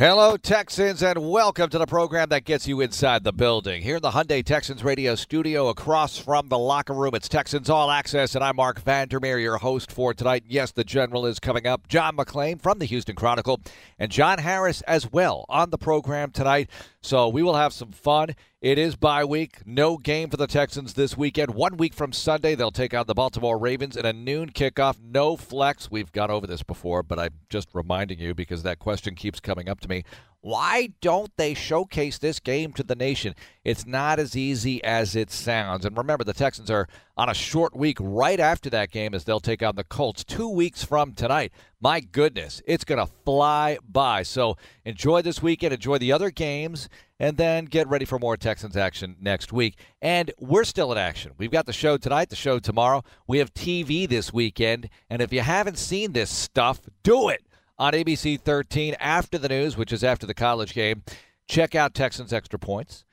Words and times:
Hello, 0.00 0.36
Texans, 0.36 1.02
and 1.02 1.28
welcome 1.28 1.68
to 1.70 1.76
the 1.76 1.84
program 1.84 2.28
that 2.28 2.44
gets 2.44 2.68
you 2.68 2.80
inside 2.80 3.24
the 3.24 3.32
building. 3.32 3.82
Here 3.82 3.96
in 3.96 4.02
the 4.02 4.12
Hyundai 4.12 4.44
Texans 4.44 4.84
radio 4.84 5.16
studio, 5.16 5.66
across 5.70 6.16
from 6.16 6.48
the 6.48 6.56
locker 6.56 6.94
room, 6.94 7.16
it's 7.16 7.28
Texans 7.28 7.68
All 7.68 7.90
Access, 7.90 8.36
and 8.36 8.44
I'm 8.44 8.54
Marc 8.54 8.80
Vandermeer, 8.80 9.40
your 9.40 9.58
host 9.58 9.90
for 9.90 10.14
tonight. 10.14 10.44
Yes, 10.46 10.70
the 10.70 10.84
General 10.84 11.26
is 11.26 11.40
coming 11.40 11.66
up. 11.66 11.88
John 11.88 12.16
McClain 12.16 12.62
from 12.62 12.78
the 12.78 12.84
Houston 12.84 13.16
Chronicle, 13.16 13.60
and 13.98 14.12
John 14.12 14.38
Harris 14.38 14.82
as 14.82 15.10
well 15.10 15.44
on 15.48 15.70
the 15.70 15.78
program 15.78 16.30
tonight. 16.30 16.70
So 17.00 17.26
we 17.26 17.42
will 17.42 17.56
have 17.56 17.72
some 17.72 17.90
fun. 17.90 18.36
It 18.60 18.76
is 18.76 18.96
bye 18.96 19.24
week. 19.24 19.58
No 19.66 19.96
game 19.98 20.30
for 20.30 20.36
the 20.36 20.48
Texans 20.48 20.94
this 20.94 21.16
weekend. 21.16 21.54
One 21.54 21.76
week 21.76 21.94
from 21.94 22.12
Sunday, 22.12 22.56
they'll 22.56 22.72
take 22.72 22.92
on 22.92 23.06
the 23.06 23.14
Baltimore 23.14 23.56
Ravens 23.56 23.96
in 23.96 24.04
a 24.04 24.12
noon 24.12 24.50
kickoff. 24.50 24.96
No 25.00 25.36
flex. 25.36 25.92
We've 25.92 26.10
gone 26.10 26.32
over 26.32 26.44
this 26.44 26.64
before, 26.64 27.04
but 27.04 27.20
I'm 27.20 27.34
just 27.48 27.68
reminding 27.72 28.18
you 28.18 28.34
because 28.34 28.64
that 28.64 28.80
question 28.80 29.14
keeps 29.14 29.38
coming 29.38 29.68
up 29.68 29.78
to 29.82 29.88
me. 29.88 30.02
Why 30.40 30.90
don't 31.00 31.32
they 31.36 31.52
showcase 31.52 32.18
this 32.18 32.38
game 32.38 32.72
to 32.74 32.84
the 32.84 32.94
nation? 32.94 33.34
It's 33.64 33.84
not 33.84 34.20
as 34.20 34.36
easy 34.36 34.82
as 34.84 35.16
it 35.16 35.32
sounds. 35.32 35.84
And 35.84 35.98
remember, 35.98 36.22
the 36.22 36.32
Texans 36.32 36.70
are 36.70 36.86
on 37.16 37.28
a 37.28 37.34
short 37.34 37.74
week 37.76 37.96
right 38.00 38.38
after 38.38 38.70
that 38.70 38.92
game 38.92 39.14
as 39.14 39.24
they'll 39.24 39.40
take 39.40 39.64
on 39.64 39.74
the 39.74 39.82
Colts 39.82 40.22
two 40.22 40.48
weeks 40.48 40.84
from 40.84 41.12
tonight. 41.12 41.52
My 41.80 41.98
goodness, 41.98 42.62
it's 42.66 42.84
going 42.84 43.04
to 43.04 43.12
fly 43.24 43.78
by. 43.88 44.22
So 44.22 44.56
enjoy 44.84 45.22
this 45.22 45.42
weekend, 45.42 45.74
enjoy 45.74 45.98
the 45.98 46.12
other 46.12 46.30
games, 46.30 46.88
and 47.18 47.36
then 47.36 47.64
get 47.64 47.88
ready 47.88 48.04
for 48.04 48.20
more 48.20 48.36
Texans 48.36 48.76
action 48.76 49.16
next 49.20 49.52
week. 49.52 49.76
And 50.00 50.30
we're 50.38 50.62
still 50.62 50.92
in 50.92 50.98
action. 50.98 51.32
We've 51.36 51.50
got 51.50 51.66
the 51.66 51.72
show 51.72 51.96
tonight, 51.96 52.30
the 52.30 52.36
show 52.36 52.60
tomorrow. 52.60 53.02
We 53.26 53.38
have 53.38 53.52
TV 53.54 54.08
this 54.08 54.32
weekend. 54.32 54.88
And 55.10 55.20
if 55.20 55.32
you 55.32 55.40
haven't 55.40 55.78
seen 55.78 56.12
this 56.12 56.30
stuff, 56.30 56.80
do 57.02 57.28
it 57.28 57.42
on 57.78 57.92
ABC 57.92 58.40
13 58.40 58.96
after 59.00 59.38
the 59.38 59.48
news, 59.48 59.76
which 59.76 59.92
is 59.92 60.02
after 60.02 60.26
the 60.26 60.34
college 60.34 60.74
game. 60.74 61.02
Check 61.46 61.74
out 61.74 61.94
Texans 61.94 62.32
Extra 62.32 62.58
Points. 62.58 63.04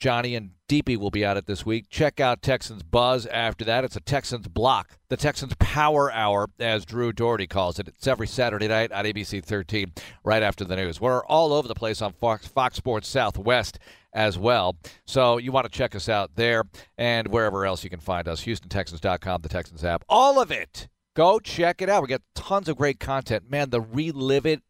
Johnny 0.00 0.34
and 0.34 0.50
DP 0.68 0.96
will 0.96 1.10
be 1.10 1.24
at 1.24 1.36
it 1.36 1.46
this 1.46 1.64
week. 1.64 1.88
Check 1.88 2.20
out 2.20 2.42
Texans 2.42 2.82
Buzz 2.82 3.26
after 3.26 3.64
that. 3.64 3.84
It's 3.84 3.96
a 3.96 4.00
Texans 4.00 4.48
block, 4.48 4.98
the 5.08 5.16
Texans 5.16 5.54
Power 5.58 6.12
Hour, 6.12 6.50
as 6.58 6.84
Drew 6.84 7.12
Dougherty 7.12 7.46
calls 7.46 7.78
it. 7.78 7.88
It's 7.88 8.06
every 8.06 8.26
Saturday 8.26 8.68
night 8.68 8.92
on 8.92 9.04
ABC 9.04 9.42
13, 9.42 9.92
right 10.24 10.42
after 10.42 10.64
the 10.64 10.76
news. 10.76 11.00
We're 11.00 11.24
all 11.24 11.52
over 11.52 11.68
the 11.68 11.74
place 11.74 12.02
on 12.02 12.12
Fox, 12.12 12.46
Fox 12.46 12.76
Sports 12.76 13.08
Southwest 13.08 13.78
as 14.12 14.38
well. 14.38 14.76
So 15.06 15.38
you 15.38 15.52
want 15.52 15.64
to 15.64 15.76
check 15.76 15.94
us 15.94 16.08
out 16.08 16.36
there 16.36 16.64
and 16.98 17.28
wherever 17.28 17.64
else 17.64 17.84
you 17.84 17.90
can 17.90 18.00
find 18.00 18.28
us. 18.28 18.44
HoustonTexans.com, 18.44 19.42
the 19.42 19.48
Texans 19.48 19.84
app, 19.84 20.04
all 20.08 20.40
of 20.40 20.50
it 20.50 20.88
Go 21.14 21.38
check 21.38 21.80
it 21.80 21.88
out. 21.88 22.02
We 22.02 22.08
got 22.08 22.22
tons 22.34 22.68
of 22.68 22.76
great 22.76 22.98
content. 22.98 23.48
Man, 23.48 23.70
the 23.70 23.80
Relive 23.80 24.46
It 24.46 24.62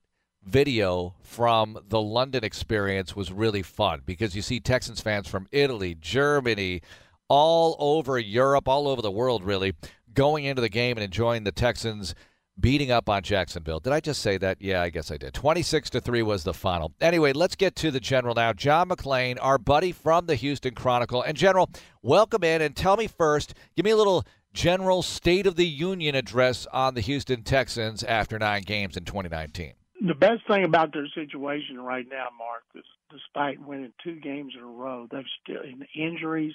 video 0.44 1.14
from 1.22 1.78
the 1.88 2.02
London 2.02 2.44
experience 2.44 3.16
was 3.16 3.32
really 3.32 3.62
fun 3.62 4.02
because 4.04 4.36
you 4.36 4.42
see 4.42 4.60
Texans 4.60 5.00
fans 5.00 5.26
from 5.26 5.48
Italy, 5.52 5.96
Germany, 5.98 6.82
all 7.28 7.76
over 7.78 8.18
Europe, 8.18 8.68
all 8.68 8.86
over 8.88 9.00
the 9.00 9.10
world, 9.10 9.42
really, 9.42 9.72
going 10.12 10.44
into 10.44 10.60
the 10.60 10.68
game 10.68 10.98
and 10.98 11.04
enjoying 11.04 11.44
the 11.44 11.52
Texans 11.52 12.14
beating 12.60 12.90
up 12.90 13.08
on 13.08 13.22
Jacksonville. 13.22 13.80
Did 13.80 13.94
I 13.94 14.00
just 14.00 14.20
say 14.20 14.36
that? 14.36 14.58
Yeah, 14.60 14.82
I 14.82 14.90
guess 14.90 15.10
I 15.10 15.16
did. 15.16 15.32
26 15.32 15.88
to 15.90 16.00
3 16.02 16.22
was 16.22 16.44
the 16.44 16.52
final. 16.52 16.92
Anyway, 17.00 17.32
let's 17.32 17.56
get 17.56 17.74
to 17.76 17.90
the 17.90 17.98
general 17.98 18.34
now. 18.34 18.52
John 18.52 18.90
McClain, 18.90 19.38
our 19.40 19.56
buddy 19.56 19.92
from 19.92 20.26
the 20.26 20.36
Houston 20.36 20.74
Chronicle. 20.74 21.22
And 21.22 21.38
General, 21.38 21.70
welcome 22.02 22.44
in 22.44 22.60
and 22.60 22.76
tell 22.76 22.98
me 22.98 23.06
first, 23.06 23.54
give 23.76 23.84
me 23.84 23.92
a 23.92 23.96
little 23.96 24.26
general 24.54 25.02
State 25.02 25.46
of 25.46 25.56
the 25.56 25.66
Union 25.66 26.14
address 26.14 26.66
on 26.72 26.94
the 26.94 27.00
Houston 27.02 27.42
Texans 27.42 28.02
after 28.04 28.38
nine 28.38 28.62
games 28.62 28.96
in 28.96 29.04
2019? 29.04 29.74
The 30.06 30.14
best 30.14 30.46
thing 30.48 30.64
about 30.64 30.92
their 30.92 31.08
situation 31.14 31.80
right 31.80 32.06
now, 32.08 32.28
Mark, 32.38 32.62
is 32.74 32.84
despite 33.10 33.60
winning 33.60 33.92
two 34.02 34.18
games 34.20 34.54
in 34.56 34.62
a 34.62 34.66
row, 34.66 35.06
they've 35.10 35.24
still 35.42 35.62
in 35.62 35.86
injuries, 35.94 36.54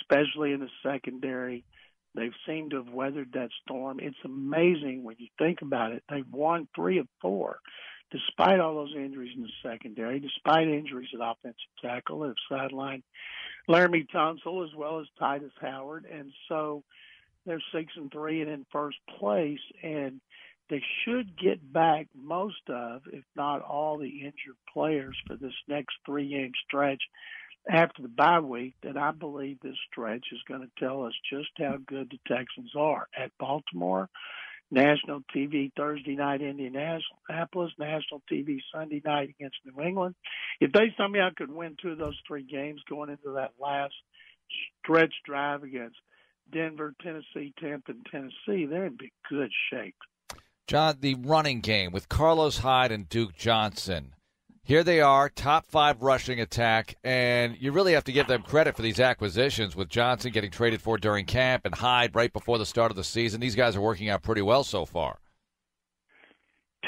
especially 0.00 0.52
in 0.52 0.60
the 0.60 0.68
secondary. 0.82 1.64
They've 2.14 2.34
seemed 2.46 2.72
to 2.72 2.78
have 2.78 2.92
weathered 2.92 3.32
that 3.34 3.50
storm. 3.62 4.00
It's 4.00 4.16
amazing 4.24 5.04
when 5.04 5.16
you 5.18 5.28
think 5.38 5.62
about 5.62 5.92
it. 5.92 6.02
They've 6.10 6.30
won 6.30 6.68
three 6.74 6.98
of 6.98 7.06
four, 7.22 7.60
despite 8.10 8.60
all 8.60 8.74
those 8.74 8.94
injuries 8.96 9.32
in 9.36 9.42
the 9.42 9.68
secondary, 9.70 10.18
despite 10.18 10.66
injuries 10.66 11.10
at 11.14 11.20
offensive 11.22 11.60
tackle, 11.80 12.24
have 12.24 12.34
sidelined 12.50 13.02
Laremy 13.68 14.08
Tunsil 14.12 14.64
as 14.64 14.74
well 14.74 14.98
as 14.98 15.06
Tytus 15.20 15.52
Howard, 15.60 16.06
and 16.12 16.32
so 16.48 16.82
they're 17.46 17.62
six 17.74 17.92
and 17.96 18.10
three 18.12 18.42
and 18.42 18.50
in 18.50 18.66
first 18.72 18.98
place, 19.18 19.60
and 19.82 20.20
they 20.68 20.82
should 21.04 21.36
get 21.36 21.72
back 21.72 22.06
most 22.14 22.68
of, 22.68 23.02
if 23.12 23.24
not 23.34 23.62
all, 23.62 23.98
the 23.98 24.20
injured 24.20 24.56
players 24.72 25.16
for 25.26 25.36
this 25.36 25.54
next 25.68 25.96
three 26.06 26.28
game 26.28 26.52
stretch 26.66 27.02
after 27.68 28.02
the 28.02 28.08
bye 28.08 28.40
week. 28.40 28.74
That 28.82 28.96
I 28.96 29.10
believe 29.10 29.58
this 29.60 29.76
stretch 29.90 30.26
is 30.32 30.40
going 30.46 30.62
to 30.62 30.84
tell 30.84 31.04
us 31.04 31.14
just 31.32 31.50
how 31.58 31.76
good 31.86 32.10
the 32.10 32.34
Texans 32.34 32.72
are 32.76 33.08
at 33.16 33.32
Baltimore. 33.38 34.08
National 34.72 35.20
TV 35.34 35.72
Thursday 35.76 36.14
night 36.14 36.42
Indianapolis, 36.42 37.72
national 37.76 38.22
TV 38.30 38.58
Sunday 38.72 39.02
night 39.04 39.30
against 39.30 39.56
New 39.64 39.82
England. 39.82 40.14
If 40.60 40.70
they 40.70 40.94
somehow 40.96 41.30
could 41.36 41.50
win 41.50 41.76
two 41.82 41.90
of 41.90 41.98
those 41.98 42.16
three 42.26 42.44
games 42.44 42.80
going 42.88 43.10
into 43.10 43.32
that 43.34 43.54
last 43.60 43.94
stretch 44.80 45.12
drive 45.26 45.64
against 45.64 45.96
Denver, 46.52 46.94
Tennessee, 47.02 47.52
Tampa, 47.60 47.92
and 47.92 48.06
Tennessee, 48.10 48.66
they're 48.66 48.86
in 48.86 48.98
good 49.28 49.50
shape. 49.72 49.96
John, 50.66 50.98
the 51.00 51.16
running 51.16 51.60
game 51.60 51.90
with 51.90 52.08
Carlos 52.08 52.58
Hyde 52.58 52.92
and 52.92 53.08
Duke 53.08 53.34
Johnson. 53.34 54.14
Here 54.62 54.84
they 54.84 55.00
are, 55.00 55.28
top 55.28 55.66
five 55.66 56.00
rushing 56.02 56.40
attack, 56.40 56.96
and 57.02 57.56
you 57.58 57.72
really 57.72 57.94
have 57.94 58.04
to 58.04 58.12
give 58.12 58.28
them 58.28 58.42
credit 58.42 58.76
for 58.76 58.82
these 58.82 59.00
acquisitions 59.00 59.74
with 59.74 59.88
Johnson 59.88 60.30
getting 60.30 60.50
traded 60.50 60.80
for 60.80 60.96
during 60.96 61.24
camp 61.24 61.64
and 61.64 61.74
Hyde 61.74 62.14
right 62.14 62.32
before 62.32 62.58
the 62.58 62.66
start 62.66 62.92
of 62.92 62.96
the 62.96 63.02
season. 63.02 63.40
These 63.40 63.56
guys 63.56 63.74
are 63.74 63.80
working 63.80 64.10
out 64.10 64.22
pretty 64.22 64.42
well 64.42 64.62
so 64.62 64.84
far. 64.84 65.18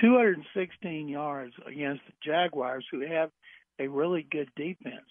216 0.01 1.09
yards 1.09 1.55
against 1.67 2.03
the 2.07 2.13
Jaguars, 2.25 2.87
who 2.91 3.01
have 3.01 3.31
a 3.81 3.89
really 3.89 4.27
good 4.31 4.51
defense. 4.55 5.07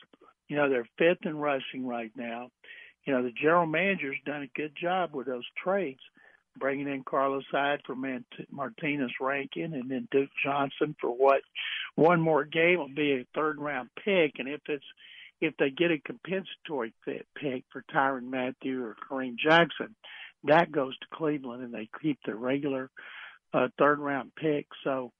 You 0.47 0.55
know, 0.55 0.69
they're 0.69 0.87
fifth 0.97 1.25
in 1.25 1.37
rushing 1.37 1.85
right 1.85 2.11
now 2.15 2.51
you 3.05 3.13
know, 3.13 3.23
the 3.23 3.31
general 3.31 3.65
manager's 3.65 4.17
done 4.25 4.43
a 4.43 4.59
good 4.59 4.73
job 4.79 5.13
with 5.13 5.27
those 5.27 5.45
trades, 5.63 5.99
bringing 6.57 6.87
in 6.87 7.03
Carlos 7.03 7.43
Hyde 7.51 7.81
for 7.85 7.95
Martinez 8.51 9.11
Rankin 9.19 9.73
and 9.73 9.89
then 9.89 10.07
Duke 10.11 10.29
Johnson 10.43 10.95
for 10.99 11.09
what 11.09 11.41
one 11.95 12.21
more 12.21 12.43
game 12.43 12.77
will 12.77 12.93
be 12.93 13.13
a 13.13 13.27
third 13.35 13.59
round 13.59 13.89
pick. 14.03 14.33
And 14.37 14.47
if 14.47 14.61
it's 14.67 14.85
if 15.39 15.57
they 15.57 15.71
get 15.71 15.89
a 15.89 15.97
compensatory 15.97 16.93
pick 17.05 17.63
for 17.71 17.83
Tyrann 17.91 18.29
Mathieu 18.29 18.83
or 18.83 18.95
Kareem 19.09 19.35
Jackson, 19.37 19.95
that 20.43 20.71
goes 20.71 20.95
to 20.99 21.07
Cleveland 21.11 21.63
and 21.63 21.73
they 21.73 21.89
keep 22.01 22.19
their 22.25 22.35
regular 22.35 22.91
uh, 23.53 23.69
third 23.79 23.99
round 23.99 24.31
pick. 24.35 24.67
So 24.83 25.11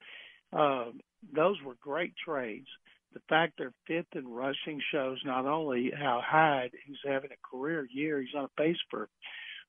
uh, 0.53 0.85
those 1.33 1.57
were 1.65 1.75
great 1.81 2.13
trades 2.23 2.67
the 3.13 3.21
fact 3.27 3.53
they're 3.57 3.73
fifth 3.87 4.15
in 4.15 4.27
rushing 4.27 4.81
shows 4.91 5.19
not 5.25 5.45
only 5.45 5.91
how 5.95 6.21
Hyde, 6.25 6.71
who's 6.87 7.01
having 7.05 7.31
a 7.31 7.47
career 7.57 7.87
year, 7.91 8.21
he's 8.21 8.35
on 8.35 8.45
a 8.45 8.61
pace 8.61 8.77
for 8.89 9.09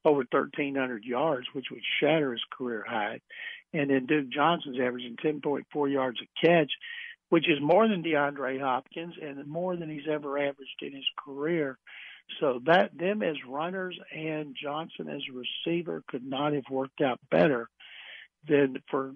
over 0.05 0.19
1,300 0.31 1.05
yards, 1.05 1.47
which 1.53 1.67
would 1.71 1.83
shatter 2.01 2.33
his 2.33 2.43
career 2.57 2.85
high. 2.87 3.21
And 3.73 3.91
then 3.91 4.07
Duke 4.07 4.31
Johnson's 4.31 4.79
averaging 4.81 5.17
10.4 5.17 5.93
yards 5.93 6.19
a 6.21 6.47
catch, 6.47 6.71
which 7.31 7.49
is 7.49 7.59
more 7.61 7.89
than 7.89 8.03
DeAndre 8.03 8.61
Hopkins 8.61 9.15
and 9.21 9.47
more 9.47 9.77
than 9.77 9.91
he's 9.91 10.09
ever 10.11 10.39
averaged 10.39 10.83
in 10.83 10.93
his 10.93 11.07
career. 11.17 11.79
So 12.41 12.61
that 12.67 12.97
them 12.97 13.23
as 13.23 13.37
runners 13.49 13.99
and 14.15 14.57
Johnson 14.61 15.09
as 15.09 15.23
receiver 15.33 16.03
could 16.09 16.25
not 16.25 16.53
have 16.53 16.65
worked 16.71 17.01
out 17.01 17.21
better 17.31 17.69
than 18.49 18.83
for 18.91 19.13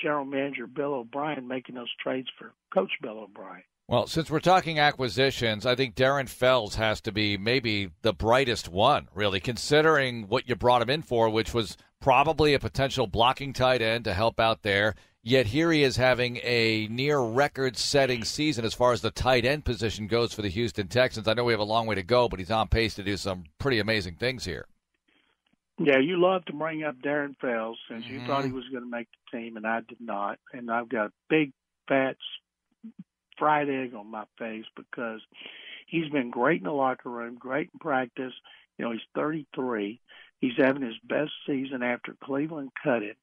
general 0.00 0.24
manager 0.24 0.66
Bill 0.66 0.94
O'Brien 0.94 1.46
making 1.48 1.74
those 1.74 1.92
trades 2.02 2.28
for 2.38 2.52
Coach 2.72 2.92
Bill 3.02 3.18
O'Brien. 3.18 3.62
Well, 3.88 4.08
since 4.08 4.28
we're 4.28 4.40
talking 4.40 4.80
acquisitions, 4.80 5.64
I 5.64 5.76
think 5.76 5.94
Darren 5.94 6.28
Fells 6.28 6.74
has 6.74 7.00
to 7.02 7.12
be 7.12 7.38
maybe 7.38 7.90
the 8.02 8.12
brightest 8.12 8.68
one, 8.68 9.08
really, 9.14 9.38
considering 9.38 10.24
what 10.26 10.48
you 10.48 10.56
brought 10.56 10.82
him 10.82 10.90
in 10.90 11.02
for, 11.02 11.30
which 11.30 11.54
was 11.54 11.76
probably 12.00 12.52
a 12.52 12.58
potential 12.58 13.06
blocking 13.06 13.52
tight 13.52 13.82
end 13.82 14.04
to 14.04 14.12
help 14.12 14.40
out 14.40 14.62
there. 14.62 14.96
Yet 15.22 15.46
here 15.46 15.70
he 15.70 15.84
is 15.84 15.96
having 15.96 16.38
a 16.42 16.88
near 16.88 17.20
record 17.20 17.76
setting 17.76 18.24
season 18.24 18.64
as 18.64 18.74
far 18.74 18.92
as 18.92 19.02
the 19.02 19.10
tight 19.12 19.44
end 19.44 19.64
position 19.64 20.08
goes 20.08 20.32
for 20.32 20.42
the 20.42 20.48
Houston 20.48 20.88
Texans. 20.88 21.28
I 21.28 21.34
know 21.34 21.44
we 21.44 21.52
have 21.52 21.60
a 21.60 21.64
long 21.64 21.86
way 21.86 21.94
to 21.94 22.02
go, 22.02 22.28
but 22.28 22.40
he's 22.40 22.50
on 22.50 22.66
pace 22.68 22.94
to 22.94 23.04
do 23.04 23.16
some 23.16 23.44
pretty 23.58 23.78
amazing 23.78 24.16
things 24.16 24.44
here. 24.44 24.66
Yeah, 25.78 25.98
you 25.98 26.20
love 26.20 26.44
to 26.46 26.54
bring 26.54 26.84
up 26.84 26.96
Darren 26.98 27.36
Fells 27.38 27.78
since 27.88 28.04
mm-hmm. 28.04 28.14
you 28.14 28.26
thought 28.26 28.42
he 28.42 28.48
mm-hmm. 28.48 28.56
was 28.56 28.68
going 28.70 28.84
to 28.84 28.90
make 28.90 29.08
the 29.10 29.38
team, 29.38 29.56
and 29.56 29.66
I 29.66 29.80
did 29.80 30.00
not. 30.00 30.38
And 30.52 30.70
I've 30.70 30.88
got 30.88 31.08
a 31.08 31.12
big, 31.28 31.52
fat 31.86 32.16
fried 33.38 33.68
egg 33.68 33.94
on 33.94 34.10
my 34.10 34.24
face 34.38 34.64
because 34.74 35.20
he's 35.86 36.08
been 36.10 36.30
great 36.30 36.60
in 36.60 36.64
the 36.64 36.72
locker 36.72 37.10
room, 37.10 37.36
great 37.38 37.70
in 37.72 37.78
practice. 37.78 38.32
You 38.78 38.84
know, 38.86 38.92
he's 38.92 39.00
33. 39.14 40.00
He's 40.40 40.56
having 40.56 40.82
his 40.82 40.98
best 41.04 41.32
season 41.46 41.82
after 41.82 42.16
Cleveland 42.22 42.70
cut 42.82 43.02
him. 43.02 43.16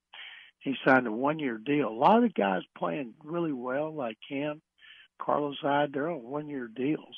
He 0.60 0.76
signed 0.86 1.08
a 1.08 1.12
one-year 1.12 1.58
deal. 1.58 1.90
A 1.90 1.90
lot 1.90 2.18
of 2.18 2.24
the 2.24 2.30
guys 2.30 2.62
playing 2.78 3.16
really 3.24 3.52
well, 3.52 3.94
like 3.94 4.18
him, 4.30 4.62
Carlos 5.20 5.58
Hyde, 5.62 5.92
they're 5.92 6.10
on 6.10 6.24
one-year 6.24 6.70
deals. 6.74 7.16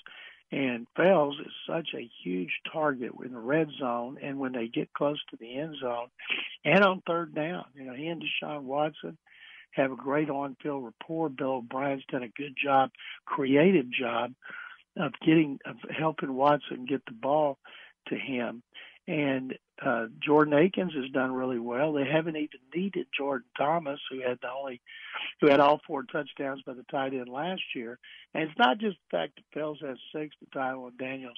And 0.56 0.88
Fells 0.96 1.36
is 1.46 1.52
such 1.68 1.90
a 1.94 2.10
huge 2.24 2.62
target 2.72 3.12
in 3.26 3.34
the 3.34 3.40
red 3.40 3.68
zone, 3.78 4.18
and 4.24 4.40
when 4.40 4.54
they 4.54 4.70
get 4.70 4.94
close 4.94 5.20
to 5.30 5.36
the 5.36 5.58
end 5.58 5.76
zone, 5.82 6.08
and 6.64 6.82
on 6.82 7.02
third 7.06 7.36
down, 7.36 7.66
you 7.76 7.84
know, 7.84 7.94
he 7.94 8.08
and 8.08 8.24
Deshaun 8.24 8.62
Watson 8.62 9.18
have 9.72 9.92
a 9.92 9.98
great 9.98 10.30
on-field 10.30 10.86
rapport. 10.86 11.28
Bill 11.28 11.56
O'Brien's 11.56 12.06
done 12.10 12.24
a 12.24 12.30
good 12.30 12.56
job, 12.56 12.92
creative 13.26 13.92
job 13.92 14.32
of 14.96 15.12
getting 15.26 15.60
of 15.66 15.76
helping 15.90 16.34
Watson 16.34 16.86
get 16.86 17.06
the 17.06 17.12
ball 17.12 17.58
to 18.08 18.16
him. 18.16 18.64
And 19.08 19.54
uh, 19.86 20.06
Jordan 20.26 20.54
Akins 20.54 20.94
has 20.94 21.12
done 21.12 21.32
really 21.32 21.60
well. 21.60 21.94
They 21.94 22.06
haven't 22.06 22.38
even 22.38 22.60
needed 22.74 23.08
Jordan 23.16 23.48
Thomas, 23.58 24.00
who 24.10 24.22
had 24.22 24.40
the 24.42 24.50
only, 24.50 24.82
who 25.42 25.50
had 25.50 25.60
all 25.60 25.80
four 25.86 26.04
touchdowns 26.04 26.64
by 26.66 26.74
the 26.74 26.86
tight 26.90 27.14
end 27.14 27.30
last 27.30 27.62
year. 27.76 28.00
And 28.34 28.44
it's 28.44 28.58
not 28.58 28.80
just 28.80 28.98
the 28.98 29.18
fact 29.18 29.34
that 29.36 29.60
Fells 29.60 29.80
has 29.82 29.98
six, 30.14 30.36
the 30.40 30.48
Tyrone 30.52 30.94
Daniels 30.98 31.38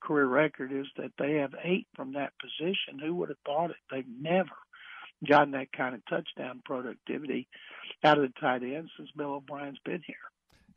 career 0.00 0.26
record 0.26 0.72
is 0.72 0.86
that 0.96 1.12
they 1.18 1.34
have 1.34 1.54
eight 1.62 1.86
from 1.94 2.14
that 2.14 2.32
position. 2.40 2.98
Who 2.98 3.14
would 3.16 3.28
have 3.28 3.38
thought 3.44 3.70
it? 3.70 3.76
They've 3.90 4.04
never 4.20 4.48
gotten 5.28 5.52
that 5.52 5.72
kind 5.72 5.94
of 5.94 6.00
touchdown 6.06 6.62
productivity 6.64 7.46
out 8.04 8.18
of 8.18 8.22
the 8.22 8.40
tight 8.40 8.62
end 8.62 8.88
since 8.96 9.10
Bill 9.16 9.34
O'Brien's 9.34 9.78
been 9.84 10.02
here. 10.06 10.16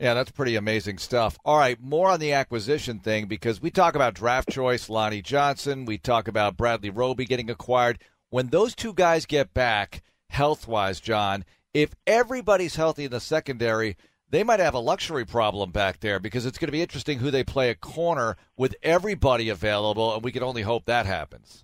Yeah, 0.03 0.15
that's 0.15 0.31
pretty 0.31 0.57
amazing 0.57 0.97
stuff. 0.97 1.39
All 1.45 1.57
right, 1.57 1.81
more 1.81 2.09
on 2.09 2.19
the 2.19 2.33
acquisition 2.33 2.99
thing 2.99 3.27
because 3.27 3.61
we 3.61 3.71
talk 3.71 3.95
about 3.95 4.13
draft 4.13 4.49
choice, 4.49 4.89
Lonnie 4.89 5.21
Johnson. 5.21 5.85
We 5.85 5.97
talk 5.97 6.27
about 6.27 6.57
Bradley 6.57 6.89
Roby 6.89 7.23
getting 7.23 7.49
acquired. 7.49 7.99
When 8.29 8.47
those 8.47 8.75
two 8.75 8.93
guys 8.93 9.25
get 9.25 9.53
back, 9.53 10.03
health 10.29 10.67
wise, 10.67 10.99
John, 10.99 11.45
if 11.73 11.95
everybody's 12.05 12.75
healthy 12.75 13.05
in 13.05 13.11
the 13.11 13.21
secondary, 13.21 13.95
they 14.29 14.43
might 14.43 14.59
have 14.59 14.73
a 14.73 14.79
luxury 14.79 15.23
problem 15.23 15.71
back 15.71 16.01
there 16.01 16.19
because 16.19 16.45
it's 16.45 16.57
going 16.57 16.67
to 16.67 16.73
be 16.73 16.81
interesting 16.81 17.19
who 17.19 17.31
they 17.31 17.45
play 17.45 17.69
a 17.69 17.75
corner 17.75 18.35
with 18.57 18.75
everybody 18.83 19.47
available, 19.47 20.13
and 20.13 20.21
we 20.21 20.33
can 20.33 20.43
only 20.43 20.63
hope 20.63 20.83
that 20.83 21.05
happens. 21.05 21.63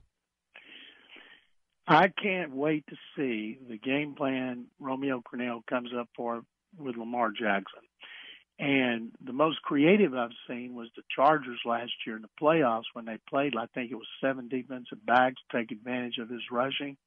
I 1.86 2.08
can't 2.08 2.56
wait 2.56 2.86
to 2.88 2.96
see 3.18 3.60
the 3.68 3.78
game 3.78 4.16
plan 4.16 4.68
Romeo 4.80 5.22
Crennel 5.22 5.66
comes 5.70 5.90
up 5.94 6.08
for 6.16 6.44
with 6.78 6.96
Lamar 6.96 7.32
Jackson. 7.32 7.89
And 8.60 9.12
the 9.26 9.32
most 9.32 9.62
creative 9.62 10.14
I've 10.14 10.36
seen 10.48 10.76
was 10.76 10.90
the 10.96 11.04
Chargers 11.16 11.62
last 11.66 11.94
year 12.06 12.18
in 12.18 12.22
the 12.22 12.30
playoffs 12.42 12.92
when 12.92 13.06
they 13.06 13.18
played, 13.30 13.56
I 13.56 13.68
think 13.68 13.90
it 13.90 13.96
was 13.96 14.08
seven 14.20 14.50
defensive 14.50 15.06
backs 15.06 15.42
take 15.50 15.72
advantage 15.72 16.18
of 16.18 16.30
his 16.30 16.42
rushing. 16.52 16.98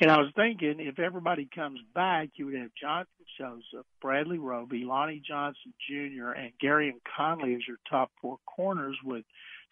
And 0.00 0.10
I 0.10 0.18
was 0.18 0.32
thinking 0.34 0.80
if 0.80 0.98
everybody 0.98 1.48
comes 1.54 1.80
back, 1.94 2.30
you 2.34 2.46
would 2.46 2.56
have 2.56 2.70
Jonathan 2.78 3.24
Joseph, 3.38 3.86
Bradley 4.02 4.38
Roby, 4.38 4.84
Lonnie 4.84 5.22
Johnson 5.26 5.72
Jr., 5.88 6.32
and 6.32 6.52
Gareon 6.62 7.00
Conley 7.16 7.54
as 7.54 7.66
your 7.66 7.78
top 7.88 8.10
four 8.20 8.38
corners 8.46 8.98
with 9.04 9.24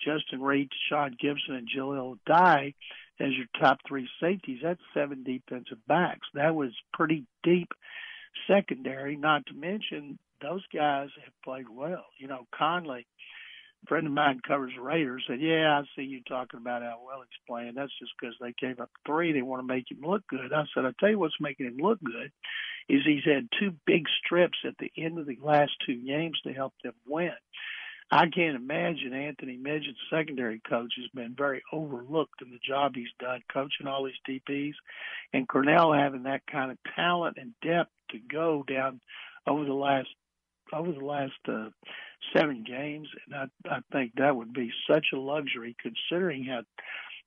Justin 0.02 0.40
Reid, 0.40 0.70
Sean 0.88 1.16
Gipson, 1.22 1.58
and 1.58 1.68
Jahleel 1.68 2.16
Addae 2.26 2.74
as 3.20 3.32
your 3.36 3.46
top 3.60 3.80
three 3.86 4.08
safeties. 4.20 4.60
That's 4.62 4.80
seven 4.94 5.24
defensive 5.24 5.78
backs. 5.86 6.26
That 6.32 6.54
was 6.54 6.70
pretty 6.92 7.24
deep 7.42 7.72
secondary, 8.48 9.16
not 9.16 9.46
to 9.46 9.54
mention 9.54 10.18
those 10.44 10.64
guys 10.72 11.08
have 11.24 11.42
played 11.42 11.68
well. 11.68 12.04
You 12.18 12.28
know, 12.28 12.46
Conley, 12.54 13.06
a 13.84 13.86
friend 13.88 14.06
of 14.06 14.12
mine 14.12 14.40
covers 14.46 14.72
Raiders, 14.78 15.24
said, 15.26 15.40
"Yeah, 15.40 15.80
I 15.80 15.84
see 15.96 16.02
you 16.02 16.22
talking 16.22 16.60
about 16.60 16.82
how 16.82 17.00
well 17.04 17.20
he's 17.20 17.46
playing. 17.48 17.74
That's 17.74 17.98
just 17.98 18.12
because 18.20 18.36
they 18.40 18.52
gave 18.52 18.80
up 18.80 18.90
three. 19.06 19.32
They 19.32 19.42
want 19.42 19.60
to 19.60 19.66
make 19.66 19.90
him 19.90 20.00
look 20.02 20.26
good." 20.26 20.52
I 20.52 20.64
said, 20.74 20.84
"I 20.84 20.92
tell 20.98 21.10
you 21.10 21.18
what's 21.18 21.40
making 21.40 21.66
him 21.66 21.78
look 21.78 22.00
good 22.02 22.30
is 22.88 23.04
he's 23.04 23.24
had 23.24 23.48
two 23.58 23.74
big 23.86 24.06
strips 24.24 24.58
at 24.64 24.76
the 24.78 24.92
end 24.96 25.18
of 25.18 25.26
the 25.26 25.38
last 25.40 25.72
two 25.86 25.96
games 25.96 26.40
to 26.42 26.52
help 26.52 26.74
them 26.82 26.94
win." 27.06 27.34
I 28.10 28.28
can't 28.28 28.56
imagine 28.56 29.14
Anthony 29.14 29.56
Midget's 29.56 29.98
secondary 30.10 30.60
coach 30.60 30.92
has 30.96 31.08
been 31.14 31.34
very 31.34 31.62
overlooked 31.72 32.42
in 32.42 32.50
the 32.50 32.58
job 32.58 32.94
he's 32.94 33.08
done 33.18 33.42
coaching 33.50 33.86
all 33.86 34.04
these 34.04 34.20
DBs, 34.28 34.74
and 35.32 35.48
Crennel 35.48 35.98
having 35.98 36.24
that 36.24 36.46
kind 36.46 36.70
of 36.70 36.78
talent 36.94 37.38
and 37.38 37.54
depth 37.62 37.90
to 38.10 38.18
go 38.18 38.62
down 38.62 39.00
over 39.46 39.64
the 39.64 39.74
last 39.74 40.08
over 40.74 40.92
the 40.92 41.04
last 41.04 41.32
uh, 41.48 41.70
seven 42.34 42.64
games, 42.66 43.08
and 43.26 43.34
I, 43.34 43.76
I 43.76 43.78
think 43.92 44.12
that 44.16 44.36
would 44.36 44.52
be 44.52 44.70
such 44.90 45.06
a 45.12 45.18
luxury 45.18 45.76
considering 45.80 46.44
how 46.44 46.62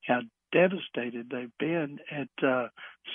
how 0.06 0.22
devastated 0.52 1.30
they've 1.30 1.58
been 1.60 2.00
at 2.12 2.30
uh, 2.48 2.68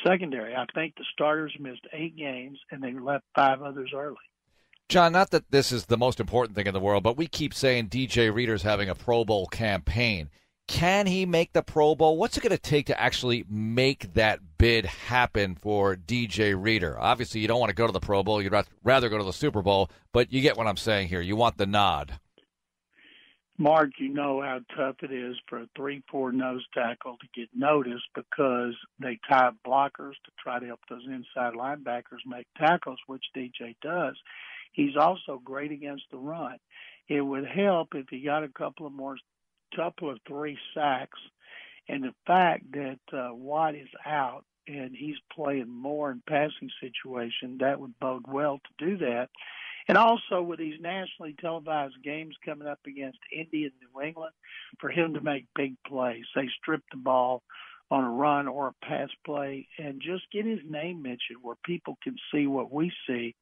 secondary. 0.07 0.55
I 0.55 0.67
think 0.75 0.95
the 0.97 1.05
starters 1.13 1.55
missed 1.59 1.87
eight 1.93 2.17
games 2.17 2.59
and 2.71 2.83
they 2.83 2.93
left 2.93 3.25
five 3.35 3.63
others 3.63 3.93
early. 3.95 4.17
John, 4.89 5.13
not 5.13 5.31
that 5.31 5.51
this 5.51 5.73
is 5.73 5.87
the 5.87 5.97
most 5.97 6.21
important 6.21 6.55
thing 6.55 6.67
in 6.67 6.75
the 6.75 6.81
world, 6.81 7.03
but 7.03 7.17
we 7.17 7.27
keep 7.27 7.55
saying 7.55 7.89
DJ 7.89 8.33
Reader's 8.33 8.63
having 8.63 8.91
a 8.91 8.95
Pro 8.95 9.25
Bowl 9.25 9.47
campaign. 9.47 10.29
Can 10.69 11.07
he 11.07 11.27
make 11.27 11.53
the 11.53 11.63
Pro 11.63 11.95
Bowl? 11.95 12.17
What's 12.17 12.37
it 12.37 12.43
going 12.43 12.57
to 12.57 12.59
take 12.59 12.87
to 12.87 13.01
actually 13.01 13.45
make 13.49 14.15
that 14.15 14.41
bid 14.59 14.87
happen 14.87 15.55
for 15.55 15.97
DJ 15.97 16.61
Reader? 16.61 16.99
Obviously, 16.99 17.41
you 17.41 17.49
don't 17.49 17.61
want 17.61 17.71
to 17.71 17.77
go 17.77 17.87
to 17.87 17.93
the 17.93 18.01
Pro 18.01 18.23
Bowl. 18.23 18.41
You'd 18.41 18.55
rather 18.83 19.09
go 19.09 19.19
to 19.19 19.25
the 19.25 19.33
Super 19.33 19.63
Bowl, 19.63 19.91
but 20.13 20.33
you 20.33 20.41
get 20.41 20.57
what 20.57 20.67
I'm 20.67 20.77
saying 20.77 21.09
here. 21.09 21.21
You 21.21 21.37
want 21.37 21.59
the 21.59 21.67
nod. 21.67 22.19
Mark, 23.59 23.91
you 23.99 24.09
know 24.09 24.41
how 24.41 24.61
tough 24.77 24.97
it 25.03 25.13
is 25.13 25.37
for 25.47 25.59
a 25.59 25.69
3 25.77 26.03
4 26.11 26.33
nose 26.33 26.65
tackle 26.75 27.17
to 27.21 27.41
get 27.41 27.49
noticed 27.55 28.09
because 28.15 28.75
they 28.99 29.19
tie 29.29 29.51
blockers 29.67 30.15
to 30.25 30.33
try 30.43 30.59
to 30.59 30.67
help 30.67 30.81
those 30.89 31.05
inside 31.07 31.55
linebackers 31.55 32.25
make 32.27 32.47
tackles, 32.57 32.99
which 33.07 33.23
DJ 33.37 33.77
does. 33.83 34.17
He's 34.73 34.97
also 34.97 35.41
great 35.45 35.71
against 35.71 36.05
the 36.11 36.17
run. 36.17 36.57
It 37.09 37.21
would 37.21 37.47
help 37.47 37.95
if 37.95 38.07
he 38.09 38.23
got 38.23 38.43
a 38.43 38.49
couple 38.49 38.87
of 38.87 38.93
more 38.93 39.19
couple 39.75 40.11
of 40.11 40.19
three 40.27 40.59
sacks, 40.75 41.19
and 41.89 42.05
the 42.05 42.15
fact 42.27 42.65
that 42.73 43.01
uh, 43.13 43.35
Watt 43.35 43.75
is 43.75 43.89
out 44.07 44.45
and 44.69 44.95
he's 44.95 45.17
playing 45.35 45.69
more 45.69 46.11
in 46.13 46.23
passing 46.29 46.71
situation, 46.81 47.59
that 47.61 47.81
would 47.81 47.99
bode 47.99 48.25
well 48.29 48.59
to 48.59 48.87
do 48.87 48.97
that. 48.99 49.29
And 49.89 49.99
also 49.99 50.41
with 50.43 50.61
these 50.61 50.81
nationally 50.81 51.35
televised 51.41 52.03
games 52.05 52.37
coming 52.45 52.69
up 52.69 52.79
against 52.87 53.19
Indy 53.37 53.65
and 53.65 53.73
New 53.81 54.01
England, 54.01 54.33
for 54.79 54.91
him 54.91 55.15
to 55.15 55.21
make 55.21 55.47
big 55.57 55.75
plays, 55.85 56.25
say 56.35 56.49
strip 56.61 56.83
the 56.93 56.99
ball 56.99 57.43
on 57.91 58.05
a 58.05 58.11
run 58.11 58.49
or 58.49 58.69
a 58.69 58.87
pass 58.87 59.11
play, 59.27 59.67
and 59.79 60.01
just 60.01 60.31
get 60.33 60.47
his 60.47 60.61
name 60.69 61.03
mentioned 61.03 61.39
where 61.43 61.57
people 61.65 61.99
can 62.03 62.17
see 62.33 62.47
what 62.47 62.73
we 62.73 62.93
see 63.07 63.35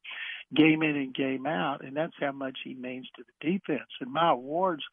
game 0.53 0.83
in 0.83 0.97
and 0.97 1.13
game 1.13 1.45
out, 1.45 1.85
and 1.85 1.95
that's 1.95 2.15
how 2.19 2.31
much 2.31 2.57
he 2.63 2.73
means 2.73 3.07
to 3.15 3.23
the 3.23 3.51
defense. 3.51 3.87
And 4.01 4.11
my 4.11 4.31
awards 4.31 4.83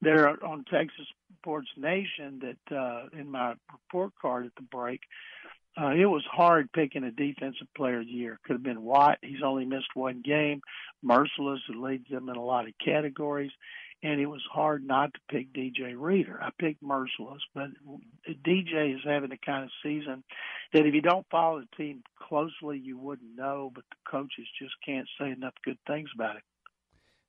there 0.00 0.28
on 0.44 0.64
Texas 0.64 1.06
Sports 1.40 1.68
Nation 1.76 2.40
that 2.40 2.76
uh, 2.76 3.18
in 3.18 3.30
my 3.30 3.54
report 3.72 4.12
card 4.20 4.46
at 4.46 4.54
the 4.56 4.62
break, 4.62 5.00
uh, 5.80 5.90
it 5.90 6.06
was 6.06 6.24
hard 6.30 6.70
picking 6.72 7.04
a 7.04 7.10
defensive 7.10 7.66
player 7.76 8.00
of 8.00 8.06
the 8.06 8.12
year. 8.12 8.38
Could 8.44 8.54
have 8.54 8.62
been 8.62 8.82
Watt. 8.82 9.18
He's 9.22 9.42
only 9.44 9.64
missed 9.64 9.94
one 9.94 10.22
game. 10.24 10.60
Mercilus, 11.04 11.58
who 11.66 11.84
leads 11.84 12.08
them 12.08 12.28
in 12.28 12.36
a 12.36 12.44
lot 12.44 12.68
of 12.68 12.74
categories. 12.84 13.50
And 14.02 14.20
it 14.20 14.26
was 14.26 14.42
hard 14.52 14.86
not 14.86 15.14
to 15.14 15.20
pick 15.30 15.52
DJ 15.52 15.94
Reader. 15.96 16.38
I 16.40 16.50
picked 16.58 16.82
Mercilus, 16.82 17.40
but 17.54 17.68
DJ 18.44 18.94
is 18.94 19.00
having 19.04 19.30
the 19.30 19.38
kind 19.38 19.64
of 19.64 19.70
season 19.82 20.22
that 20.72 20.86
if 20.86 20.94
you 20.94 21.00
don't 21.00 21.26
follow 21.30 21.60
the 21.60 21.76
team 21.76 22.02
closely, 22.20 22.78
you 22.78 22.98
wouldn't 22.98 23.34
know. 23.34 23.72
But 23.74 23.84
the 23.90 24.10
coaches 24.10 24.46
just 24.60 24.74
can't 24.84 25.08
say 25.18 25.30
enough 25.30 25.54
good 25.64 25.78
things 25.86 26.10
about 26.14 26.36
it. 26.36 26.42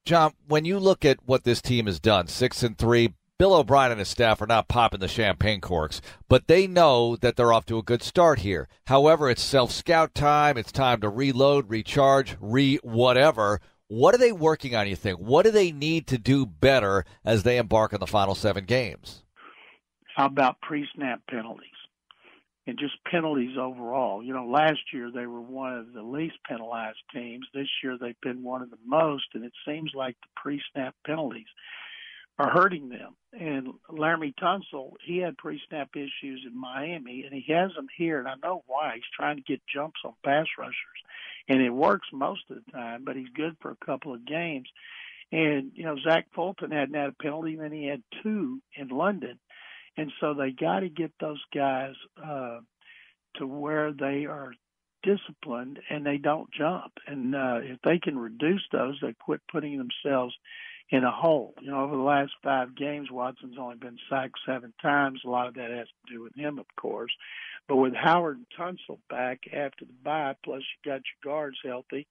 John, 0.05 0.33
when 0.47 0.65
you 0.65 0.77
look 0.77 1.03
at 1.03 1.17
what 1.25 1.45
this 1.45 1.63
team 1.63 1.87
has 1.87 1.99
done, 1.99 2.27
six 2.27 2.61
and 2.61 2.77
three, 2.77 3.15
Bill 3.39 3.55
O'Brien 3.55 3.91
and 3.91 3.99
his 3.99 4.07
staff 4.07 4.39
are 4.39 4.45
not 4.47 4.67
popping 4.67 4.99
the 4.99 5.07
champagne 5.07 5.59
corks, 5.59 5.99
but 6.29 6.47
they 6.47 6.67
know 6.67 7.15
that 7.15 7.35
they're 7.35 7.51
off 7.51 7.65
to 7.65 7.79
a 7.79 7.83
good 7.83 8.03
start 8.03 8.39
here. 8.39 8.67
However, 8.85 9.31
it's 9.31 9.41
self 9.41 9.71
scout 9.71 10.13
time. 10.13 10.57
It's 10.57 10.71
time 10.71 11.01
to 11.01 11.09
reload, 11.09 11.71
recharge, 11.71 12.37
re 12.39 12.77
whatever. 12.83 13.59
What 13.87 14.13
are 14.13 14.19
they 14.19 14.31
working 14.31 14.75
on, 14.75 14.87
you 14.87 14.95
think? 14.95 15.17
What 15.17 15.43
do 15.43 15.51
they 15.51 15.71
need 15.71 16.05
to 16.07 16.19
do 16.19 16.45
better 16.45 17.03
as 17.25 17.41
they 17.41 17.57
embark 17.57 17.91
on 17.91 17.99
the 17.99 18.07
final 18.07 18.35
seven 18.35 18.65
games? 18.65 19.23
How 20.15 20.27
about 20.27 20.61
pre 20.61 20.87
snap 20.95 21.21
penalties? 21.27 21.74
And 22.67 22.79
just 22.79 23.03
penalties 23.09 23.57
overall. 23.59 24.23
You 24.23 24.33
know, 24.33 24.47
last 24.47 24.79
year 24.91 25.11
they 25.13 25.27
were 25.27 25.41
one 25.41 25.77
of 25.77 25.93
the 25.93 26.01
least 26.01 26.35
penalized 26.47 27.03
teams. 27.13 27.45
This 27.53 27.67
year 27.83 27.97
they've 27.99 28.19
been 28.21 28.43
one 28.43 28.61
of 28.61 28.71
the 28.71 28.79
most, 28.85 29.25
and 29.33 29.43
it 29.43 29.53
seems 29.67 29.91
like 29.93 30.15
the 30.21 30.41
pre-snap 30.41 30.95
penalties 31.05 31.47
are 32.37 32.49
hurting 32.49 32.89
them. 32.89 33.15
And 33.39 33.67
Laremy 33.89 34.33
Tunsil, 34.35 34.93
he 35.05 35.19
had 35.19 35.37
pre-snap 35.37 35.89
issues 35.95 36.43
in 36.45 36.59
Miami, 36.59 37.23
and 37.23 37.33
he 37.33 37.53
has 37.53 37.71
them 37.75 37.87
here, 37.95 38.19
and 38.19 38.27
I 38.27 38.35
know 38.43 38.63
why. 38.67 38.93
He's 38.95 39.03
trying 39.15 39.37
to 39.37 39.43
get 39.43 39.61
jumps 39.71 39.99
on 40.03 40.13
pass 40.23 40.47
rushers, 40.57 40.73
and 41.47 41.61
it 41.61 41.69
works 41.69 42.07
most 42.11 42.41
of 42.49 42.57
the 42.57 42.71
time. 42.71 43.03
But 43.05 43.15
he's 43.15 43.29
good 43.35 43.55
for 43.61 43.71
a 43.71 43.85
couple 43.85 44.13
of 44.13 44.25
games. 44.25 44.67
And 45.31 45.71
you 45.75 45.83
know, 45.83 45.97
Zach 46.03 46.27
Fulton 46.33 46.71
hadn't 46.71 46.95
had 46.95 47.09
a 47.09 47.23
penalty, 47.23 47.53
and 47.53 47.61
then 47.61 47.71
he 47.71 47.85
had 47.85 48.03
two 48.23 48.61
in 48.75 48.89
London 48.89 49.39
and 49.97 50.11
so 50.19 50.33
they 50.33 50.51
got 50.51 50.81
to 50.81 50.89
get 50.89 51.11
those 51.19 51.41
guys 51.53 51.93
uh, 52.23 52.59
to 53.35 53.47
where 53.47 53.91
they 53.91 54.25
are 54.25 54.53
disciplined 55.03 55.79
and 55.89 56.05
they 56.05 56.17
don't 56.17 56.51
jump. 56.51 56.93
And 57.07 57.35
uh, 57.35 57.59
if 57.61 57.79
they 57.83 57.99
can 57.99 58.17
reduce 58.17 58.63
those, 58.71 58.97
they 59.01 59.13
quit 59.13 59.41
putting 59.51 59.77
themselves 59.77 60.35
in 60.89 61.03
a 61.03 61.11
hole. 61.11 61.53
You 61.61 61.71
know, 61.71 61.83
over 61.83 61.95
the 61.95 62.01
last 62.01 62.31
five 62.43 62.75
games, 62.75 63.09
Watson's 63.11 63.57
only 63.59 63.77
been 63.77 63.97
sacked 64.09 64.39
seven 64.45 64.73
times. 64.81 65.21
A 65.25 65.29
lot 65.29 65.47
of 65.47 65.55
that 65.55 65.71
has 65.71 65.87
to 65.87 66.13
do 66.13 66.21
with 66.21 66.35
him, 66.35 66.59
of 66.59 66.65
course. 66.75 67.11
But 67.67 67.77
with 67.77 67.93
Howard 67.95 68.37
and 68.37 68.45
Tunsil 68.57 68.99
back 69.09 69.41
after 69.51 69.85
the 69.85 69.93
bye, 70.03 70.35
plus 70.43 70.61
you 70.61 70.91
got 70.91 71.01
your 71.01 71.33
guards 71.33 71.57
healthy, 71.63 72.07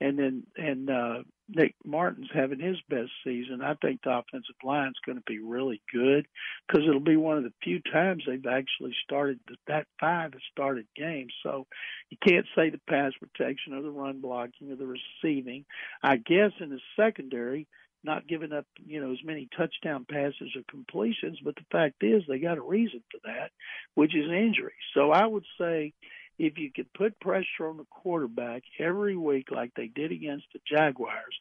and 0.00 0.18
then 0.18 0.46
and 0.56 0.90
uh, 0.90 1.22
Nick 1.52 1.74
Martin's 1.84 2.30
having 2.32 2.60
his 2.60 2.76
best 2.88 3.10
season. 3.24 3.60
I 3.62 3.74
think 3.74 4.02
the 4.02 4.18
offensive 4.18 4.54
line's 4.62 4.98
going 5.04 5.18
to 5.18 5.24
be 5.26 5.38
really 5.38 5.82
good 5.92 6.26
because 6.66 6.86
it'll 6.86 7.00
be 7.00 7.16
one 7.16 7.38
of 7.38 7.44
the 7.44 7.52
few 7.62 7.80
times 7.80 8.24
they've 8.26 8.46
actually 8.46 8.94
started 9.04 9.40
that 9.66 9.86
five 9.98 10.32
has 10.32 10.42
started 10.52 10.86
games. 10.96 11.32
So 11.42 11.66
you 12.10 12.18
can't 12.26 12.46
say 12.54 12.70
the 12.70 12.80
pass 12.88 13.12
protection 13.18 13.74
or 13.74 13.82
the 13.82 13.90
run 13.90 14.20
blocking 14.20 14.70
or 14.70 14.76
the 14.76 14.86
receiving. 14.86 15.64
I 16.02 16.16
guess 16.16 16.52
in 16.60 16.70
the 16.70 16.80
secondary, 16.96 17.66
not 18.02 18.26
giving 18.26 18.52
up, 18.52 18.66
you 18.86 19.00
know, 19.00 19.12
as 19.12 19.22
many 19.24 19.48
touchdown 19.56 20.06
passes 20.10 20.56
or 20.56 20.62
completions, 20.70 21.38
but 21.44 21.54
the 21.56 21.64
fact 21.70 22.02
is 22.02 22.22
they 22.26 22.38
got 22.38 22.58
a 22.58 22.62
reason 22.62 23.02
for 23.10 23.18
that, 23.24 23.50
which 23.94 24.14
is 24.14 24.30
injury. 24.30 24.72
So 24.94 25.10
I 25.10 25.26
would 25.26 25.44
say 25.58 25.92
if 26.40 26.56
you 26.56 26.70
could 26.74 26.90
put 26.94 27.20
pressure 27.20 27.68
on 27.68 27.76
the 27.76 27.84
quarterback 27.90 28.62
every 28.78 29.14
week 29.14 29.50
like 29.50 29.72
they 29.76 29.88
did 29.88 30.10
against 30.10 30.46
the 30.54 30.60
Jaguars, 30.66 31.38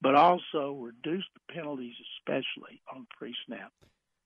but 0.00 0.14
also 0.14 0.72
reduce 0.72 1.24
the 1.34 1.54
penalties, 1.54 1.94
especially 2.18 2.80
on 2.94 3.06
pre 3.16 3.34
snap. 3.46 3.70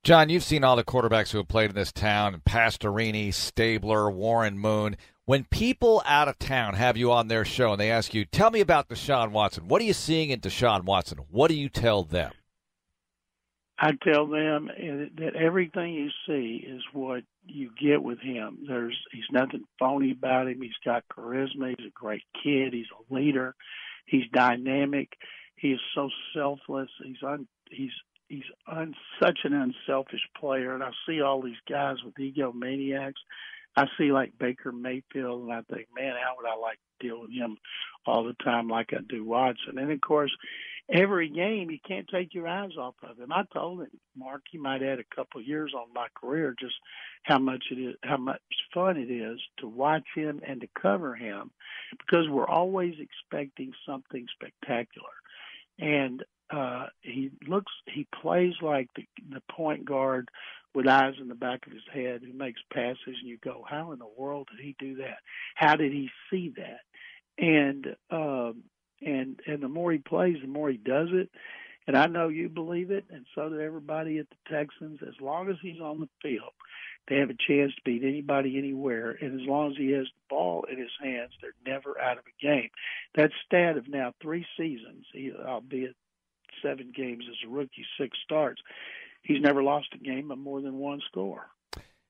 John, 0.05 0.29
you've 0.29 0.45
seen 0.45 0.63
all 0.63 0.77
the 0.77 0.85
quarterbacks 0.85 1.33
who 1.33 1.39
have 1.39 1.49
played 1.49 1.71
in 1.71 1.77
this 1.77 1.91
town 1.91 2.41
Pastorini, 2.49 3.35
Stabler, 3.35 4.11
Warren 4.11 4.59
Moon. 4.59 4.97
When 5.25 5.45
people 5.45 6.03
out 6.07 6.29
of 6.29 6.39
town 6.39 6.75
have 6.75 6.97
you 6.97 7.11
on 7.11 7.27
their 7.27 7.45
show 7.45 7.73
and 7.73 7.81
they 7.81 7.91
ask 7.91 8.15
you, 8.15 8.25
tell 8.25 8.51
me 8.51 8.61
about 8.61 8.89
Deshaun 8.89 9.33
Watson, 9.33 9.67
what 9.67 9.83
are 9.83 9.85
you 9.85 9.93
seeing 9.93 10.31
in 10.31 10.41
Deshaun 10.41 10.85
Watson? 10.85 11.19
What 11.31 11.49
do 11.49 11.55
you 11.55 11.69
tell 11.69 12.05
them? 12.05 12.33
I 13.83 13.91
tell 14.01 14.29
them 14.29 14.71
eh, 14.71 15.09
that 15.19 15.35
everything 15.35 15.93
you 15.95 16.09
see 16.25 16.65
is 16.65 16.83
what 16.93 17.25
you 17.47 17.71
get 17.81 18.01
with 18.01 18.21
him. 18.21 18.59
There's 18.69 18.97
he's 19.11 19.25
nothing 19.33 19.65
phony 19.81 20.13
about 20.13 20.47
him. 20.47 20.63
He's 20.63 20.71
got 20.85 21.03
charisma. 21.13 21.75
He's 21.77 21.89
a 21.89 21.93
great 21.93 22.23
kid. 22.45 22.73
He's 22.73 22.87
a 22.93 23.13
leader. 23.13 23.57
He's 24.07 24.31
dynamic. 24.33 25.09
He 25.57 25.73
is 25.73 25.81
so 25.97 26.11
selfless. 26.33 26.91
He's 27.03 27.25
un, 27.27 27.49
he's 27.73 27.91
he's 28.29 28.45
un, 28.71 28.95
such 29.21 29.41
an 29.43 29.53
unselfish 29.53 30.29
player. 30.39 30.75
And 30.75 30.85
I 30.85 30.91
see 31.05 31.21
all 31.21 31.43
these 31.43 31.55
guys 31.69 31.97
with 32.05 32.15
egomaniacs. 32.15 33.15
I 33.77 33.87
see 33.99 34.13
like 34.13 34.39
Baker 34.39 34.71
Mayfield, 34.71 35.43
and 35.43 35.53
I 35.53 35.63
think, 35.63 35.89
man, 35.97 36.15
how 36.23 36.37
would 36.37 36.49
I 36.49 36.57
like 36.57 36.79
to 36.79 37.09
deal 37.09 37.23
with 37.23 37.33
him 37.33 37.57
all 38.07 38.23
the 38.23 38.37
time 38.45 38.69
like 38.69 38.91
I 38.93 38.99
do 39.09 39.25
Watson? 39.25 39.79
And 39.79 39.91
of 39.91 40.01
course, 40.03 40.31
every 40.91 41.29
game 41.29 41.71
you 41.71 41.79
can't 41.87 42.09
take 42.09 42.35
your 42.35 42.49
eyes 42.49 42.77
off 42.79 42.95
of 43.03 43.19
him. 43.19 43.33
I 43.33 43.45
told 43.53 43.81
him, 43.81 43.91
Mark, 44.17 44.43
you 44.53 44.61
might 44.61 44.83
add 44.83 44.99
a 44.99 45.15
couple 45.15 45.41
of 45.41 45.47
years 45.47 45.73
on 45.75 45.93
my 45.95 46.09
career, 46.15 46.55
just 46.59 46.75
how 47.23 47.39
much 47.39 47.65
it 47.71 47.79
is, 47.79 47.97
how 48.03 48.17
much 48.17 48.41
fun 48.75 48.97
it 48.97 49.11
is 49.11 49.41
to 49.59 49.69
watch 49.69 50.07
him 50.15 50.41
and 50.47 50.61
to 50.61 50.69
cover 50.81 51.15
him, 51.15 51.51
because 51.99 52.29
we're 52.29 52.49
always 52.49 52.95
expecting 52.99 53.73
something 53.87 54.27
spectacular. 54.35 55.09
And 55.79 56.25
uh, 56.51 56.87
he 57.01 57.31
looks, 57.47 57.73
he 57.87 58.07
plays 58.21 58.55
like 58.61 58.89
the, 58.97 59.07
the 59.31 59.43
point 59.51 59.85
guard 59.85 60.29
with 60.75 60.89
eyes 60.89 61.15
in 61.21 61.29
the 61.29 61.35
back 61.35 61.67
of 61.67 61.73
his 61.73 61.83
head 61.93 62.23
who 62.25 62.33
makes 62.37 62.61
passes, 62.73 62.99
and 63.07 63.29
you 63.29 63.39
go, 63.39 63.65
how 63.69 63.93
in 63.93 63.99
the 63.99 64.07
world 64.17 64.49
did 64.51 64.65
he 64.65 64.75
do 64.79 64.97
that? 64.97 65.19
How 65.55 65.77
did 65.77 65.93
he 65.93 66.11
see 66.31 66.53
that? 66.57 66.81
And 67.39 67.97
um, 68.11 68.65
and 69.05 69.41
and 69.47 69.63
the 69.63 69.69
more 69.69 69.93
he 69.93 69.99
plays, 69.99 70.37
the 70.41 70.49
more 70.49 70.71
he 70.71 70.77
does 70.77 71.09
it. 71.13 71.31
And 71.87 71.97
I 71.97 72.07
know 72.07 72.29
you 72.29 72.49
believe 72.49 72.93
it, 72.93 73.05
and 73.11 73.27
so 73.35 73.49
do 73.49 73.61
everybody 73.61 74.19
at 74.19 74.27
the 74.31 74.55
Texans. 74.55 75.01
As 75.03 75.21
long 75.21 75.49
as 75.49 75.57
he's 75.61 75.81
on 75.81 75.99
the 75.99 76.09
field, 76.23 76.53
they 77.09 77.17
have 77.17 77.31
a 77.31 77.35
chance 77.35 77.75
to 77.75 77.83
beat 77.85 78.05
anybody 78.05 78.57
anywhere. 78.57 79.17
And 79.21 79.41
as 79.41 79.47
long 79.47 79.73
as 79.73 79.77
he 79.77 79.91
has 79.91 80.05
the 80.05 80.29
ball 80.31 80.65
in 80.71 80.79
his 80.79 80.93
hands, 81.03 81.33
they're 81.41 81.55
never 81.67 82.01
out 82.01 82.19
of 82.19 82.25
a 82.25 82.45
game. 82.45 82.71
That 83.17 83.33
stat 83.45 83.77
of 83.77 83.89
now 83.89 84.15
three 84.23 84.47
seasons, 84.57 85.07
albeit 85.45 85.97
seven 86.63 86.93
games 86.95 87.25
as 87.29 87.37
a 87.45 87.51
rookie, 87.51 87.85
six 87.99 88.17
starts, 88.25 88.63
he's 89.23 89.41
never 89.41 89.63
lost 89.63 89.89
a 89.95 89.99
game 89.99 90.29
by 90.29 90.37
more 90.37 90.61
than 90.61 90.79
one 90.79 91.01
score. 91.11 91.49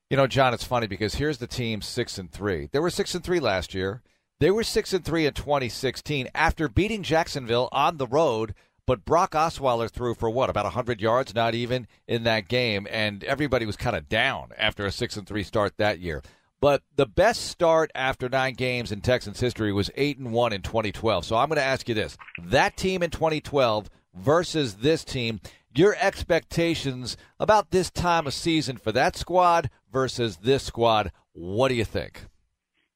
You 0.09 0.17
know, 0.17 0.27
John, 0.27 0.53
it's 0.53 0.63
funny 0.63 0.85
because 0.85 1.15
here's 1.15 1.39
the 1.39 1.47
team 1.47 1.81
six 1.81 2.19
and 2.19 2.31
three. 2.31 2.69
They 2.71 2.77
were 2.77 2.91
six 2.91 3.15
and 3.15 3.23
three 3.23 3.39
last 3.39 3.73
year. 3.73 4.03
They 4.39 4.51
were 4.51 4.63
6 4.63 4.93
and 4.93 5.05
3 5.05 5.25
in 5.27 5.33
2016 5.33 6.27
after 6.35 6.67
beating 6.67 7.03
Jacksonville 7.03 7.69
on 7.71 7.97
the 7.97 8.07
road, 8.07 8.53
but 8.85 9.05
Brock 9.05 9.31
Osweiler 9.31 9.89
threw 9.89 10.13
for 10.13 10.29
what, 10.29 10.49
about 10.49 10.65
100 10.65 10.99
yards, 10.99 11.33
not 11.33 11.55
even 11.55 11.87
in 12.07 12.23
that 12.23 12.49
game, 12.49 12.87
and 12.91 13.23
everybody 13.23 13.65
was 13.65 13.77
kind 13.77 13.95
of 13.95 14.09
down 14.09 14.49
after 14.57 14.85
a 14.85 14.91
6 14.91 15.17
and 15.17 15.27
3 15.27 15.43
start 15.43 15.77
that 15.77 15.99
year. 15.99 16.21
But 16.59 16.81
the 16.95 17.05
best 17.05 17.47
start 17.47 17.91
after 17.93 18.29
9 18.29 18.53
games 18.53 18.91
in 18.91 19.01
Texans 19.01 19.39
history 19.39 19.73
was 19.73 19.91
8 19.95 20.17
and 20.17 20.31
1 20.31 20.53
in 20.53 20.61
2012. 20.61 21.25
So 21.25 21.35
I'm 21.35 21.49
going 21.49 21.57
to 21.57 21.63
ask 21.63 21.87
you 21.87 21.95
this. 21.95 22.17
That 22.41 22.77
team 22.77 23.03
in 23.03 23.09
2012 23.09 23.89
versus 24.15 24.75
this 24.75 25.03
team, 25.03 25.41
your 25.75 25.95
expectations 25.99 27.17
about 27.39 27.71
this 27.71 27.89
time 27.91 28.27
of 28.27 28.33
season 28.33 28.77
for 28.77 28.91
that 28.93 29.15
squad 29.17 29.69
versus 29.91 30.37
this 30.37 30.63
squad, 30.63 31.11
what 31.33 31.67
do 31.67 31.75
you 31.75 31.85
think? 31.85 32.27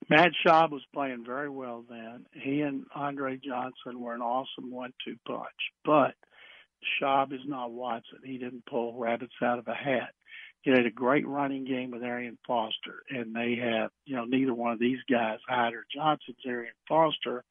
Matt 0.09 0.31
Schaub 0.45 0.71
was 0.71 0.85
playing 0.93 1.25
very 1.25 1.49
well 1.49 1.83
then. 1.89 2.25
He 2.33 2.61
and 2.61 2.85
Andre 2.95 3.37
Johnson 3.37 3.99
were 3.99 4.13
an 4.13 4.21
awesome 4.21 4.71
one-two 4.71 5.17
punch. 5.27 5.49
But 5.83 6.15
Schaub 7.01 7.33
is 7.33 7.41
not 7.45 7.71
Watson. 7.71 8.19
He 8.23 8.37
didn't 8.37 8.65
pull 8.65 8.93
rabbits 8.93 9.33
out 9.41 9.59
of 9.59 9.67
a 9.67 9.73
hat. 9.73 10.13
He 10.61 10.71
had 10.71 10.85
a 10.85 10.91
great 10.91 11.25
running 11.25 11.65
game 11.65 11.91
with 11.91 12.03
Arian 12.03 12.37
Foster, 12.45 13.03
and 13.09 13.33
they 13.33 13.55
have, 13.55 13.91
you 14.05 14.15
know, 14.15 14.25
neither 14.25 14.53
one 14.53 14.73
of 14.73 14.79
these 14.79 14.97
guys, 15.09 15.39
Hyder 15.47 15.85
Johnson's 15.93 16.37
Arian 16.45 16.73
Foster, 16.89 17.45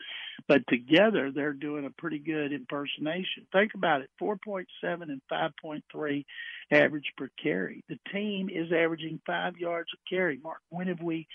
but 0.48 0.66
together 0.68 1.30
they're 1.30 1.54
doing 1.54 1.86
a 1.86 1.90
pretty 1.90 2.18
good 2.18 2.52
impersonation. 2.52 3.46
Think 3.52 3.72
about 3.74 4.02
it 4.02 4.10
4.7 4.20 4.66
and 4.82 5.22
5.3 5.32 6.24
average 6.70 7.12
per 7.16 7.30
carry. 7.42 7.84
The 7.88 7.98
team 8.12 8.50
is 8.50 8.70
averaging 8.72 9.20
five 9.24 9.56
yards 9.56 9.88
a 9.94 10.14
carry. 10.14 10.38
Mark, 10.42 10.60
when 10.68 10.88
have 10.88 11.00
we 11.00 11.26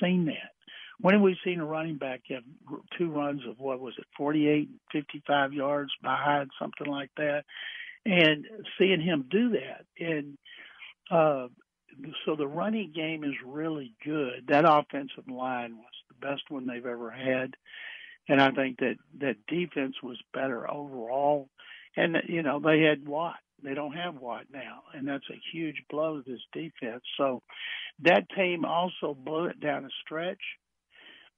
seen 0.00 0.26
that? 0.26 0.52
When 1.00 1.14
have 1.14 1.22
we 1.22 1.36
seen 1.44 1.60
a 1.60 1.64
running 1.64 1.96
back 1.96 2.22
have 2.30 2.42
two 2.96 3.10
runs 3.10 3.42
of 3.48 3.58
what 3.58 3.80
was 3.80 3.94
it, 3.98 4.04
48, 4.16 4.68
55 4.92 5.52
yards 5.52 5.90
behind, 6.02 6.50
something 6.58 6.86
like 6.86 7.10
that? 7.16 7.44
And 8.06 8.46
seeing 8.78 9.00
him 9.00 9.26
do 9.30 9.50
that. 9.50 9.84
And 9.98 10.38
uh, 11.10 11.48
so 12.24 12.36
the 12.36 12.46
running 12.46 12.92
game 12.94 13.24
is 13.24 13.34
really 13.44 13.94
good. 14.04 14.44
That 14.48 14.64
offensive 14.68 15.28
line 15.28 15.76
was 15.76 15.92
the 16.08 16.26
best 16.26 16.42
one 16.48 16.66
they've 16.66 16.84
ever 16.84 17.10
had. 17.10 17.54
And 18.28 18.40
I 18.40 18.50
think 18.52 18.78
that 18.78 18.96
that 19.20 19.36
defense 19.48 19.96
was 20.02 20.18
better 20.32 20.70
overall. 20.70 21.48
And, 21.96 22.16
you 22.28 22.42
know, 22.42 22.60
they 22.60 22.80
had 22.80 23.06
Watt. 23.06 23.36
They 23.62 23.74
don't 23.74 23.96
have 23.96 24.16
Watt 24.16 24.44
now, 24.52 24.82
and 24.92 25.08
that's 25.08 25.28
a 25.30 25.40
huge 25.52 25.84
blow 25.88 26.20
to 26.20 26.30
this 26.30 26.42
defense. 26.52 27.02
So 27.16 27.42
that 28.02 28.28
team 28.36 28.66
also 28.66 29.14
blew 29.14 29.46
it 29.46 29.58
down 29.58 29.86
a 29.86 29.88
stretch 30.04 30.40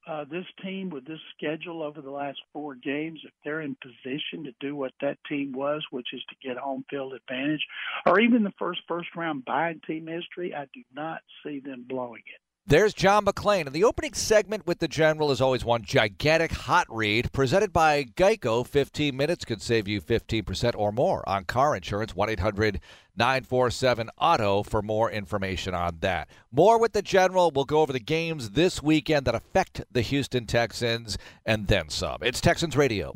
uh, 0.06 0.24
this 0.30 0.44
team 0.62 0.90
with 0.90 1.04
this 1.04 1.20
schedule 1.36 1.82
over 1.82 2.00
the 2.00 2.10
last 2.10 2.38
four 2.52 2.74
games, 2.74 3.20
if 3.24 3.32
they're 3.44 3.62
in 3.62 3.76
position 3.82 4.44
to 4.44 4.52
do 4.60 4.76
what 4.76 4.92
that 5.00 5.18
team 5.28 5.52
was, 5.52 5.84
which 5.90 6.08
is 6.12 6.22
to 6.28 6.48
get 6.48 6.56
home 6.56 6.84
field 6.88 7.14
advantage, 7.14 7.64
or 8.06 8.20
even 8.20 8.44
the 8.44 8.52
first 8.58 8.80
first 8.86 9.08
round 9.16 9.44
bye 9.44 9.70
in 9.70 9.80
team 9.80 10.06
history, 10.06 10.54
I 10.54 10.66
do 10.72 10.82
not 10.94 11.22
see 11.44 11.60
them 11.60 11.84
blowing 11.88 12.22
it. 12.26 12.40
There's 12.68 12.94
John 12.94 13.24
McClain. 13.24 13.66
And 13.66 13.72
the 13.72 13.84
opening 13.84 14.12
segment 14.14 14.66
with 14.66 14.80
the 14.80 14.88
General 14.88 15.30
is 15.30 15.40
always 15.40 15.64
one 15.64 15.84
gigantic 15.84 16.50
hot 16.50 16.88
read 16.90 17.30
presented 17.30 17.72
by 17.72 18.02
Geico. 18.02 18.66
15 18.66 19.16
minutes 19.16 19.44
could 19.44 19.62
save 19.62 19.86
you 19.86 20.00
15% 20.00 20.74
or 20.76 20.90
more 20.90 21.26
on 21.28 21.44
car 21.44 21.76
insurance. 21.76 22.16
1 22.16 22.28
800 22.28 22.80
947 23.16 24.10
Auto 24.18 24.64
for 24.64 24.82
more 24.82 25.08
information 25.08 25.74
on 25.74 25.98
that. 26.00 26.28
More 26.50 26.80
with 26.80 26.92
the 26.92 27.02
General. 27.02 27.52
We'll 27.52 27.66
go 27.66 27.82
over 27.82 27.92
the 27.92 28.00
games 28.00 28.50
this 28.50 28.82
weekend 28.82 29.26
that 29.26 29.36
affect 29.36 29.84
the 29.92 30.02
Houston 30.02 30.44
Texans 30.44 31.16
and 31.44 31.68
then 31.68 31.88
some. 31.88 32.18
It's 32.22 32.40
Texans 32.40 32.76
Radio. 32.76 33.14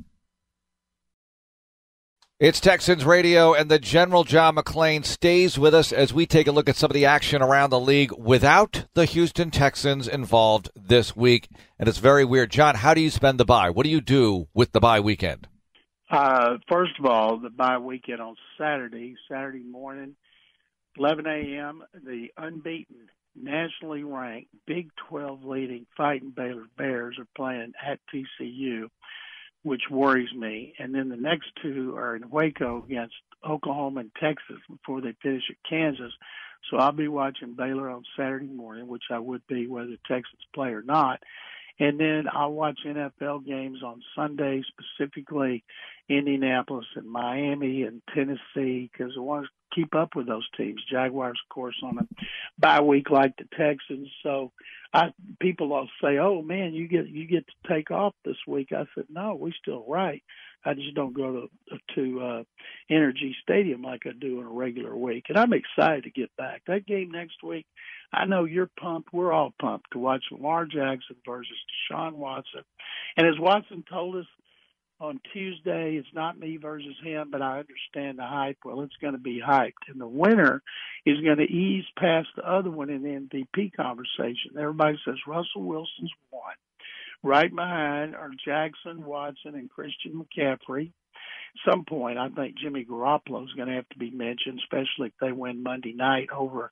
It's 2.41 2.59
Texans 2.59 3.05
Radio, 3.05 3.53
and 3.53 3.71
the 3.71 3.79
General 3.79 4.25
John 4.25 4.57
McClain 4.57 5.05
stays 5.05 5.59
with 5.59 5.75
us 5.75 5.93
as 5.93 6.15
we 6.15 6.25
take 6.25 6.47
a 6.47 6.53
look 6.53 6.71
at 6.71 6.77
some 6.77 6.91
of 6.91 6.95
the 6.95 7.05
action 7.05 7.43
around 7.43 7.69
the 7.69 7.79
league 7.79 8.13
without 8.17 8.87
the 8.95 9.05
Houston 9.05 9.51
Texans 9.51 10.09
involved 10.09 10.71
this 10.75 11.15
week. 11.15 11.51
And 11.79 11.87
it's 11.87 11.99
very 11.99 12.25
weird. 12.25 12.51
John, 12.51 12.77
how 12.77 12.95
do 12.95 13.03
you 13.03 13.11
spend 13.11 13.39
the 13.39 13.45
bye? 13.45 13.69
What 13.69 13.85
do 13.85 13.91
you 13.91 14.01
do 14.01 14.49
with 14.55 14.73
the 14.73 14.81
bye 14.81 15.01
weekend? 15.01 15.49
Uh, 16.11 16.57
first 16.67 16.93
of 16.99 17.05
all, 17.05 17.37
the 17.37 17.51
bye 17.51 17.77
weekend 17.77 18.23
on 18.23 18.37
Saturday, 18.57 19.17
Saturday 19.31 19.63
morning, 19.63 20.17
11 20.97 21.27
a.m., 21.27 21.83
the 21.93 22.29
unbeaten 22.39 23.11
nationally 23.37 24.03
ranked, 24.03 24.49
Big 24.67 24.89
12 25.11 25.45
leading 25.45 25.85
Fighting 25.95 26.33
Baylor 26.35 26.69
Bears 26.79 27.19
are 27.19 27.29
playing 27.37 27.75
at 27.87 28.01
TCU, 28.11 28.89
which 29.63 29.83
worries 29.91 30.33
me. 30.35 30.75
And 30.79 30.95
then 30.95 31.09
the 31.09 31.17
next 31.17 31.49
two 31.63 31.95
are 31.97 32.17
in 32.17 32.31
Waco 32.31 32.85
against 32.85 33.15
Oklahoma 33.49 34.01
and 34.01 34.11
Texas 34.21 34.59
before 34.69 35.01
they 35.01 35.15
finish 35.23 35.45
at 35.51 35.57
Kansas. 35.69 36.13
So 36.71 36.77
I'll 36.77 36.93
be 36.93 37.09
watching 37.09 37.55
Baylor 37.55 37.91
on 37.91 38.05
Saturday 38.17 38.47
morning, 38.47 38.87
which 38.87 39.05
I 39.11 39.19
would 39.19 39.47
be 39.47 39.67
whether 39.67 39.97
Texas 40.07 40.39
play 40.55 40.69
or 40.71 40.83
not. 40.83 41.21
And 41.79 41.99
then 41.99 42.25
I'll 42.31 42.53
watch 42.53 42.81
NFL 42.85 43.47
games 43.47 43.83
on 43.83 44.03
Sunday, 44.15 44.63
specifically 44.69 45.65
Indianapolis 46.11 46.87
and 46.95 47.11
Miami 47.11 47.85
and 47.85 48.03
Tennessee, 48.15 48.91
because 48.93 49.15
want 49.17 49.47
to 49.47 49.51
keep 49.75 49.95
up 49.95 50.15
with 50.15 50.27
those 50.27 50.49
teams. 50.57 50.83
Jaguars, 50.91 51.39
of 51.45 51.55
course, 51.55 51.77
on 51.83 51.99
a 51.99 52.25
bye 52.59 52.81
week 52.81 53.11
like 53.11 53.37
the 53.37 53.45
Texans. 53.57 54.09
So 54.23 54.53
I 54.93 55.13
people 55.41 55.69
will 55.69 55.89
say, 56.03 56.19
"Oh 56.19 56.43
man, 56.43 56.75
you 56.75 56.89
get 56.89 57.09
you 57.09 57.27
get 57.27 57.47
to 57.47 57.73
take 57.73 57.91
off 57.91 58.15
this 58.25 58.37
week." 58.47 58.73
I 58.73 58.85
said, 58.95 59.07
"No, 59.09 59.35
we 59.35 59.53
still 59.61 59.85
right. 59.87 60.23
I 60.65 60.75
just 60.75 60.95
don't 60.95 61.15
go 61.15 61.49
to 61.71 61.79
to 61.95 62.21
uh, 62.21 62.43
NRG 62.91 63.35
Stadium 63.43 63.83
like 63.83 64.03
I 64.07 64.11
do 64.19 64.41
in 64.41 64.47
a 64.47 64.51
regular 64.51 64.97
week." 64.97 65.27
And 65.29 65.39
I'm 65.39 65.53
excited 65.53 66.05
to 66.05 66.11
get 66.11 66.35
back. 66.37 66.63
That 66.67 66.87
game 66.87 67.11
next 67.11 67.43
week, 67.43 67.67
I 68.13 68.25
know 68.25 68.45
you're 68.45 68.71
pumped. 68.81 69.13
We're 69.13 69.33
all 69.33 69.55
pumped 69.61 69.93
to 69.93 69.99
watch 69.99 70.25
Lamar 70.33 70.65
Jackson 70.67 71.17
versus 71.25 71.57
Deshaun 71.91 72.15
Watson. 72.15 72.63
And 73.17 73.27
as 73.27 73.39
Watson 73.39 73.85
told 73.89 74.17
us 74.17 74.27
on 75.01 75.21
Tuesday, 75.33 75.97
it's 75.97 76.15
not 76.15 76.39
me 76.39 76.59
versus 76.59 76.95
him, 77.03 77.31
but 77.31 77.41
I 77.41 77.61
understand 77.61 78.19
the 78.19 78.27
hype. 78.27 78.59
Well, 78.65 78.83
it's 78.83 78.97
going 79.01 79.15
to 79.15 79.19
be 79.19 79.41
hyped. 79.41 79.89
And 79.89 80.01
the 80.01 80.07
winner 80.07 80.63
is 81.07 81.21
going 81.21 81.39
to 81.39 81.45
ease 81.45 81.85
past 81.99 82.29
the 82.37 82.49
other 82.49 82.71
one 82.71 82.91
in 82.91 83.03
the 83.03 83.09
MVP 83.09 83.73
conversation. 83.75 84.59
Everybody 84.59 84.99
says 85.05 85.17
Russell 85.27 85.63
Wilson's 85.63 86.13
one. 86.29 86.55
Right 87.23 87.55
behind 87.55 88.15
are 88.15 88.31
Jackson, 88.45 89.05
Watson, 89.05 89.55
and 89.55 89.71
Christian 89.71 90.25
McCaffrey. 90.25 90.87
At 90.87 91.73
some 91.73 91.85
point, 91.85 92.19
I 92.19 92.29
think 92.29 92.59
Jimmy 92.59 92.85
Garoppolo 92.85 93.45
is 93.45 93.53
going 93.55 93.69
to 93.69 93.75
have 93.75 93.89
to 93.91 93.99
be 93.99 94.11
mentioned, 94.11 94.61
especially 94.63 95.09
if 95.09 95.13
they 95.21 95.33
win 95.33 95.63
Monday 95.63 95.93
night 95.93 96.29
over 96.35 96.71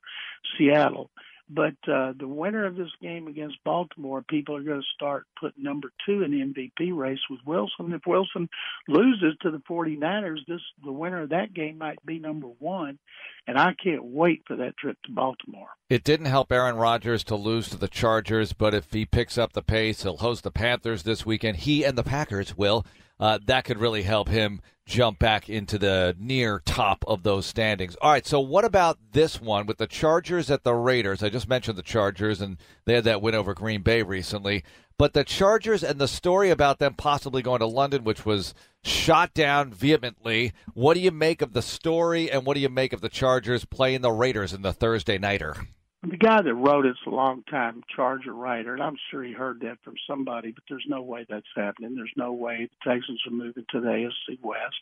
Seattle. 0.57 1.11
But 1.49 1.75
uh, 1.91 2.13
the 2.17 2.27
winner 2.27 2.65
of 2.65 2.75
this 2.75 2.91
game 3.01 3.27
against 3.27 3.63
Baltimore, 3.63 4.21
people 4.21 4.55
are 4.55 4.61
going 4.61 4.81
to 4.81 4.87
start 4.93 5.25
putting 5.39 5.63
number 5.63 5.91
two 6.05 6.21
in 6.21 6.31
the 6.31 6.41
MVP 6.41 6.95
race 6.95 7.19
with 7.29 7.39
Wilson. 7.43 7.91
If 7.91 8.01
Wilson 8.05 8.47
loses 8.87 9.35
to 9.41 9.49
the 9.49 9.61
49ers, 9.69 10.45
this 10.47 10.61
the 10.83 10.91
winner 10.91 11.23
of 11.23 11.29
that 11.29 11.53
game 11.53 11.79
might 11.79 12.05
be 12.05 12.19
number 12.19 12.47
one. 12.59 12.99
And 13.47 13.57
I 13.57 13.73
can't 13.83 14.05
wait 14.05 14.43
for 14.45 14.55
that 14.57 14.77
trip 14.77 14.97
to 15.05 15.11
Baltimore. 15.11 15.69
It 15.89 16.03
didn't 16.03 16.27
help 16.27 16.51
Aaron 16.51 16.75
Rodgers 16.75 17.23
to 17.25 17.35
lose 17.35 17.67
to 17.69 17.77
the 17.77 17.87
Chargers, 17.87 18.53
but 18.53 18.75
if 18.75 18.93
he 18.93 19.07
picks 19.07 19.39
up 19.39 19.53
the 19.53 19.63
pace, 19.63 20.03
he'll 20.03 20.17
host 20.17 20.43
the 20.43 20.51
Panthers 20.51 21.01
this 21.01 21.25
weekend. 21.25 21.57
He 21.57 21.83
and 21.83 21.97
the 21.97 22.03
Packers 22.03 22.55
will. 22.55 22.85
Uh, 23.19 23.39
that 23.45 23.65
could 23.65 23.79
really 23.79 24.03
help 24.03 24.29
him 24.29 24.61
jump 24.85 25.19
back 25.19 25.49
into 25.49 25.77
the 25.77 26.15
near 26.17 26.61
top 26.65 27.03
of 27.07 27.23
those 27.23 27.45
standings. 27.45 27.95
All 28.01 28.11
right, 28.11 28.25
so 28.25 28.39
what 28.39 28.65
about 28.65 28.97
this 29.11 29.39
one 29.39 29.67
with 29.67 29.77
the 29.77 29.87
Chargers 29.87 30.49
at 30.49 30.63
the 30.63 30.73
Raiders? 30.73 31.21
I 31.21 31.29
just 31.29 31.47
mentioned 31.47 31.77
the 31.77 31.83
Chargers, 31.83 32.41
and 32.41 32.57
they 32.85 32.95
had 32.95 33.03
that 33.03 33.21
win 33.21 33.35
over 33.35 33.53
Green 33.53 33.81
Bay 33.81 34.01
recently. 34.01 34.63
But 34.97 35.13
the 35.13 35.23
Chargers 35.23 35.83
and 35.83 35.99
the 35.99 36.07
story 36.07 36.49
about 36.49 36.79
them 36.79 36.95
possibly 36.95 37.41
going 37.41 37.59
to 37.59 37.65
London, 37.65 38.03
which 38.03 38.25
was 38.25 38.53
shot 38.83 39.33
down 39.33 39.71
vehemently. 39.71 40.51
What 40.73 40.95
do 40.95 40.99
you 40.99 41.11
make 41.11 41.41
of 41.41 41.53
the 41.53 41.61
story, 41.61 42.29
and 42.31 42.45
what 42.45 42.55
do 42.55 42.59
you 42.59 42.69
make 42.69 42.91
of 42.91 43.01
the 43.01 43.09
Chargers 43.09 43.65
playing 43.65 44.01
the 44.01 44.11
Raiders 44.11 44.53
in 44.53 44.61
the 44.61 44.73
Thursday 44.73 45.17
nighter? 45.17 45.55
The 46.03 46.17
guy 46.17 46.41
that 46.41 46.53
wrote 46.53 46.85
it's 46.85 46.99
a 47.05 47.09
long 47.09 47.43
time 47.43 47.83
Charger 47.93 48.33
writer, 48.33 48.73
and 48.73 48.81
I'm 48.81 48.95
sure 49.11 49.23
he 49.23 49.33
heard 49.33 49.61
that 49.61 49.79
from 49.83 49.95
somebody, 50.07 50.51
but 50.51 50.63
there's 50.69 50.85
no 50.87 51.01
way 51.01 51.25
that's 51.29 51.45
happening. 51.55 51.95
There's 51.95 52.13
no 52.15 52.31
way 52.31 52.69
the 52.69 52.89
Texans 52.89 53.21
are 53.27 53.31
moving 53.31 53.65
to 53.71 53.81
the 53.81 53.87
AFC 53.87 54.39
West. 54.41 54.77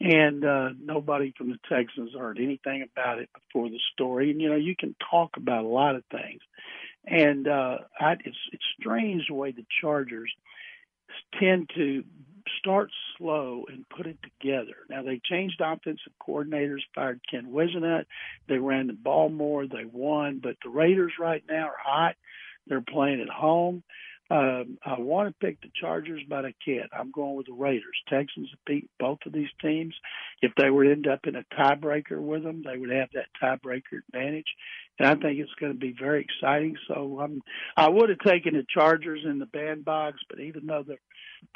And 0.00 0.44
uh, 0.44 0.70
nobody 0.82 1.32
from 1.36 1.50
the 1.50 1.58
Texans 1.68 2.12
heard 2.18 2.38
anything 2.38 2.86
about 2.90 3.18
it 3.18 3.30
before 3.34 3.68
the 3.68 3.80
story. 3.92 4.30
And 4.30 4.40
you 4.40 4.48
know, 4.48 4.56
you 4.56 4.76
can 4.76 4.94
talk 5.10 5.36
about 5.36 5.64
a 5.64 5.68
lot 5.68 5.96
of 5.96 6.04
things, 6.10 6.40
and 7.06 7.48
uh, 7.48 7.78
I, 7.98 8.12
it's 8.12 8.36
it's 8.52 8.64
strange 8.78 9.28
the 9.28 9.34
way 9.34 9.52
the 9.52 9.64
Chargers 9.80 10.30
tend 11.38 11.70
to 11.76 12.04
start 12.58 12.90
slow 13.16 13.64
and 13.68 13.88
put 13.88 14.06
it 14.06 14.18
together. 14.22 14.76
Now 14.88 15.02
they 15.02 15.20
changed 15.24 15.60
offensive 15.60 16.12
coordinators, 16.26 16.80
fired 16.94 17.20
Ken 17.30 17.46
Whisenhunt. 17.52 18.06
They 18.48 18.58
ran 18.58 18.86
the 18.86 18.92
ball 18.92 19.28
more. 19.28 19.66
They 19.66 19.84
won, 19.84 20.40
but 20.42 20.56
the 20.62 20.70
Raiders 20.70 21.12
right 21.18 21.42
now 21.48 21.68
are 21.68 21.76
hot. 21.78 22.16
They're 22.66 22.80
playing 22.80 23.20
at 23.20 23.28
home. 23.28 23.82
Um, 24.28 24.78
I 24.84 24.98
want 24.98 25.28
to 25.28 25.46
pick 25.46 25.60
the 25.60 25.70
Chargers, 25.80 26.22
but 26.28 26.44
I 26.44 26.52
can't. 26.64 26.90
I'm 26.92 27.12
going 27.12 27.36
with 27.36 27.46
the 27.46 27.52
Raiders. 27.52 27.96
Texans 28.08 28.48
beat 28.66 28.90
both 28.98 29.18
of 29.24 29.32
these 29.32 29.50
teams. 29.62 29.94
If 30.42 30.52
they 30.56 30.68
would 30.68 30.88
end 30.88 31.06
up 31.06 31.20
in 31.26 31.36
a 31.36 31.44
tiebreaker 31.56 32.20
with 32.20 32.42
them, 32.42 32.64
they 32.64 32.76
would 32.76 32.90
have 32.90 33.08
that 33.14 33.28
tiebreaker 33.40 34.00
advantage, 34.08 34.48
and 34.98 35.06
I 35.06 35.14
think 35.14 35.38
it's 35.38 35.54
going 35.60 35.72
to 35.72 35.78
be 35.78 35.94
very 35.98 36.22
exciting. 36.24 36.76
So 36.88 37.20
um, 37.20 37.40
I 37.76 37.88
would 37.88 38.08
have 38.08 38.18
taken 38.18 38.54
the 38.54 38.66
Chargers 38.68 39.20
in 39.24 39.38
the 39.38 39.46
bandbox, 39.46 40.18
but 40.28 40.40
even 40.40 40.66
though 40.66 40.82
they're 40.84 40.98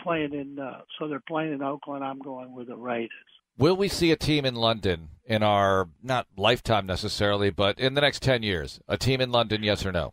playing 0.01 0.35
in, 0.35 0.59
uh, 0.59 0.81
so 0.99 1.09
they're 1.09 1.23
playing 1.27 1.53
in 1.53 1.63
Oakland, 1.63 2.05
I'm 2.05 2.19
going 2.19 2.55
with 2.55 2.69
the 2.69 2.77
Raiders. 2.77 3.11
Will 3.59 3.77
we 3.77 3.89
see 3.89 4.11
a 4.11 4.17
team 4.17 4.45
in 4.45 4.55
London 4.55 5.09
in 5.25 5.43
our 5.43 5.89
not 6.03 6.27
lifetime 6.37 6.87
necessarily, 6.87 7.51
but 7.51 7.79
in 7.79 7.95
the 7.95 8.01
next 8.01 8.23
ten 8.23 8.43
years? 8.43 8.81
A 8.89 8.97
team 8.97 9.21
in 9.21 9.31
London, 9.31 9.63
yes 9.63 9.85
or 9.85 9.93
no? 9.93 10.13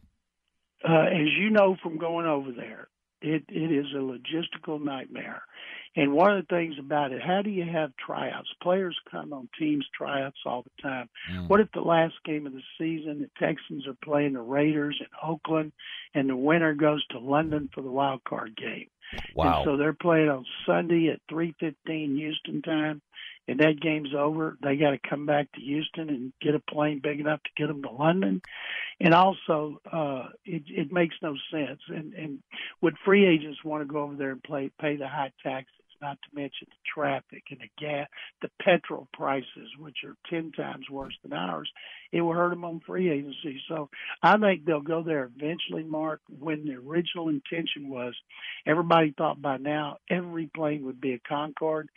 uh, 0.88 1.06
as 1.06 1.28
you 1.40 1.50
know 1.50 1.76
from 1.82 1.98
going 1.98 2.26
over 2.26 2.52
there, 2.52 2.88
it, 3.22 3.44
it 3.50 3.72
is 3.72 3.88
a 3.94 4.00
logistical 4.00 4.84
nightmare. 4.84 5.42
And 5.96 6.14
one 6.14 6.32
of 6.32 6.46
the 6.46 6.56
things 6.56 6.76
about 6.80 7.12
it, 7.12 7.22
how 7.26 7.42
do 7.42 7.50
you 7.50 7.66
have 7.66 7.92
tryouts? 7.98 8.50
Players 8.62 8.96
come 9.10 9.34
on 9.34 9.50
teams 9.58 9.88
tryouts 9.98 10.38
all 10.46 10.62
the 10.62 10.82
time. 10.84 11.10
Mm. 11.34 11.50
What 11.50 11.60
if 11.60 11.70
the 11.74 11.82
last 11.82 12.14
game 12.24 12.46
of 12.46 12.54
the 12.54 12.62
season, 12.78 13.20
the 13.20 13.30
Texans 13.44 13.88
are 13.88 13.98
playing 14.04 14.34
the 14.34 14.42
Raiders 14.42 14.98
in 15.00 15.08
Oakland, 15.28 15.72
and 16.14 16.30
the 16.30 16.36
winner 16.36 16.76
goes 16.76 17.04
to 17.08 17.20
London 17.20 17.70
for 17.74 17.82
the 17.82 17.90
wild 17.90 18.24
card 18.26 18.56
game? 18.56 18.90
Wow! 19.36 19.58
And 19.58 19.66
so 19.66 19.78
they're 19.78 19.94
playing 19.94 20.30
on 20.30 20.46
Sunday 20.66 21.10
at 21.10 21.22
3:15 21.32 22.18
Houston 22.18 22.62
time, 22.62 23.02
and 23.48 23.60
that 23.60 23.80
game's 23.80 24.14
over, 24.14 24.58
they 24.62 24.76
got 24.76 24.92
to 24.92 25.10
come 25.10 25.26
back 25.26 25.52
to 25.54 25.62
Houston 25.62 26.10
and 26.10 26.34
get 26.42 26.56
a 26.56 26.60
plane 26.60 27.00
big 27.02 27.20
enough 27.20 27.42
to 27.44 27.50
get 27.56 27.68
them 27.68 27.82
to 27.84 27.90
London. 27.90 28.42
And 29.00 29.14
also, 29.14 29.80
uh, 29.92 30.30
it, 30.44 30.64
it 30.68 30.92
makes 30.92 31.16
no 31.22 31.36
sense. 31.52 31.80
And, 31.88 32.14
and 32.14 32.40
would 32.82 32.96
free 33.06 33.26
agents 33.26 33.64
want 33.64 33.88
to 33.88 33.92
go 33.92 34.02
over 34.02 34.16
there 34.16 34.32
and 34.32 34.44
play, 34.44 34.72
pay 34.82 34.98
the 34.98 35.08
high 35.08 35.32
taxes? 35.44 35.74
Not 36.02 36.18
to 36.22 36.36
mention 36.36 36.68
the 36.70 36.92
traffic 36.94 37.44
and 37.50 37.60
the 37.60 37.70
gas, 37.78 38.08
the 38.42 38.50
petrol 38.62 39.08
prices, 39.14 39.70
which 39.80 39.98
are 40.06 40.16
ten 40.30 40.52
times 40.52 40.90
worse 40.90 41.16
than 41.24 41.34
ours. 41.34 41.70
It 42.12 42.22
will 42.22 42.34
hurt 42.34 42.52
them 42.52 42.66
on 42.66 42.82
free 42.86 43.10
agency. 43.10 43.62
So 43.68 43.90
I 44.22 44.38
think 44.38 44.66
they'll 44.66 44.82
go 44.82 45.04
there 45.04 45.30
eventually, 45.36 45.84
Mark. 45.84 46.22
When 46.40 46.66
the 46.66 46.76
original 46.76 47.30
intention 47.30 47.90
was, 47.90 48.16
everybody 48.66 49.14
thought 49.18 49.42
by 49.42 49.58
now 49.58 49.98
every 50.10 50.50
plane 50.56 50.86
would 50.86 51.02
be 51.02 51.14
a 51.14 51.20
Concorde 51.20 51.90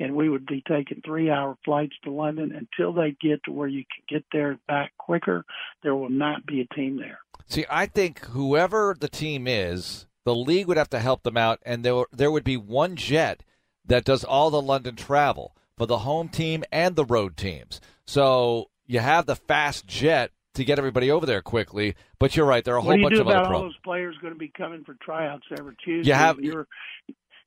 and 0.00 0.14
we 0.14 0.28
would 0.28 0.46
be 0.46 0.62
taking 0.66 1.02
three 1.04 1.30
hour 1.30 1.56
flights 1.64 1.96
to 2.04 2.10
London 2.10 2.52
until 2.52 2.92
they 2.92 3.16
get 3.20 3.42
to 3.44 3.52
where 3.52 3.68
you 3.68 3.84
can 3.84 4.18
get 4.18 4.24
there 4.32 4.50
and 4.50 4.66
back 4.66 4.92
quicker. 4.98 5.44
There 5.82 5.94
will 5.94 6.10
not 6.10 6.46
be 6.46 6.60
a 6.60 6.74
team 6.74 6.98
there. 6.98 7.18
See, 7.46 7.64
I 7.70 7.86
think 7.86 8.24
whoever 8.26 8.96
the 8.98 9.08
team 9.08 9.46
is, 9.46 10.06
the 10.24 10.34
league 10.34 10.66
would 10.68 10.76
have 10.76 10.90
to 10.90 11.00
help 11.00 11.22
them 11.22 11.36
out, 11.36 11.60
and 11.64 11.84
there 11.84 12.04
there 12.12 12.30
would 12.30 12.44
be 12.44 12.56
one 12.56 12.96
jet 12.96 13.42
that 13.88 14.04
does 14.04 14.24
all 14.24 14.50
the 14.50 14.62
London 14.62 14.96
travel 14.96 15.54
for 15.76 15.86
the 15.86 15.98
home 15.98 16.28
team 16.28 16.64
and 16.70 16.96
the 16.96 17.04
road 17.04 17.36
teams. 17.36 17.80
So 18.06 18.70
you 18.86 19.00
have 19.00 19.26
the 19.26 19.36
fast 19.36 19.86
jet 19.86 20.30
to 20.54 20.64
get 20.64 20.78
everybody 20.78 21.10
over 21.10 21.26
there 21.26 21.42
quickly. 21.42 21.94
But 22.18 22.36
you're 22.36 22.46
right, 22.46 22.64
there 22.64 22.74
are 22.74 22.78
a 22.78 22.82
whole 22.82 23.00
bunch 23.00 23.18
of 23.18 23.26
other 23.26 23.40
problems. 23.40 23.54
all 23.54 23.62
those 23.62 23.76
players 23.84 24.16
going 24.20 24.34
to 24.34 24.38
be 24.38 24.48
coming 24.48 24.84
for 24.84 24.94
tryouts 25.02 25.46
every 25.56 25.76
Tuesday? 25.84 26.08
You 26.08 26.14
have 26.14 26.40
you're 26.40 26.66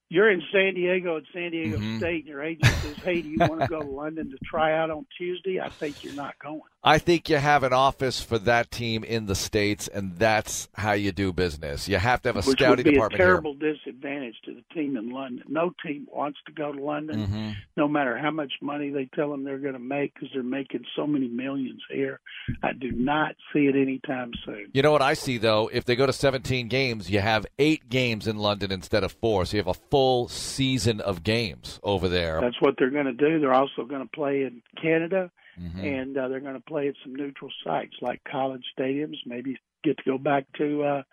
you're 0.09 0.29
in 0.29 0.41
San 0.51 0.73
Diego 0.73 1.17
at 1.17 1.23
San 1.33 1.51
Diego 1.51 1.77
mm-hmm. 1.77 1.97
State, 1.97 2.25
and 2.25 2.27
your 2.27 2.43
agent 2.43 2.65
says, 2.65 2.97
"Hey, 2.97 3.21
do 3.21 3.29
you 3.29 3.37
want 3.39 3.61
to 3.61 3.67
go 3.67 3.81
to 3.81 3.87
London 3.87 4.29
to 4.31 4.37
try 4.43 4.77
out 4.77 4.89
on 4.91 5.05
Tuesday?" 5.17 5.59
I 5.59 5.69
think 5.69 6.03
you're 6.03 6.13
not 6.13 6.37
going. 6.39 6.61
I 6.83 6.97
think 6.97 7.29
you 7.29 7.37
have 7.37 7.61
an 7.61 7.73
office 7.73 8.21
for 8.21 8.39
that 8.39 8.71
team 8.71 9.03
in 9.03 9.27
the 9.27 9.35
states, 9.35 9.87
and 9.87 10.17
that's 10.17 10.67
how 10.73 10.93
you 10.93 11.11
do 11.11 11.31
business. 11.31 11.87
You 11.87 11.97
have 11.97 12.23
to 12.23 12.29
have 12.29 12.37
a 12.37 12.41
Which 12.41 12.57
scouting 12.57 12.77
would 12.77 12.85
be 12.85 12.91
department. 12.93 13.21
a 13.21 13.23
terrible 13.23 13.55
here. 13.59 13.73
disadvantage 13.73 14.33
to 14.45 14.55
the 14.55 14.63
team 14.73 14.97
in 14.97 15.11
London. 15.11 15.43
No 15.47 15.73
team 15.85 16.07
wants 16.11 16.39
to 16.47 16.51
go 16.51 16.71
to 16.71 16.83
London, 16.83 17.27
mm-hmm. 17.27 17.49
no 17.77 17.87
matter 17.87 18.17
how 18.17 18.31
much 18.31 18.51
money 18.63 18.89
they 18.89 19.07
tell 19.13 19.29
them 19.29 19.43
they're 19.43 19.59
going 19.59 19.75
to 19.75 19.79
make, 19.79 20.15
because 20.15 20.29
they're 20.33 20.41
making 20.41 20.83
so 20.95 21.05
many 21.05 21.27
millions 21.27 21.81
here. 21.91 22.19
I 22.63 22.73
do 22.73 22.91
not 22.91 23.35
see 23.53 23.67
it 23.67 23.75
anytime 23.75 24.31
soon. 24.43 24.71
You 24.73 24.81
know 24.81 24.91
what 24.91 25.03
I 25.03 25.13
see 25.13 25.37
though? 25.37 25.69
If 25.71 25.85
they 25.85 25.95
go 25.95 26.07
to 26.07 26.13
17 26.13 26.67
games, 26.67 27.11
you 27.11 27.19
have 27.19 27.45
eight 27.59 27.89
games 27.89 28.25
in 28.25 28.37
London 28.37 28.71
instead 28.71 29.03
of 29.03 29.11
four, 29.11 29.45
so 29.45 29.55
you 29.55 29.59
have 29.59 29.67
a 29.67 29.79
full 29.91 30.27
season 30.29 30.99
of 30.99 31.21
games 31.21 31.79
over 31.83 32.09
there. 32.09 32.41
That's 32.41 32.59
what 32.59 32.73
they're 32.79 32.89
going 32.89 33.05
to 33.05 33.13
do. 33.13 33.39
They're 33.39 33.53
also 33.53 33.85
going 33.87 34.01
to 34.01 34.09
play 34.09 34.41
in 34.41 34.63
Canada 34.81 35.29
mm-hmm. 35.59 35.79
and 35.79 36.17
uh, 36.17 36.27
they're 36.27 36.39
going 36.39 36.55
to 36.55 36.61
play 36.61 36.87
at 36.87 36.95
some 37.03 37.15
neutral 37.15 37.51
sites 37.63 37.95
like 38.01 38.21
college 38.29 38.63
stadiums. 38.77 39.15
Maybe 39.25 39.57
get 39.83 39.97
to 39.97 40.03
go 40.03 40.17
back 40.17 40.45
to 40.57 40.83
uh, 40.83 41.03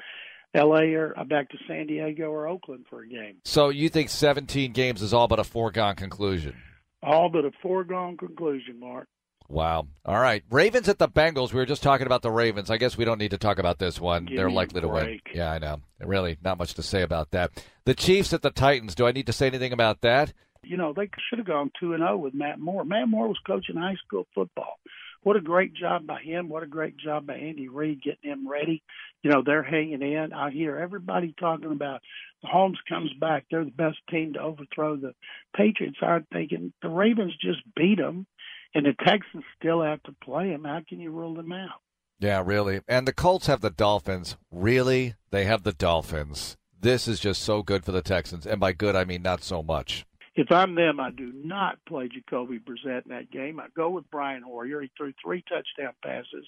L.A. 0.55 0.95
or 0.95 1.19
uh, 1.19 1.25
back 1.25 1.51
to 1.51 1.59
San 1.67 1.87
Diego 1.87 2.31
or 2.31 2.47
Oakland 2.47 2.87
for 2.89 3.03
a 3.03 3.09
game. 3.09 3.37
So 3.45 3.69
you 3.69 3.89
think 3.89 4.11
17 4.11 4.73
games 4.73 5.03
is 5.03 5.13
all 5.13 5.29
but 5.29 5.39
a 5.39 5.45
foregone 5.45 5.97
conclusion? 5.97 6.55
All 7.03 7.29
but 7.29 7.45
a 7.45 7.51
foregone 7.63 8.17
conclusion, 8.17 8.81
Mark. 8.81 9.09
Wow. 9.51 9.87
All 10.05 10.21
right. 10.21 10.45
Ravens 10.51 10.91
at 10.91 10.99
the 10.99 11.09
Bengals. 11.09 11.53
We 11.53 11.59
were 11.59 11.67
just 11.67 11.83
talking 11.83 12.07
about 12.07 12.21
the 12.21 12.31
Ravens. 12.31 12.71
I 12.71 12.77
guess 12.77 12.99
we 12.99 13.07
don't 13.07 13.19
need 13.19 13.31
to 13.31 13.39
talk 13.39 13.59
about 13.59 13.79
this 13.79 13.99
one. 13.99 14.27
Give 14.27 14.37
They're 14.37 14.51
likely 14.51 14.83
to 14.83 14.89
win. 14.89 15.21
Yeah, 15.33 15.51
I 15.51 15.59
know. 15.59 15.81
Really, 16.01 16.37
not 16.43 16.59
much 16.59 16.75
to 16.75 16.83
say 16.83 17.01
about 17.01 17.31
that. 17.31 17.51
The 17.87 17.95
Chiefs 17.95 18.35
at 18.35 18.43
the 18.43 18.51
Titans. 18.51 18.95
Do 18.95 19.07
I 19.07 19.13
need 19.13 19.27
to 19.27 19.33
say 19.33 19.47
anything 19.47 19.73
about 19.73 20.03
that? 20.03 20.35
You 20.69 20.77
know, 20.77 20.93
they 20.93 21.09
should 21.29 21.39
have 21.39 21.47
gone 21.47 21.71
2 21.81 21.95
and 21.95 22.03
0 22.03 22.19
with 22.19 22.35
Matt 22.35 22.59
Moore. 22.59 22.85
Matt 22.85 23.09
Moore 23.09 23.29
was 23.29 23.39
coaching 23.47 23.77
high 23.77 23.97
school 24.07 24.27
football. 24.35 24.79
What 25.23 25.37
a 25.37 25.41
great 25.41 25.75
job 25.75 26.07
by 26.07 26.21
him. 26.21 26.49
What 26.49 26.63
a 26.63 26.67
great 26.67 26.97
job 26.97 27.27
by 27.27 27.35
Andy 27.35 27.69
Reid 27.69 28.03
getting 28.03 28.31
him 28.31 28.49
ready. 28.49 28.83
You 29.23 29.31
know, 29.31 29.43
they're 29.45 29.65
hanging 29.65 30.03
in. 30.03 30.33
I 30.33 30.51
hear 30.51 30.77
everybody 30.77 31.35
talking 31.39 31.73
about 31.73 32.01
the 32.43 32.49
Holmes 32.49 32.79
comes 32.89 33.11
back. 33.21 33.47
They're 33.51 33.65
the 33.65 33.71
best 33.71 33.99
team 34.11 34.35
to 34.35 34.41
overthrow 34.41 34.97
the 34.97 35.15
Patriots. 35.57 35.99
I'm 36.01 36.25
thinking 36.33 36.73
the 36.83 36.89
Ravens 36.89 37.35
just 37.41 37.61
beat 37.75 37.99
them 37.99 38.27
and 38.75 38.87
the 38.87 38.95
Texans 39.05 39.45
still 39.61 39.83
have 39.83 40.03
to 40.05 40.15
play 40.23 40.51
them. 40.51 40.65
How 40.65 40.83
can 40.89 41.01
you 41.01 41.11
rule 41.11 41.35
them 41.35 41.53
out? 41.53 41.81
Yeah, 42.21 42.43
really. 42.45 42.81
And 42.89 43.07
the 43.07 43.13
Colts 43.13 43.47
have 43.47 43.61
the 43.61 43.71
Dolphins. 43.71 44.37
Really? 44.51 45.15
They 45.31 45.45
have 45.45 45.63
the 45.63 45.73
Dolphins. 45.73 46.57
This 46.81 47.09
is 47.09 47.21
just 47.21 47.43
so 47.43 47.63
good 47.63 47.85
for 47.85 47.93
the 47.93 48.03
Texans. 48.03 48.47
And 48.47 48.61
by 48.61 48.73
good, 48.73 48.95
I 48.95 49.05
mean 49.05 49.23
not 49.23 49.43
so 49.43 49.63
much. 49.63 50.05
If 50.39 50.53
I'm 50.53 50.77
them, 50.77 51.01
I 51.01 51.11
do 51.11 51.33
not 51.35 51.85
play 51.85 52.09
Jacoby 52.09 52.61
Brissett 52.61 53.07
in 53.07 53.11
that 53.11 53.29
game. 53.33 53.59
I 53.59 53.67
go 53.77 53.91
with 53.91 54.09
Brian 54.09 54.45
Hoyer. 54.45 54.83
He 54.83 54.91
threw 54.97 55.13
three 55.21 55.43
touchdown 55.43 55.95
passes 56.01 56.47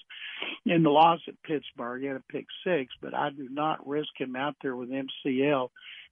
in 0.65 0.83
the 0.83 0.89
loss 0.89 1.19
at 1.27 1.43
Pittsburgh. 1.43 2.01
He 2.01 2.07
had 2.07 2.15
a 2.15 2.23
pick 2.31 2.45
six, 2.65 2.93
but 3.01 3.13
I 3.13 3.31
do 3.31 3.49
not 3.51 3.85
risk 3.85 4.11
him 4.17 4.37
out 4.37 4.55
there 4.61 4.77
with 4.77 4.91
MCL 4.91 5.71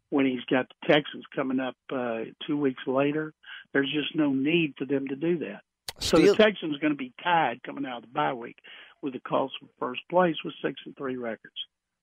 when 0.09 0.25
he's 0.25 0.43
got 0.51 0.67
the 0.67 0.93
Texans 0.93 1.23
coming 1.33 1.61
up 1.61 1.77
uh, 1.89 2.25
two 2.45 2.57
weeks 2.57 2.83
later. 2.85 3.33
There's 3.71 3.89
just 3.93 4.13
no 4.13 4.33
need 4.33 4.73
for 4.77 4.83
them 4.83 5.07
to 5.07 5.15
do 5.15 5.37
that. 5.37 5.61
So 5.99 6.17
the 6.17 6.35
Texans 6.35 6.75
are 6.75 6.79
going 6.79 6.91
to 6.91 6.97
be 6.97 7.13
tied 7.23 7.63
coming 7.63 7.85
out 7.85 8.03
of 8.03 8.09
the 8.09 8.13
bye 8.13 8.33
week 8.33 8.57
with 9.01 9.13
the 9.13 9.21
Colts 9.21 9.53
in 9.61 9.69
first 9.79 10.01
place 10.09 10.35
with 10.43 10.53
six 10.61 10.81
and 10.85 10.97
three 10.97 11.15
records. 11.15 11.55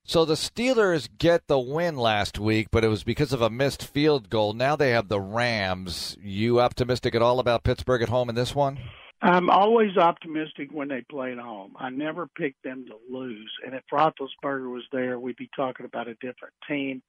So 0.08 0.24
the 0.24 0.34
Steelers 0.34 1.08
get 1.18 1.48
the 1.48 1.58
win 1.58 1.96
last 1.96 2.38
week, 2.38 2.68
but 2.70 2.84
it 2.84 2.88
was 2.88 3.02
because 3.02 3.32
of 3.32 3.42
a 3.42 3.50
missed 3.50 3.82
field 3.82 4.30
goal. 4.30 4.52
Now 4.52 4.76
they 4.76 4.90
have 4.90 5.08
the 5.08 5.20
Rams. 5.20 6.16
You 6.22 6.60
optimistic 6.60 7.16
at 7.16 7.22
all 7.22 7.40
about 7.40 7.64
Pittsburgh 7.64 8.02
at 8.02 8.08
home 8.08 8.28
in 8.28 8.36
this 8.36 8.54
one? 8.54 8.78
I'm 9.20 9.50
always 9.50 9.96
optimistic 9.96 10.68
when 10.70 10.86
they 10.86 11.02
play 11.10 11.32
at 11.32 11.38
home. 11.38 11.74
I 11.76 11.90
never 11.90 12.28
pick 12.28 12.54
them 12.62 12.86
to 12.86 12.94
lose. 13.12 13.50
And 13.64 13.74
if 13.74 13.82
Roethlisberger 13.92 14.70
was 14.70 14.84
there, 14.92 15.18
we'd 15.18 15.36
be 15.36 15.50
talking 15.56 15.86
about 15.86 16.06
a 16.06 16.14
different 16.14 16.54
team 16.68 17.02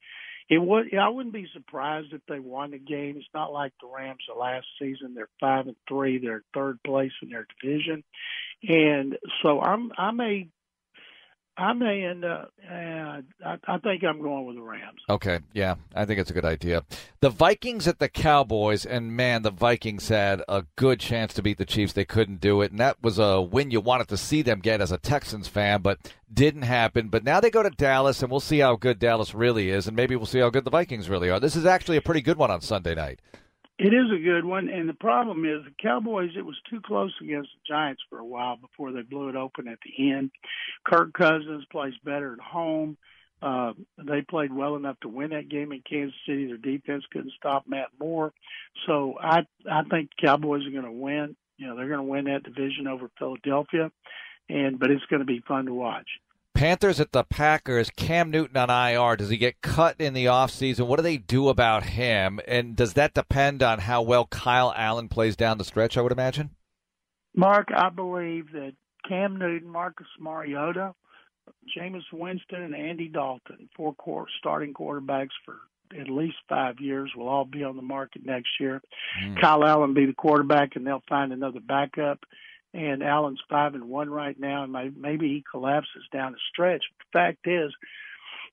it 0.48 0.58
would. 0.58 0.94
I 0.94 1.08
wouldn't 1.08 1.34
be 1.34 1.46
surprised 1.52 2.12
if 2.12 2.22
they 2.26 2.40
won 2.40 2.70
the 2.70 2.78
game. 2.78 3.16
It's 3.18 3.26
not 3.34 3.52
like 3.52 3.72
the 3.80 3.88
Rams 3.88 4.24
the 4.26 4.38
last 4.38 4.66
season. 4.80 5.14
They're 5.14 5.28
five 5.38 5.66
and 5.66 5.76
three. 5.86 6.18
They're 6.18 6.42
third 6.54 6.82
place 6.84 7.12
in 7.22 7.28
their 7.28 7.46
division, 7.60 8.02
and 8.66 9.16
so 9.42 9.60
I'm 9.60 9.92
I 9.98 10.10
may 10.10 10.48
I 11.58 11.72
may 11.72 12.04
end 12.04 12.24
up. 12.24 12.52
Uh, 12.70 12.74
I, 13.44 13.58
I 13.66 13.78
think 13.78 14.04
I'm 14.04 14.22
going 14.22 14.46
with 14.46 14.54
the 14.54 14.62
Rams. 14.62 15.00
Okay, 15.10 15.40
yeah, 15.52 15.74
I 15.92 16.04
think 16.04 16.20
it's 16.20 16.30
a 16.30 16.34
good 16.34 16.44
idea. 16.44 16.84
The 17.20 17.30
Vikings 17.30 17.88
at 17.88 17.98
the 17.98 18.08
Cowboys, 18.08 18.86
and 18.86 19.16
man, 19.16 19.42
the 19.42 19.50
Vikings 19.50 20.08
had 20.08 20.40
a 20.48 20.64
good 20.76 21.00
chance 21.00 21.34
to 21.34 21.42
beat 21.42 21.58
the 21.58 21.64
Chiefs. 21.64 21.94
They 21.94 22.04
couldn't 22.04 22.40
do 22.40 22.62
it, 22.62 22.70
and 22.70 22.78
that 22.78 23.02
was 23.02 23.18
a 23.18 23.42
win 23.42 23.72
you 23.72 23.80
wanted 23.80 24.06
to 24.08 24.16
see 24.16 24.40
them 24.40 24.60
get 24.60 24.80
as 24.80 24.92
a 24.92 24.98
Texans 24.98 25.48
fan, 25.48 25.82
but 25.82 25.98
didn't 26.32 26.62
happen. 26.62 27.08
But 27.08 27.24
now 27.24 27.40
they 27.40 27.50
go 27.50 27.64
to 27.64 27.70
Dallas, 27.70 28.22
and 28.22 28.30
we'll 28.30 28.38
see 28.38 28.60
how 28.60 28.76
good 28.76 29.00
Dallas 29.00 29.34
really 29.34 29.70
is, 29.70 29.88
and 29.88 29.96
maybe 29.96 30.14
we'll 30.14 30.26
see 30.26 30.38
how 30.38 30.50
good 30.50 30.64
the 30.64 30.70
Vikings 30.70 31.10
really 31.10 31.28
are. 31.28 31.40
This 31.40 31.56
is 31.56 31.66
actually 31.66 31.96
a 31.96 32.02
pretty 32.02 32.22
good 32.22 32.36
one 32.36 32.52
on 32.52 32.60
Sunday 32.60 32.94
night. 32.94 33.20
It 33.78 33.94
is 33.94 34.10
a 34.12 34.22
good 34.22 34.44
one, 34.44 34.68
and 34.68 34.88
the 34.88 34.94
problem 34.94 35.44
is 35.44 35.64
the 35.64 35.70
Cowboys. 35.80 36.30
It 36.36 36.44
was 36.44 36.60
too 36.68 36.80
close 36.80 37.14
against 37.22 37.50
the 37.50 37.72
Giants 37.72 38.02
for 38.10 38.18
a 38.18 38.24
while 38.24 38.56
before 38.56 38.90
they 38.90 39.02
blew 39.02 39.28
it 39.28 39.36
open 39.36 39.68
at 39.68 39.78
the 39.84 40.10
end. 40.10 40.32
Kirk 40.84 41.12
Cousins 41.12 41.64
plays 41.70 41.94
better 42.04 42.32
at 42.32 42.40
home. 42.40 42.96
Uh, 43.40 43.74
they 43.96 44.22
played 44.22 44.52
well 44.52 44.74
enough 44.74 44.98
to 45.00 45.08
win 45.08 45.30
that 45.30 45.48
game 45.48 45.70
in 45.70 45.80
Kansas 45.88 46.16
City. 46.26 46.46
Their 46.46 46.56
defense 46.56 47.04
couldn't 47.12 47.34
stop 47.38 47.68
Matt 47.68 47.90
Moore, 48.00 48.32
so 48.86 49.16
I 49.20 49.46
I 49.70 49.82
think 49.84 50.10
the 50.10 50.26
Cowboys 50.26 50.66
are 50.66 50.72
going 50.72 50.82
to 50.82 50.90
win. 50.90 51.36
You 51.56 51.68
know 51.68 51.76
they're 51.76 51.86
going 51.86 51.98
to 51.98 52.02
win 52.02 52.24
that 52.24 52.42
division 52.42 52.88
over 52.88 53.08
Philadelphia, 53.16 53.92
and 54.48 54.80
but 54.80 54.90
it's 54.90 55.06
going 55.06 55.20
to 55.20 55.26
be 55.26 55.38
fun 55.46 55.66
to 55.66 55.72
watch. 55.74 56.08
Panthers 56.58 56.98
at 56.98 57.12
the 57.12 57.22
Packers. 57.22 57.88
Cam 57.90 58.32
Newton 58.32 58.56
on 58.56 58.68
IR. 58.68 59.14
Does 59.14 59.28
he 59.28 59.36
get 59.36 59.62
cut 59.62 59.94
in 60.00 60.12
the 60.12 60.24
offseason? 60.24 60.88
What 60.88 60.96
do 60.96 61.02
they 61.02 61.16
do 61.16 61.48
about 61.48 61.84
him? 61.84 62.40
And 62.48 62.74
does 62.74 62.94
that 62.94 63.14
depend 63.14 63.62
on 63.62 63.78
how 63.78 64.02
well 64.02 64.26
Kyle 64.26 64.74
Allen 64.76 65.08
plays 65.08 65.36
down 65.36 65.58
the 65.58 65.64
stretch, 65.64 65.96
I 65.96 66.00
would 66.00 66.10
imagine? 66.10 66.50
Mark, 67.36 67.68
I 67.72 67.90
believe 67.90 68.50
that 68.54 68.72
Cam 69.08 69.38
Newton, 69.38 69.68
Marcus 69.68 70.08
Mariota, 70.18 70.94
Jameis 71.78 72.02
Winston, 72.12 72.62
and 72.62 72.74
Andy 72.74 73.06
Dalton, 73.06 73.68
four 73.76 73.94
starting 74.40 74.74
quarterbacks 74.74 75.28
for 75.44 75.58
at 75.96 76.08
least 76.08 76.38
five 76.48 76.80
years, 76.80 77.12
will 77.16 77.28
all 77.28 77.44
be 77.44 77.62
on 77.62 77.76
the 77.76 77.82
market 77.82 78.26
next 78.26 78.50
year. 78.58 78.82
Mm. 79.24 79.40
Kyle 79.40 79.64
Allen 79.64 79.94
be 79.94 80.06
the 80.06 80.12
quarterback, 80.12 80.74
and 80.74 80.84
they'll 80.84 81.04
find 81.08 81.32
another 81.32 81.60
backup 81.60 82.18
and 82.74 83.02
Allen's 83.02 83.40
five 83.48 83.74
and 83.74 83.88
one 83.88 84.10
right 84.10 84.38
now, 84.38 84.64
and 84.64 84.96
maybe 84.96 85.28
he 85.28 85.44
collapses 85.50 86.04
down 86.12 86.32
the 86.32 86.38
stretch. 86.52 86.82
The 86.98 87.18
fact 87.18 87.46
is, 87.46 87.72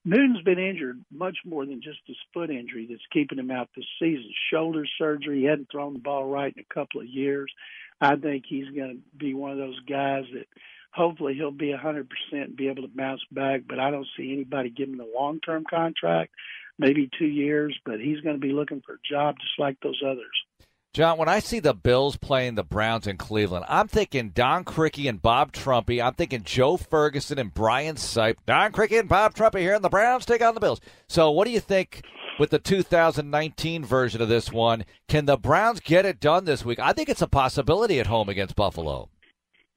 Newton's 0.06 0.44
been 0.44 0.60
injured 0.60 1.04
much 1.12 1.38
more 1.46 1.66
than 1.66 1.82
just 1.82 2.00
his 2.06 2.18
foot 2.34 2.50
injury 2.52 2.88
that's 2.90 3.02
keeping 3.12 3.40
him 3.40 3.50
out 3.50 3.70
this 3.76 3.86
season. 4.00 4.32
Shoulder 4.52 4.86
surgery, 5.00 5.40
he 5.40 5.46
hadn't 5.46 5.72
thrown 5.72 5.94
the 5.94 6.00
ball 6.00 6.26
right 6.26 6.54
in 6.56 6.64
a 6.64 6.74
couple 6.74 7.02
of 7.02 7.08
years. 7.08 7.52
I 8.00 8.16
think 8.16 8.46
he's 8.48 8.70
going 8.70 9.02
to 9.02 9.18
be 9.18 9.34
one 9.34 9.52
of 9.52 9.58
those 9.58 9.80
guys 9.90 10.26
that 10.34 10.48
hopefully 10.94 11.34
he'll 11.34 11.52
be 11.52 11.74
100% 11.74 12.06
and 12.32 12.56
be 12.56 12.68
able 12.68 12.84
to 12.84 12.96
bounce 12.96 13.22
back, 13.32 13.62
but 13.68 13.80
I 13.80 13.90
don't 13.90 14.08
see 14.16 14.32
anybody 14.32 14.70
giving 14.70 14.96
him 14.96 15.02
a 15.02 15.18
long 15.20 15.40
term 15.40 15.64
contract, 15.68 16.34
maybe 16.78 17.10
two 17.18 17.26
years, 17.26 17.78
but 17.84 18.00
he's 18.00 18.22
going 18.22 18.36
to 18.36 18.48
be 18.48 18.54
looking 18.54 18.82
for 18.86 18.94
a 18.94 19.10
job 19.10 19.36
just 19.40 19.60
like 19.60 19.78
those 19.82 20.02
others. 20.06 20.70
John, 20.96 21.18
when 21.18 21.28
I 21.28 21.40
see 21.40 21.60
the 21.60 21.74
Bills 21.74 22.16
playing 22.16 22.56
the 22.56 22.64
Browns 22.64 23.06
in 23.06 23.18
Cleveland, 23.18 23.66
I'm 23.68 23.90
thinking 23.90 24.30
Don 24.30 24.64
Criqui 24.64 25.10
and 25.10 25.22
Bob 25.22 25.52
Trumpy. 25.52 26.02
I'm 26.02 26.14
thinking 26.14 26.44
Joe 26.46 26.78
Ferguson 26.78 27.38
and 27.38 27.54
Brian 27.54 27.98
Sipe. 27.98 28.38
Don 28.46 28.72
Criqui 28.72 28.98
and 28.98 29.10
Bob 29.10 29.34
Trumpy 29.36 29.60
here, 29.60 29.74
and 29.74 29.84
the 29.84 29.90
Browns 29.90 30.26
take 30.26 30.42
on 30.42 30.54
the 30.54 30.62
Bills. 30.62 30.80
So, 31.10 31.30
what 31.32 31.48
do 31.48 31.52
you 31.52 31.60
think 31.60 32.04
with 32.40 32.50
the 32.50 32.60
2019 32.60 33.84
version 33.84 34.22
of 34.22 34.30
this 34.30 34.54
one? 34.54 34.86
Can 35.10 35.26
the 35.26 35.36
Browns 35.36 35.82
get 35.82 36.06
it 36.06 36.22
done 36.22 36.46
this 36.46 36.64
week? 36.64 36.80
I 36.80 36.94
think 36.94 37.10
it's 37.10 37.22
a 37.22 37.28
possibility 37.28 38.00
at 38.00 38.08
home 38.08 38.30
against 38.30 38.56
Buffalo. 38.56 39.10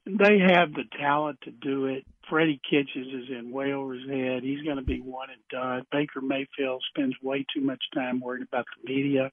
They 0.05 0.39
have 0.39 0.71
the 0.71 0.85
talent 0.97 1.39
to 1.41 1.51
do 1.51 1.87
it. 1.87 2.05
Freddie 2.29 2.61
Kitchens 2.69 3.07
is 3.07 3.29
in 3.29 3.51
way 3.51 3.73
over 3.73 3.95
his 3.95 4.07
head. 4.07 4.43
He's 4.43 4.61
going 4.61 4.77
to 4.77 4.83
be 4.83 5.01
one 5.01 5.29
and 5.29 5.41
done. 5.49 5.83
Baker 5.91 6.21
Mayfield 6.21 6.83
spends 6.89 7.15
way 7.23 7.45
too 7.53 7.61
much 7.61 7.83
time 7.93 8.19
worrying 8.19 8.45
about 8.47 8.65
the 8.65 8.93
media, 8.93 9.31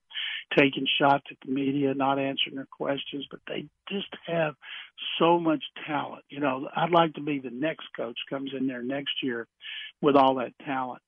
taking 0.57 0.87
shots 0.99 1.25
at 1.31 1.37
the 1.45 1.53
media, 1.53 1.95
not 1.95 2.19
answering 2.19 2.57
their 2.57 2.69
questions. 2.71 3.27
But 3.31 3.41
they 3.47 3.67
just 3.91 4.09
have 4.27 4.55
so 5.19 5.39
much 5.39 5.63
talent. 5.87 6.25
You 6.31 6.41
know, 6.41 6.69
I'd 6.75 6.91
like 6.91 7.15
to 7.15 7.21
be 7.21 7.39
the 7.39 7.51
next 7.51 7.87
coach 7.97 8.19
comes 8.31 8.53
in 8.59 8.67
there 8.67 8.83
next 8.83 9.23
year 9.23 9.47
with 10.01 10.17
all 10.17 10.37
that 10.37 10.59
talent. 10.65 11.03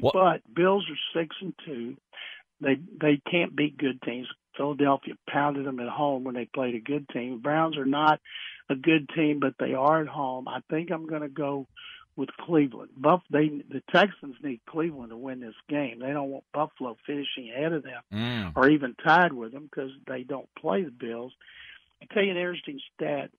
What? 0.00 0.14
But 0.14 0.54
Bills 0.54 0.84
are 0.90 1.20
six 1.20 1.36
and 1.40 1.54
two. 1.64 1.96
They 2.60 2.78
they 3.00 3.20
can't 3.30 3.54
beat 3.54 3.76
good 3.76 4.00
teams. 4.02 4.28
Philadelphia 4.56 5.14
pounded 5.28 5.66
them 5.66 5.80
at 5.80 5.88
home 5.88 6.24
when 6.24 6.34
they 6.34 6.46
played 6.46 6.74
a 6.74 6.80
good 6.80 7.08
team. 7.08 7.40
Browns 7.40 7.76
are 7.76 7.84
not 7.84 8.20
a 8.68 8.74
good 8.74 9.08
team, 9.14 9.40
but 9.40 9.54
they 9.58 9.74
are 9.74 10.00
at 10.02 10.08
home. 10.08 10.48
I 10.48 10.60
think 10.70 10.90
I'm 10.90 11.06
going 11.06 11.22
to 11.22 11.28
go 11.28 11.66
with 12.16 12.28
Cleveland. 12.40 12.90
Buff, 12.96 13.22
they 13.30 13.48
the 13.48 13.82
Texans 13.92 14.36
need 14.42 14.60
Cleveland 14.68 15.10
to 15.10 15.16
win 15.16 15.40
this 15.40 15.54
game. 15.68 16.00
They 16.00 16.12
don't 16.12 16.30
want 16.30 16.44
Buffalo 16.52 16.96
finishing 17.06 17.50
ahead 17.50 17.72
of 17.72 17.82
them 17.82 18.02
mm. 18.12 18.52
or 18.54 18.68
even 18.68 18.94
tied 19.02 19.32
with 19.32 19.52
them 19.52 19.64
because 19.64 19.90
they 20.06 20.22
don't 20.22 20.48
play 20.58 20.82
the 20.82 20.90
Bills. 20.90 21.32
I 22.02 22.12
tell 22.12 22.22
you 22.22 22.32
an 22.32 22.36
interesting 22.36 22.80
stat: 22.94 23.30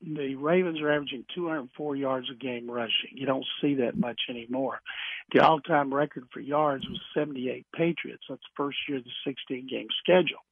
the 0.00 0.34
Ravens 0.36 0.80
are 0.80 0.92
averaging 0.92 1.24
204 1.34 1.96
yards 1.96 2.28
a 2.30 2.36
game 2.36 2.70
rushing. 2.70 3.10
You 3.12 3.26
don't 3.26 3.44
see 3.60 3.74
that 3.76 3.96
much 3.96 4.20
anymore. 4.28 4.80
The 5.32 5.40
all-time 5.40 5.92
record 5.92 6.24
for 6.32 6.40
yards 6.40 6.86
was 6.88 7.00
78 7.14 7.66
Patriots. 7.74 8.22
That's 8.28 8.40
the 8.40 8.56
first 8.56 8.78
year 8.88 8.98
of 8.98 9.04
the 9.04 9.32
16-game 9.50 9.88
schedule. 10.02 10.44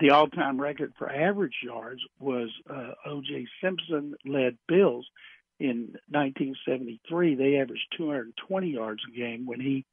The 0.00 0.10
all-time 0.10 0.60
record 0.60 0.92
for 0.98 1.10
average 1.10 1.56
yards 1.62 2.00
was 2.18 2.50
uh, 2.68 2.92
O.J. 3.06 3.46
Simpson 3.60 4.14
led 4.24 4.56
Bills 4.68 5.06
in 5.60 5.94
1973. 6.10 7.34
They 7.36 7.58
averaged 7.58 7.86
220 7.96 8.68
yards 8.68 9.02
a 9.08 9.16
game 9.16 9.46
when 9.46 9.60
he 9.60 9.84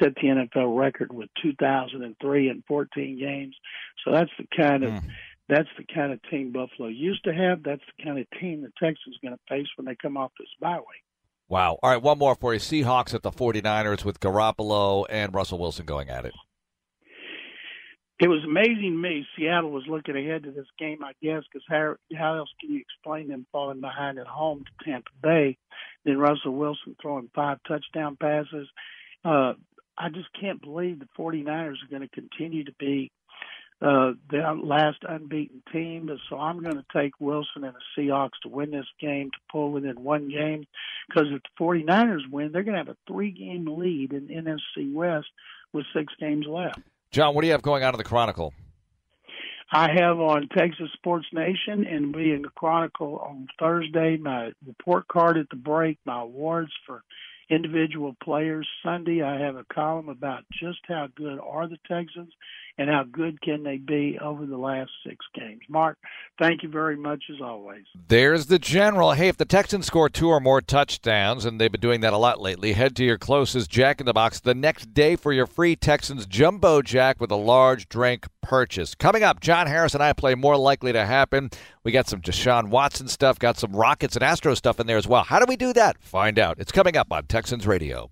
set 0.00 0.14
the 0.14 0.28
NFL 0.28 0.78
record 0.78 1.12
with 1.12 1.28
2,003 1.42 2.48
in 2.48 2.64
14 2.66 3.18
games. 3.18 3.54
So 4.04 4.12
that's 4.12 4.30
the 4.38 4.46
kind 4.56 4.84
of 4.84 4.92
mm. 4.92 5.02
That's 5.48 5.68
the 5.76 5.84
kind 5.92 6.12
of 6.12 6.20
team 6.30 6.52
Buffalo 6.52 6.88
used 6.88 7.24
to 7.24 7.34
have. 7.34 7.62
That's 7.62 7.82
the 7.96 8.04
kind 8.04 8.18
of 8.18 8.26
team 8.40 8.62
the 8.62 8.72
Texans 8.78 9.16
are 9.16 9.28
going 9.28 9.36
to 9.36 9.54
face 9.54 9.68
when 9.76 9.86
they 9.86 9.96
come 9.96 10.16
off 10.16 10.32
this 10.38 10.48
bye 10.60 10.76
week. 10.76 11.04
Wow. 11.48 11.78
All 11.82 11.90
right, 11.90 12.02
one 12.02 12.18
more 12.18 12.34
for 12.34 12.54
you. 12.54 12.60
Seahawks 12.60 13.12
at 13.12 13.22
the 13.22 13.30
49ers 13.30 14.04
with 14.04 14.20
Garoppolo 14.20 15.04
and 15.10 15.34
Russell 15.34 15.58
Wilson 15.58 15.84
going 15.84 16.08
at 16.08 16.24
it. 16.24 16.32
It 18.20 18.28
was 18.28 18.44
amazing 18.44 18.92
to 18.92 18.96
me. 18.96 19.26
Seattle 19.36 19.72
was 19.72 19.82
looking 19.88 20.16
ahead 20.16 20.44
to 20.44 20.52
this 20.52 20.68
game, 20.78 21.02
I 21.02 21.12
guess, 21.20 21.42
because 21.52 21.64
how, 21.68 21.96
how 22.16 22.36
else 22.38 22.50
can 22.60 22.72
you 22.72 22.80
explain 22.80 23.28
them 23.28 23.46
falling 23.50 23.80
behind 23.80 24.18
at 24.18 24.28
home 24.28 24.64
to 24.64 24.84
Tampa 24.84 25.10
Bay? 25.20 25.58
Then 26.04 26.18
Russell 26.18 26.54
Wilson 26.54 26.94
throwing 27.02 27.30
five 27.34 27.58
touchdown 27.66 28.16
passes. 28.20 28.68
Uh, 29.24 29.54
I 29.98 30.08
just 30.08 30.28
can't 30.40 30.62
believe 30.62 31.00
the 31.00 31.08
49ers 31.18 31.74
are 31.82 31.90
going 31.90 32.02
to 32.02 32.08
continue 32.08 32.64
to 32.64 32.72
be 32.78 33.10
uh, 33.82 34.12
the 34.30 34.60
last 34.62 34.98
unbeaten 35.02 35.62
team. 35.72 36.08
So 36.30 36.38
I'm 36.38 36.62
going 36.62 36.76
to 36.76 36.84
take 36.94 37.12
Wilson 37.20 37.64
and 37.64 37.74
the 37.74 38.00
Seahawks 38.00 38.38
to 38.44 38.48
win 38.48 38.70
this 38.70 38.86
game, 39.00 39.30
to 39.32 39.38
pull 39.50 39.72
within 39.72 40.02
one 40.02 40.28
game. 40.28 40.66
Because 41.08 41.28
if 41.32 41.42
the 41.42 41.64
49ers 41.64 42.30
win, 42.30 42.52
they're 42.52 42.62
going 42.62 42.74
to 42.74 42.84
have 42.84 42.88
a 42.88 43.12
three 43.12 43.32
game 43.32 43.66
lead 43.66 44.12
in 44.12 44.28
NFC 44.28 44.92
West 44.92 45.26
with 45.72 45.84
six 45.94 46.12
games 46.20 46.46
left. 46.46 46.78
John, 47.10 47.34
what 47.34 47.40
do 47.40 47.48
you 47.48 47.52
have 47.52 47.62
going 47.62 47.82
on 47.82 47.92
in 47.92 47.98
the 47.98 48.04
Chronicle? 48.04 48.54
I 49.72 49.90
have 49.90 50.20
on 50.20 50.48
Texas 50.56 50.90
Sports 50.92 51.26
Nation 51.32 51.86
and 51.86 52.12
be 52.12 52.32
in 52.32 52.42
the 52.42 52.50
Chronicle 52.50 53.18
on 53.18 53.48
Thursday 53.58 54.16
my 54.16 54.52
report 54.66 55.08
card 55.08 55.38
at 55.38 55.48
the 55.50 55.56
break, 55.56 55.98
my 56.04 56.20
awards 56.20 56.70
for 56.86 57.02
individual 57.48 58.14
players. 58.22 58.68
Sunday, 58.82 59.22
I 59.22 59.40
have 59.40 59.56
a 59.56 59.64
column 59.64 60.08
about 60.08 60.44
just 60.52 60.80
how 60.86 61.08
good 61.16 61.38
are 61.40 61.68
the 61.68 61.78
Texans 61.88 62.32
and 62.82 62.90
how 62.90 63.04
good 63.04 63.40
can 63.40 63.62
they 63.62 63.76
be 63.76 64.18
over 64.20 64.44
the 64.44 64.56
last 64.56 64.90
six 65.06 65.24
games. 65.36 65.60
Mark, 65.68 65.98
thank 66.36 66.64
you 66.64 66.68
very 66.68 66.96
much 66.96 67.22
as 67.32 67.40
always. 67.40 67.84
There's 68.08 68.46
the 68.46 68.58
general. 68.58 69.12
Hey, 69.12 69.28
if 69.28 69.36
the 69.36 69.44
Texans 69.44 69.86
score 69.86 70.08
two 70.08 70.28
or 70.28 70.40
more 70.40 70.60
touchdowns, 70.60 71.44
and 71.44 71.60
they've 71.60 71.70
been 71.70 71.80
doing 71.80 72.00
that 72.00 72.12
a 72.12 72.18
lot 72.18 72.40
lately, 72.40 72.72
head 72.72 72.96
to 72.96 73.04
your 73.04 73.18
closest 73.18 73.70
Jack 73.70 74.00
in 74.00 74.06
the 74.06 74.12
Box 74.12 74.40
the 74.40 74.54
next 74.54 74.92
day 74.92 75.14
for 75.14 75.32
your 75.32 75.46
free 75.46 75.76
Texans 75.76 76.26
Jumbo 76.26 76.82
Jack 76.82 77.20
with 77.20 77.30
a 77.30 77.36
large 77.36 77.88
drink 77.88 78.26
purchase. 78.42 78.96
Coming 78.96 79.22
up, 79.22 79.38
John 79.38 79.68
Harris 79.68 79.94
and 79.94 80.02
I 80.02 80.12
play 80.12 80.34
more 80.34 80.56
likely 80.56 80.92
to 80.92 81.06
happen. 81.06 81.50
We 81.84 81.92
got 81.92 82.08
some 82.08 82.20
Deshaun 82.20 82.68
Watson 82.68 83.06
stuff, 83.06 83.38
got 83.38 83.58
some 83.58 83.76
Rockets 83.76 84.16
and 84.16 84.24
Astro 84.24 84.54
stuff 84.54 84.80
in 84.80 84.88
there 84.88 84.98
as 84.98 85.06
well. 85.06 85.22
How 85.22 85.38
do 85.38 85.46
we 85.48 85.56
do 85.56 85.72
that? 85.74 86.02
Find 86.02 86.36
out. 86.36 86.58
It's 86.58 86.72
coming 86.72 86.96
up 86.96 87.12
on 87.12 87.26
Texans 87.26 87.64
Radio. 87.64 88.10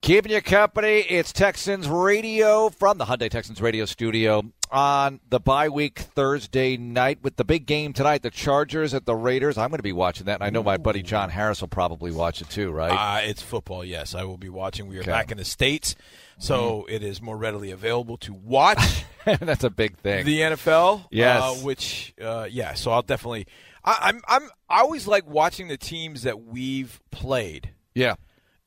Keeping 0.00 0.32
you 0.32 0.40
company, 0.40 1.00
it's 1.00 1.32
Texans 1.32 1.88
Radio 1.88 2.70
from 2.70 2.98
the 2.98 3.04
Hyundai 3.04 3.28
Texans 3.28 3.60
Radio 3.60 3.84
studio 3.84 4.42
on 4.70 5.20
the 5.28 5.40
bye 5.40 5.68
week 5.68 5.98
Thursday 5.98 6.76
night 6.76 7.18
with 7.22 7.36
the 7.36 7.44
big 7.44 7.66
game 7.66 7.92
tonight, 7.92 8.22
the 8.22 8.30
Chargers 8.30 8.94
at 8.94 9.06
the 9.06 9.14
Raiders. 9.14 9.58
I'm 9.58 9.70
going 9.70 9.80
to 9.80 9.82
be 9.82 9.92
watching 9.92 10.26
that, 10.26 10.34
and 10.34 10.44
I 10.44 10.50
know 10.50 10.62
my 10.62 10.76
buddy 10.76 11.02
John 11.02 11.30
Harris 11.30 11.60
will 11.60 11.68
probably 11.68 12.12
watch 12.12 12.40
it 12.40 12.48
too, 12.48 12.70
right? 12.70 12.92
Uh, 12.92 13.28
it's 13.28 13.42
football, 13.42 13.84
yes. 13.84 14.14
I 14.14 14.22
will 14.22 14.38
be 14.38 14.48
watching. 14.48 14.86
We 14.86 14.96
are 14.98 15.00
okay. 15.00 15.10
back 15.10 15.32
in 15.32 15.36
the 15.36 15.44
States, 15.44 15.96
so 16.38 16.82
mm-hmm. 16.82 16.94
it 16.94 17.02
is 17.02 17.20
more 17.20 17.36
readily 17.36 17.72
available 17.72 18.16
to 18.18 18.32
watch. 18.32 19.04
That's 19.24 19.64
a 19.64 19.70
big 19.70 19.98
thing. 19.98 20.24
The 20.24 20.40
NFL, 20.40 21.06
yes. 21.10 21.42
Uh, 21.42 21.54
which, 21.56 22.14
uh, 22.22 22.46
yeah, 22.48 22.74
so 22.74 22.92
I'll 22.92 23.02
definitely. 23.02 23.48
I, 23.84 23.98
I'm, 24.02 24.22
I'm, 24.28 24.48
I 24.70 24.80
always 24.80 25.08
like 25.08 25.28
watching 25.28 25.66
the 25.68 25.76
teams 25.76 26.22
that 26.22 26.40
we've 26.40 27.00
played. 27.10 27.72
Yeah 27.94 28.14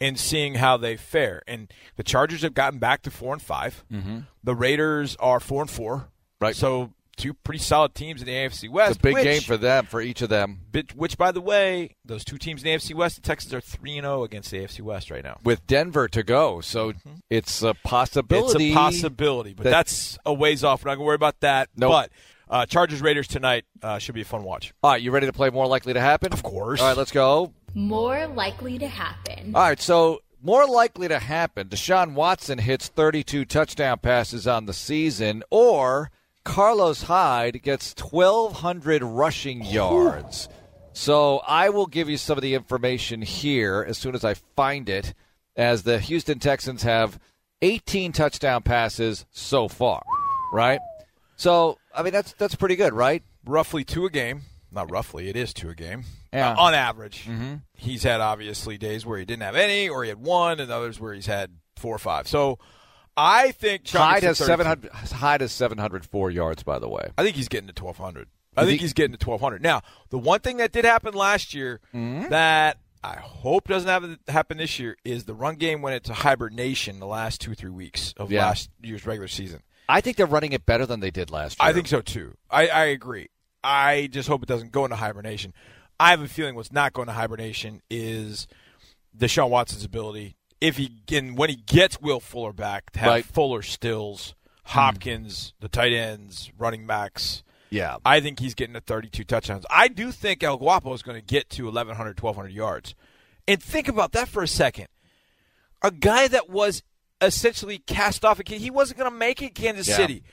and 0.01 0.19
seeing 0.19 0.55
how 0.55 0.75
they 0.75 0.97
fare. 0.97 1.43
And 1.47 1.71
the 1.95 2.03
Chargers 2.03 2.41
have 2.41 2.55
gotten 2.55 2.79
back 2.79 3.03
to 3.03 3.11
four 3.11 3.31
and 3.33 3.41
5 3.41 3.85
mm-hmm. 3.89 4.19
The 4.43 4.55
Raiders 4.55 5.15
are 5.17 5.39
four 5.39 5.61
and 5.61 5.69
four. 5.69 6.09
Right. 6.41 6.55
So 6.55 6.91
two 7.17 7.35
pretty 7.35 7.59
solid 7.59 7.93
teams 7.93 8.21
in 8.21 8.25
the 8.25 8.33
AFC 8.33 8.67
West. 8.67 8.91
It's 8.91 8.97
a 8.97 9.01
big 9.01 9.13
which, 9.13 9.23
game 9.23 9.41
for 9.41 9.57
them, 9.57 9.85
for 9.85 10.01
each 10.01 10.23
of 10.23 10.29
them. 10.29 10.61
Which, 10.95 11.17
by 11.17 11.31
the 11.31 11.41
way, 11.41 11.95
those 12.03 12.25
two 12.25 12.39
teams 12.39 12.63
in 12.63 12.65
the 12.65 12.75
AFC 12.75 12.95
West, 12.95 13.17
the 13.17 13.21
Texans 13.21 13.53
are 13.53 13.61
three 13.61 13.97
and 13.97 14.05
zero 14.05 14.21
oh 14.21 14.23
against 14.23 14.49
the 14.49 14.57
AFC 14.57 14.81
West 14.81 15.11
right 15.11 15.23
now, 15.23 15.37
with 15.43 15.65
Denver 15.67 16.07
to 16.07 16.23
go. 16.23 16.61
So 16.61 16.93
mm-hmm. 16.93 17.13
it's 17.29 17.61
a 17.61 17.75
possibility. 17.83 18.69
It's 18.69 18.75
a 18.75 18.79
possibility, 18.79 19.53
but 19.53 19.65
that, 19.65 19.71
that's 19.71 20.17
a 20.25 20.33
ways 20.33 20.63
off. 20.63 20.83
We're 20.83 20.91
not 20.91 20.95
going 20.95 21.03
to 21.03 21.07
worry 21.07 21.15
about 21.15 21.39
that. 21.41 21.69
Nope. 21.75 21.91
But 21.91 22.11
uh, 22.49 22.65
Chargers 22.65 23.01
Raiders 23.01 23.27
tonight 23.27 23.65
uh, 23.83 23.99
should 23.99 24.15
be 24.15 24.21
a 24.21 24.25
fun 24.25 24.43
watch. 24.43 24.73
All 24.81 24.91
right, 24.91 25.01
you 25.01 25.11
ready 25.11 25.27
to 25.27 25.33
play 25.33 25.51
more 25.51 25.67
likely 25.67 25.93
to 25.93 26.01
happen? 26.01 26.33
Of 26.33 26.41
course. 26.41 26.81
All 26.81 26.87
right, 26.87 26.97
let's 26.97 27.11
go. 27.11 27.53
More 27.73 28.27
likely 28.27 28.77
to 28.79 28.87
happen. 28.87 29.55
All 29.55 29.61
right, 29.61 29.79
so 29.79 30.21
more 30.41 30.65
likely 30.65 31.07
to 31.07 31.19
happen 31.19 31.69
Deshaun 31.69 32.13
Watson 32.13 32.57
hits 32.57 32.87
32 32.87 33.45
touchdown 33.45 33.99
passes 33.99 34.47
on 34.47 34.65
the 34.65 34.73
season, 34.73 35.43
or 35.49 36.11
Carlos 36.43 37.03
Hyde 37.03 37.61
gets 37.61 37.93
1,200 38.01 39.03
rushing 39.03 39.63
yards. 39.63 40.49
So 40.93 41.41
I 41.47 41.69
will 41.69 41.85
give 41.85 42.09
you 42.09 42.17
some 42.17 42.37
of 42.37 42.41
the 42.41 42.55
information 42.55 43.21
here 43.21 43.85
as 43.87 43.97
soon 43.97 44.15
as 44.15 44.25
I 44.25 44.33
find 44.33 44.89
it, 44.89 45.13
as 45.55 45.83
the 45.83 45.99
Houston 45.99 46.39
Texans 46.39 46.83
have 46.83 47.19
18 47.61 48.11
touchdown 48.11 48.63
passes 48.63 49.25
so 49.31 49.67
far, 49.67 50.03
right? 50.51 50.79
So 51.35 51.77
I 51.93 52.03
mean 52.03 52.13
that's 52.13 52.33
that's 52.33 52.55
pretty 52.55 52.75
good, 52.75 52.93
right? 52.93 53.23
Roughly 53.45 53.83
two 53.83 54.05
a 54.05 54.09
game. 54.09 54.41
Not 54.71 54.91
roughly, 54.91 55.29
it 55.29 55.35
is 55.35 55.53
two 55.53 55.69
a 55.69 55.75
game. 55.75 56.03
Yeah. 56.33 56.51
Uh, 56.51 56.61
on 56.61 56.73
average. 56.73 57.25
Mm-hmm. 57.25 57.55
He's 57.75 58.03
had 58.03 58.21
obviously 58.21 58.77
days 58.77 59.05
where 59.05 59.19
he 59.19 59.25
didn't 59.25 59.43
have 59.43 59.55
any, 59.55 59.89
or 59.89 60.03
he 60.03 60.09
had 60.09 60.19
one, 60.19 60.59
and 60.59 60.71
others 60.71 60.99
where 60.99 61.13
he's 61.13 61.25
had 61.25 61.51
four 61.75 61.93
or 61.93 61.99
five. 61.99 62.27
So 62.27 62.57
I 63.17 63.51
think 63.51 63.87
Hyde 63.89 64.23
has 64.23 64.37
seven 64.37 64.65
hundred. 64.65 64.91
Hyde 64.91 65.41
has 65.41 65.51
seven 65.51 65.77
hundred 65.77 66.05
four 66.05 66.31
yards. 66.31 66.63
By 66.63 66.79
the 66.79 66.87
way, 66.87 67.09
I 67.17 67.23
think 67.23 67.35
he's 67.35 67.49
getting 67.49 67.67
to 67.67 67.73
twelve 67.73 67.97
hundred. 67.97 68.27
I 68.55 68.65
think 68.65 68.81
he's 68.81 68.93
getting 68.93 69.11
to 69.11 69.17
twelve 69.17 69.41
hundred. 69.41 69.61
Now, 69.61 69.81
the 70.09 70.17
one 70.17 70.39
thing 70.39 70.57
that 70.57 70.71
did 70.71 70.85
happen 70.85 71.13
last 71.13 71.53
year 71.53 71.79
mm-hmm. 71.93 72.29
that 72.29 72.77
I 73.03 73.15
hope 73.15 73.67
doesn't 73.67 73.89
have 73.89 74.17
happen 74.27 74.57
this 74.57 74.79
year 74.79 74.97
is 75.03 75.25
the 75.25 75.33
run 75.33 75.55
game 75.55 75.81
went 75.81 75.95
into 75.95 76.13
hibernation 76.13 76.99
the 76.99 77.07
last 77.07 77.41
two 77.41 77.55
three 77.55 77.69
weeks 77.69 78.13
of 78.17 78.31
yeah. 78.31 78.45
last 78.45 78.69
year's 78.81 79.05
regular 79.05 79.27
season. 79.27 79.61
I 79.89 79.99
think 80.01 80.17
they're 80.17 80.25
running 80.25 80.53
it 80.53 80.65
better 80.65 80.85
than 80.85 81.01
they 81.01 81.11
did 81.11 81.31
last 81.31 81.59
year. 81.61 81.69
I 81.69 81.73
think 81.73 81.87
so 81.87 82.01
too. 82.01 82.35
I, 82.49 82.67
I 82.67 82.83
agree. 82.85 83.29
I 83.63 84.07
just 84.11 84.29
hope 84.29 84.43
it 84.43 84.47
doesn't 84.47 84.71
go 84.71 84.85
into 84.85 84.95
hibernation. 84.95 85.53
I 86.01 86.09
have 86.09 86.21
a 86.21 86.27
feeling 86.27 86.55
what's 86.55 86.71
not 86.71 86.93
going 86.93 87.05
to 87.05 87.13
hibernation 87.13 87.83
is 87.87 88.47
Deshaun 89.15 89.51
Watson's 89.51 89.85
ability, 89.85 90.35
if 90.59 90.77
he 90.77 90.89
and 91.11 91.37
when 91.37 91.51
he 91.51 91.55
gets 91.55 92.01
Will 92.01 92.19
Fuller 92.19 92.53
back, 92.53 92.89
to 92.93 92.99
have 92.99 93.09
right. 93.09 93.23
Fuller, 93.25 93.61
Stills, 93.61 94.33
hmm. 94.65 94.71
Hopkins, 94.71 95.53
the 95.59 95.69
tight 95.69 95.93
ends, 95.93 96.51
running 96.57 96.87
backs. 96.87 97.43
Yeah, 97.69 97.97
I 98.03 98.19
think 98.19 98.39
he's 98.39 98.55
getting 98.55 98.73
to 98.73 98.81
32 98.81 99.23
touchdowns. 99.25 99.63
I 99.69 99.89
do 99.89 100.11
think 100.11 100.43
El 100.43 100.57
Guapo 100.57 100.91
is 100.93 101.03
going 101.03 101.19
to 101.19 101.25
get 101.25 101.51
to 101.51 101.65
1,100, 101.65 102.19
1,200 102.19 102.51
yards. 102.51 102.95
And 103.47 103.61
think 103.61 103.87
about 103.87 104.11
that 104.13 104.27
for 104.27 104.41
a 104.41 104.47
second. 104.47 104.87
A 105.83 105.91
guy 105.91 106.27
that 106.27 106.49
was 106.49 106.81
essentially 107.21 107.77
cast 107.77 108.25
off, 108.25 108.41
he 108.45 108.71
wasn't 108.71 108.99
going 108.99 109.09
to 109.09 109.15
make 109.15 109.41
it 109.41 109.53
Kansas 109.53 109.87
yeah. 109.87 109.95
City. 109.95 110.23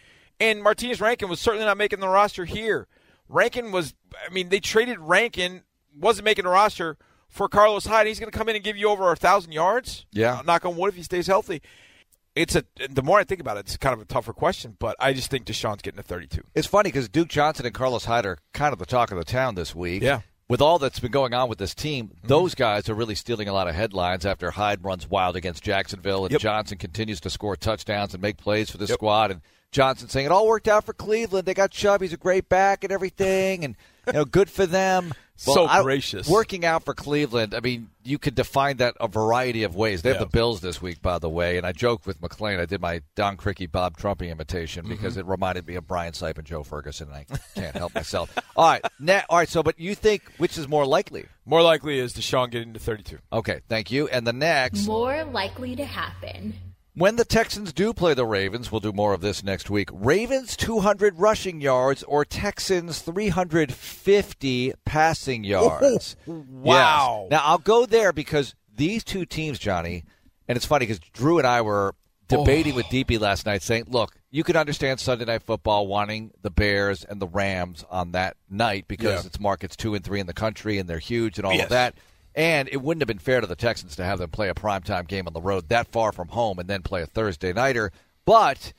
And 0.40 0.62
Martinez 0.62 1.00
Rankin 1.00 1.28
was 1.28 1.40
certainly 1.40 1.66
not 1.66 1.76
making 1.76 2.00
the 2.00 2.09
roster 2.09 2.44
here. 2.44 2.88
Rankin 3.29 3.73
was, 3.73 3.95
I 4.27 4.33
mean, 4.33 4.49
they 4.49 4.61
traded 4.61 4.99
Rankin, 4.99 5.62
wasn't 5.99 6.25
making 6.25 6.47
a 6.47 6.51
roster 6.51 6.97
for 7.29 7.49
Carlos 7.49 7.87
Hyde. 7.87 8.07
He's 8.07 8.19
going 8.19 8.31
to 8.31 8.37
come 8.37 8.49
in 8.49 8.57
and 8.57 8.64
give 8.64 8.77
you 8.77 8.88
over 8.88 9.12
a 9.12 9.17
thousand 9.17 9.53
yards. 9.53 10.07
Yeah, 10.12 10.41
knock 10.45 10.64
on 10.64 10.77
wood 10.77 10.88
if 10.88 10.97
he 10.97 11.03
stays 11.03 11.27
healthy. 11.27 11.62
It's 12.35 12.55
a. 12.55 12.64
The 12.88 13.03
more 13.03 13.19
I 13.19 13.25
think 13.25 13.41
about 13.41 13.57
it, 13.57 13.61
it's 13.61 13.77
kind 13.77 13.95
of 13.95 14.01
a 14.01 14.05
tougher 14.05 14.33
question. 14.33 14.77
But 14.79 14.97
I 15.01 15.12
just 15.12 15.31
think 15.31 15.45
Deshaun's 15.45 15.83
getting 15.83 15.99
to 15.99 16.03
32. 16.03 16.43
It's 16.55 16.67
funny 16.67 16.88
because 16.88 17.09
Duke 17.09 17.29
Johnson 17.29 17.67
and 17.67 17.75
Carlos 17.75 18.05
Hyde 18.05 18.27
are 18.27 18.38
kind 18.53 18.73
of 18.73 18.79
the 18.79 18.87
talk 18.87 19.11
of 19.11 19.19
the 19.19 19.25
town 19.25 19.55
this 19.55 19.75
week. 19.75 20.03
Yeah. 20.03 20.21
With 20.49 20.62
all 20.62 20.79
that's 20.79 20.99
been 20.99 21.11
going 21.11 21.35
on 21.35 21.51
with 21.51 21.59
this 21.59 21.75
team, 21.75 22.09
mm-hmm. 22.09 22.27
those 22.27 22.55
guys 22.55 22.88
are 22.88 22.95
really 22.95 23.14
stealing 23.14 23.49
a 23.49 23.53
lot 23.53 23.69
of 23.69 23.75
headlines 23.75 24.25
after 24.25 24.51
Hyde 24.51 24.83
runs 24.83 25.07
wild 25.07 25.37
against 25.37 25.62
Jacksonville 25.62 26.25
and 26.25 26.33
yep. 26.33 26.41
Johnson 26.41 26.79
continues 26.79 27.21
to 27.21 27.29
score 27.29 27.55
touchdowns 27.55 28.14
and 28.14 28.23
make 28.23 28.38
plays 28.38 28.71
for 28.71 28.79
the 28.79 28.87
yep. 28.87 28.95
squad. 28.95 29.31
And 29.31 29.43
Johnson 29.70 30.09
saying 30.09 30.26
it 30.26 30.33
all 30.33 30.46
worked 30.46 30.68
out 30.68 30.85
for 30.85 30.92
Cleveland. 30.92 31.46
They 31.46 31.54
got 31.54 31.70
Chubb. 31.70 32.00
He's 32.00 32.12
a 32.12 32.18
great 32.18 32.48
back 32.48 32.85
and 32.85 32.92
everything, 32.92 33.64
and 33.64 33.76
you 34.07 34.12
know, 34.12 34.24
good 34.24 34.50
for 34.50 34.66
them. 34.66 35.12
Well, 35.46 35.68
so 35.68 35.83
gracious. 35.85 36.28
working 36.28 36.64
out 36.64 36.85
for 36.85 36.94
Cleveland. 36.94 37.54
I 37.54 37.61
mean, 37.61 37.90
you 38.02 38.18
could 38.18 38.35
define 38.35 38.78
that 38.78 38.96
a 38.98 39.07
variety 39.07 39.62
of 39.62 39.76
ways. 39.76 40.02
They 40.02 40.09
have 40.09 40.16
yeah. 40.16 40.24
the 40.24 40.31
Bills 40.31 40.61
this 40.61 40.83
week, 40.83 41.00
by 41.00 41.20
the 41.20 41.28
way, 41.28 41.59
and 41.59 41.64
I 41.64 41.70
joked 41.70 42.09
with 42.09 42.20
McClain. 42.20 42.59
I 42.59 42.66
did 42.66 42.81
my 42.81 43.02
Don 43.14 43.37
Criqui, 43.37 43.70
Bob 43.70 43.96
Trumpy 43.96 44.31
imitation 44.33 44.83
mm-hmm. 44.83 44.94
because 44.94 45.16
it 45.16 45.24
reminded 45.26 45.64
me 45.68 45.76
of 45.76 45.87
Brian 45.87 46.12
Sipe 46.12 46.38
and 46.38 46.44
Joe 46.44 46.64
Ferguson, 46.64 47.07
and 47.07 47.18
I 47.18 47.26
can't 47.54 47.76
help 47.76 47.94
myself. 47.94 48.37
All 48.57 48.68
right, 48.68 48.85
now, 48.98 49.22
all 49.28 49.38
right. 49.38 49.48
So, 49.48 49.62
but 49.62 49.78
you 49.78 49.94
think 49.94 50.22
which 50.38 50.59
is 50.59 50.66
more 50.66 50.85
likely? 50.85 51.26
More 51.46 51.62
likely 51.62 52.00
is 52.00 52.14
Deshaun 52.14 52.50
getting 52.50 52.72
to 52.72 52.81
32. 52.81 53.18
Okay, 53.33 53.61
thank 53.68 53.92
you. 53.92 54.09
And 54.09 54.26
the 54.26 54.33
next, 54.33 54.88
more 54.88 55.22
likely 55.22 55.76
to 55.76 55.85
happen 55.85 56.54
when 56.98 57.14
the 57.14 57.24
Texans 57.24 57.72
do 57.72 57.92
play 57.92 58.12
the 58.12 58.26
Ravens, 58.26 58.72
we'll 58.72 58.80
do 58.80 58.92
more 58.92 59.14
of 59.14 59.20
this 59.20 59.44
next 59.44 59.70
week. 59.70 59.88
Ravens 59.92 60.56
200 60.56 61.18
rushing 61.18 61.61
yards 61.61 62.02
or 62.02 62.24
Texans 62.24 62.98
350 63.00 64.72
passing 64.84 65.44
yards. 65.44 66.16
wow. 66.26 67.20
Yes. 67.22 67.30
Now 67.30 67.42
I'll 67.44 67.58
go 67.58 67.87
there 67.87 68.12
because 68.12 68.56
these 68.74 69.04
two 69.04 69.24
teams, 69.24 69.61
Johnny, 69.61 70.04
and 70.48 70.56
it's 70.56 70.66
funny 70.66 70.87
because 70.87 70.98
Drew 70.98 71.38
and 71.38 71.46
I 71.46 71.61
were 71.61 71.94
debating 72.26 72.72
oh. 72.72 72.76
with 72.76 72.87
DP 72.87 73.20
last 73.20 73.46
night, 73.46 73.62
saying, 73.62 73.84
"Look, 73.87 74.14
you 74.30 74.42
can 74.42 74.56
understand 74.56 74.98
Sunday 74.98 75.24
Night 75.24 75.42
Football 75.42 75.87
wanting 75.87 76.32
the 76.42 76.50
Bears 76.50 77.04
and 77.04 77.20
the 77.22 77.28
Rams 77.28 77.84
on 77.90 78.12
that 78.12 78.37
night 78.50 78.87
because 78.88 79.22
Yeah. 79.22 79.26
it's 79.26 79.38
markets 79.38 79.76
two 79.76 79.94
and 79.94 80.04
three 80.04 80.20
in 80.20 80.26
the 80.26 80.34
country 80.34 80.78
and 80.78 80.88
they're 80.88 80.98
huge 80.98 81.38
and 81.38 81.46
all 81.46 81.54
Yes. 81.54 81.64
of 81.64 81.70
that." 81.70 81.94
And 82.38 82.68
it 82.70 82.81
wouldn't 82.81 83.03
have 83.03 83.09
been 83.09 83.18
fair 83.18 83.40
to 83.40 83.48
the 83.48 83.57
Texans 83.57 83.96
to 83.96 84.05
have 84.05 84.20
them 84.20 84.31
play 84.31 84.48
a 84.48 84.55
primetime 84.55 85.09
game 85.09 85.27
on 85.27 85.33
the 85.33 85.40
road 85.40 85.68
that 85.70 85.88
far 85.88 86.12
from 86.12 86.29
home 86.29 86.61
and 86.61 86.70
then 86.70 86.83
play 86.83 87.03
a 87.03 87.07
Thursday 87.07 87.53
nighter. 87.53 87.90
But 88.24 88.72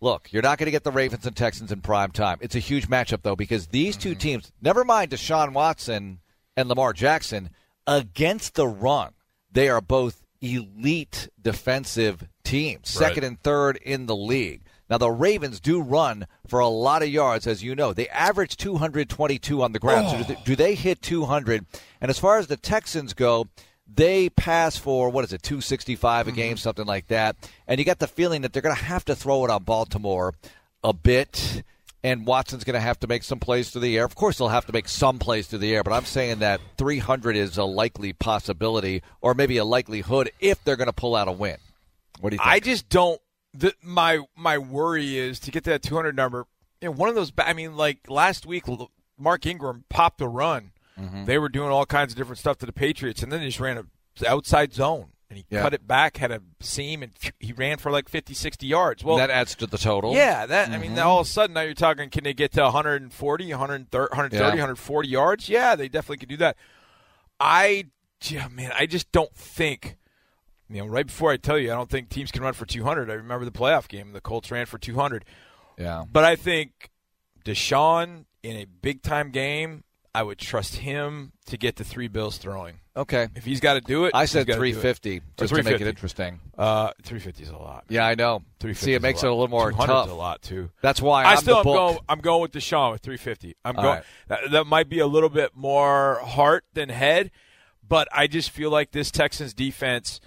look, 0.00 0.32
you're 0.32 0.44
not 0.44 0.58
going 0.58 0.68
to 0.68 0.70
get 0.70 0.84
the 0.84 0.92
Ravens 0.92 1.26
and 1.26 1.34
Texans 1.34 1.72
in 1.72 1.80
prime 1.80 2.12
time. 2.12 2.38
It's 2.40 2.54
a 2.54 2.60
huge 2.60 2.88
matchup 2.88 3.22
though 3.22 3.34
because 3.34 3.66
these 3.66 3.96
two 3.96 4.10
mm-hmm. 4.10 4.18
teams, 4.20 4.52
never 4.62 4.84
mind 4.84 5.10
Deshaun 5.10 5.52
Watson 5.54 6.20
and 6.56 6.68
Lamar 6.68 6.92
Jackson, 6.92 7.50
against 7.84 8.54
the 8.54 8.68
run, 8.68 9.12
they 9.50 9.68
are 9.68 9.80
both 9.80 10.24
elite 10.40 11.28
defensive 11.42 12.28
teams, 12.44 12.88
second 12.88 13.24
and 13.24 13.42
third 13.42 13.76
in 13.78 14.06
the 14.06 14.14
league. 14.14 14.62
Now 14.90 14.98
the 14.98 15.10
Ravens 15.10 15.60
do 15.60 15.80
run 15.80 16.26
for 16.48 16.58
a 16.58 16.68
lot 16.68 17.02
of 17.02 17.08
yards, 17.08 17.46
as 17.46 17.62
you 17.62 17.76
know. 17.76 17.92
They 17.92 18.08
average 18.08 18.56
222 18.56 19.62
on 19.62 19.72
the 19.72 19.78
ground. 19.78 20.10
So 20.10 20.18
do 20.18 20.24
they, 20.24 20.42
do 20.44 20.56
they 20.56 20.74
hit 20.74 21.00
200? 21.00 21.64
And 22.00 22.10
as 22.10 22.18
far 22.18 22.38
as 22.38 22.48
the 22.48 22.56
Texans 22.56 23.14
go, 23.14 23.48
they 23.86 24.28
pass 24.30 24.76
for 24.76 25.08
what 25.08 25.24
is 25.24 25.32
it, 25.32 25.42
265 25.42 26.28
a 26.28 26.32
game, 26.32 26.50
mm-hmm. 26.50 26.56
something 26.58 26.86
like 26.86 27.06
that. 27.06 27.36
And 27.66 27.78
you 27.78 27.84
got 27.84 28.00
the 28.00 28.08
feeling 28.08 28.42
that 28.42 28.52
they're 28.52 28.62
going 28.62 28.76
to 28.76 28.84
have 28.84 29.04
to 29.06 29.14
throw 29.14 29.44
it 29.44 29.50
on 29.50 29.62
Baltimore 29.62 30.34
a 30.82 30.92
bit. 30.92 31.62
And 32.02 32.26
Watson's 32.26 32.64
going 32.64 32.74
to 32.74 32.80
have 32.80 32.98
to 33.00 33.06
make 33.06 33.22
some 33.22 33.38
plays 33.38 33.70
through 33.70 33.82
the 33.82 33.98
air. 33.98 34.06
Of 34.06 34.14
course, 34.14 34.38
they'll 34.38 34.48
have 34.48 34.66
to 34.66 34.72
make 34.72 34.88
some 34.88 35.18
plays 35.18 35.48
through 35.48 35.58
the 35.58 35.74
air, 35.74 35.84
but 35.84 35.92
I'm 35.92 36.06
saying 36.06 36.38
that 36.38 36.60
300 36.78 37.36
is 37.36 37.58
a 37.58 37.64
likely 37.64 38.14
possibility, 38.14 39.02
or 39.20 39.34
maybe 39.34 39.58
a 39.58 39.66
likelihood 39.66 40.30
if 40.40 40.64
they're 40.64 40.76
going 40.76 40.86
to 40.86 40.94
pull 40.94 41.14
out 41.14 41.28
a 41.28 41.32
win. 41.32 41.58
What 42.20 42.30
do 42.30 42.36
you 42.36 42.38
think? 42.38 42.50
I 42.50 42.60
just 42.60 42.88
don't. 42.88 43.20
The, 43.52 43.74
my 43.82 44.20
my 44.36 44.58
worry 44.58 45.18
is 45.18 45.40
to 45.40 45.50
get 45.50 45.64
to 45.64 45.70
that 45.70 45.82
200 45.82 46.14
number. 46.14 46.46
You 46.80 46.88
know, 46.88 46.92
one 46.92 47.08
of 47.08 47.14
those. 47.14 47.32
I 47.38 47.52
mean, 47.52 47.76
like 47.76 48.08
last 48.08 48.46
week, 48.46 48.64
Mark 49.18 49.44
Ingram 49.46 49.84
popped 49.88 50.20
a 50.20 50.28
run. 50.28 50.70
Mm-hmm. 50.98 51.24
They 51.24 51.38
were 51.38 51.48
doing 51.48 51.70
all 51.70 51.84
kinds 51.86 52.12
of 52.12 52.16
different 52.16 52.38
stuff 52.38 52.58
to 52.58 52.66
the 52.66 52.72
Patriots, 52.72 53.22
and 53.22 53.32
then 53.32 53.40
they 53.40 53.46
just 53.46 53.58
ran 53.60 53.78
a 53.78 53.84
outside 54.28 54.72
zone, 54.74 55.08
and 55.28 55.38
he 55.38 55.44
Yeah. 55.50 55.62
cut 55.62 55.74
it 55.74 55.86
back, 55.86 56.18
had 56.18 56.30
a 56.30 56.42
seam, 56.60 57.02
and 57.02 57.12
he 57.38 57.52
ran 57.52 57.78
for 57.78 57.90
like 57.90 58.08
50, 58.08 58.34
60 58.34 58.66
yards. 58.66 59.02
Well, 59.02 59.16
that 59.16 59.30
adds 59.30 59.54
to 59.56 59.66
the 59.66 59.78
total. 59.78 60.12
yeah, 60.14 60.44
that 60.46 60.68
I 60.68 60.78
mean, 60.78 60.92
Mm-hmm. 60.92 61.06
all 61.06 61.20
of 61.20 61.26
a 61.26 61.30
sudden 61.30 61.54
now 61.54 61.62
you're 61.62 61.74
talking. 61.74 62.08
Can 62.10 62.24
they 62.24 62.34
get 62.34 62.52
to 62.52 62.62
140, 62.62 63.50
130, 63.50 64.10
130 64.10 64.36
Yeah. 64.44 64.48
140 64.50 65.08
yards? 65.08 65.48
Yeah, 65.48 65.74
they 65.74 65.88
definitely 65.88 66.18
could 66.18 66.28
do 66.28 66.36
that. 66.38 66.56
I, 67.38 67.86
yeah, 68.24 68.48
man, 68.48 68.72
I 68.78 68.86
just 68.86 69.10
don't 69.12 69.34
think. 69.34 69.96
You 70.70 70.82
know, 70.82 70.86
right 70.86 71.06
before 71.06 71.32
I 71.32 71.36
tell 71.36 71.58
you, 71.58 71.72
I 71.72 71.74
don't 71.74 71.90
think 71.90 72.08
teams 72.08 72.30
can 72.30 72.42
run 72.42 72.52
for 72.52 72.64
200. 72.64 73.10
I 73.10 73.14
remember 73.14 73.44
the 73.44 73.50
playoff 73.50 73.88
game; 73.88 74.12
the 74.12 74.20
Colts 74.20 74.50
ran 74.50 74.66
for 74.66 74.78
200. 74.78 75.24
Yeah. 75.78 76.04
But 76.10 76.24
I 76.24 76.36
think 76.36 76.90
Deshaun 77.44 78.26
in 78.42 78.56
a 78.56 78.66
big 78.66 79.02
time 79.02 79.30
game, 79.30 79.84
I 80.14 80.22
would 80.22 80.38
trust 80.38 80.76
him 80.76 81.32
to 81.46 81.56
get 81.56 81.76
the 81.76 81.84
three 81.84 82.08
bills 82.08 82.38
throwing. 82.38 82.80
Okay. 82.96 83.28
If 83.34 83.44
he's 83.44 83.60
got 83.60 83.74
to 83.74 83.80
do 83.80 84.04
it, 84.06 84.12
I 84.14 84.24
said 84.24 84.46
gotta 84.46 84.58
350 84.58 85.22
just 85.38 85.54
to 85.54 85.62
make 85.62 85.80
it 85.80 85.86
interesting. 85.86 86.40
Uh, 86.58 86.90
350 87.02 87.44
is 87.44 87.48
a 87.50 87.56
lot. 87.56 87.84
Yeah, 87.88 88.04
I 88.04 88.14
know. 88.14 88.42
350 88.58 88.84
See, 88.84 88.94
it 88.94 89.02
makes 89.02 89.22
a 89.22 89.26
it 89.26 89.30
a 89.30 89.32
little 89.32 89.48
more 89.48 89.70
200 89.70 89.86
tough. 89.86 90.10
a 90.10 90.12
lot 90.12 90.42
too. 90.42 90.70
That's 90.82 91.00
why 91.00 91.24
I 91.24 91.32
I'm 91.32 91.36
still 91.38 91.62
the 91.62 91.70
am 91.70 91.76
going. 91.76 91.98
I'm 92.08 92.20
going 92.20 92.42
with 92.42 92.52
Deshaun 92.52 92.92
with 92.92 93.02
350. 93.02 93.56
I'm 93.64 93.76
All 93.76 93.82
going. 93.82 93.94
right. 93.96 94.04
That, 94.28 94.50
that 94.50 94.64
might 94.66 94.88
be 94.88 94.98
a 94.98 95.06
little 95.06 95.28
bit 95.28 95.56
more 95.56 96.20
heart 96.24 96.64
than 96.74 96.88
head, 96.88 97.30
but 97.86 98.08
I 98.12 98.26
just 98.26 98.50
feel 98.50 98.70
like 98.70 98.90
this 98.90 99.10
Texans 99.10 99.54
defense, 99.54 100.20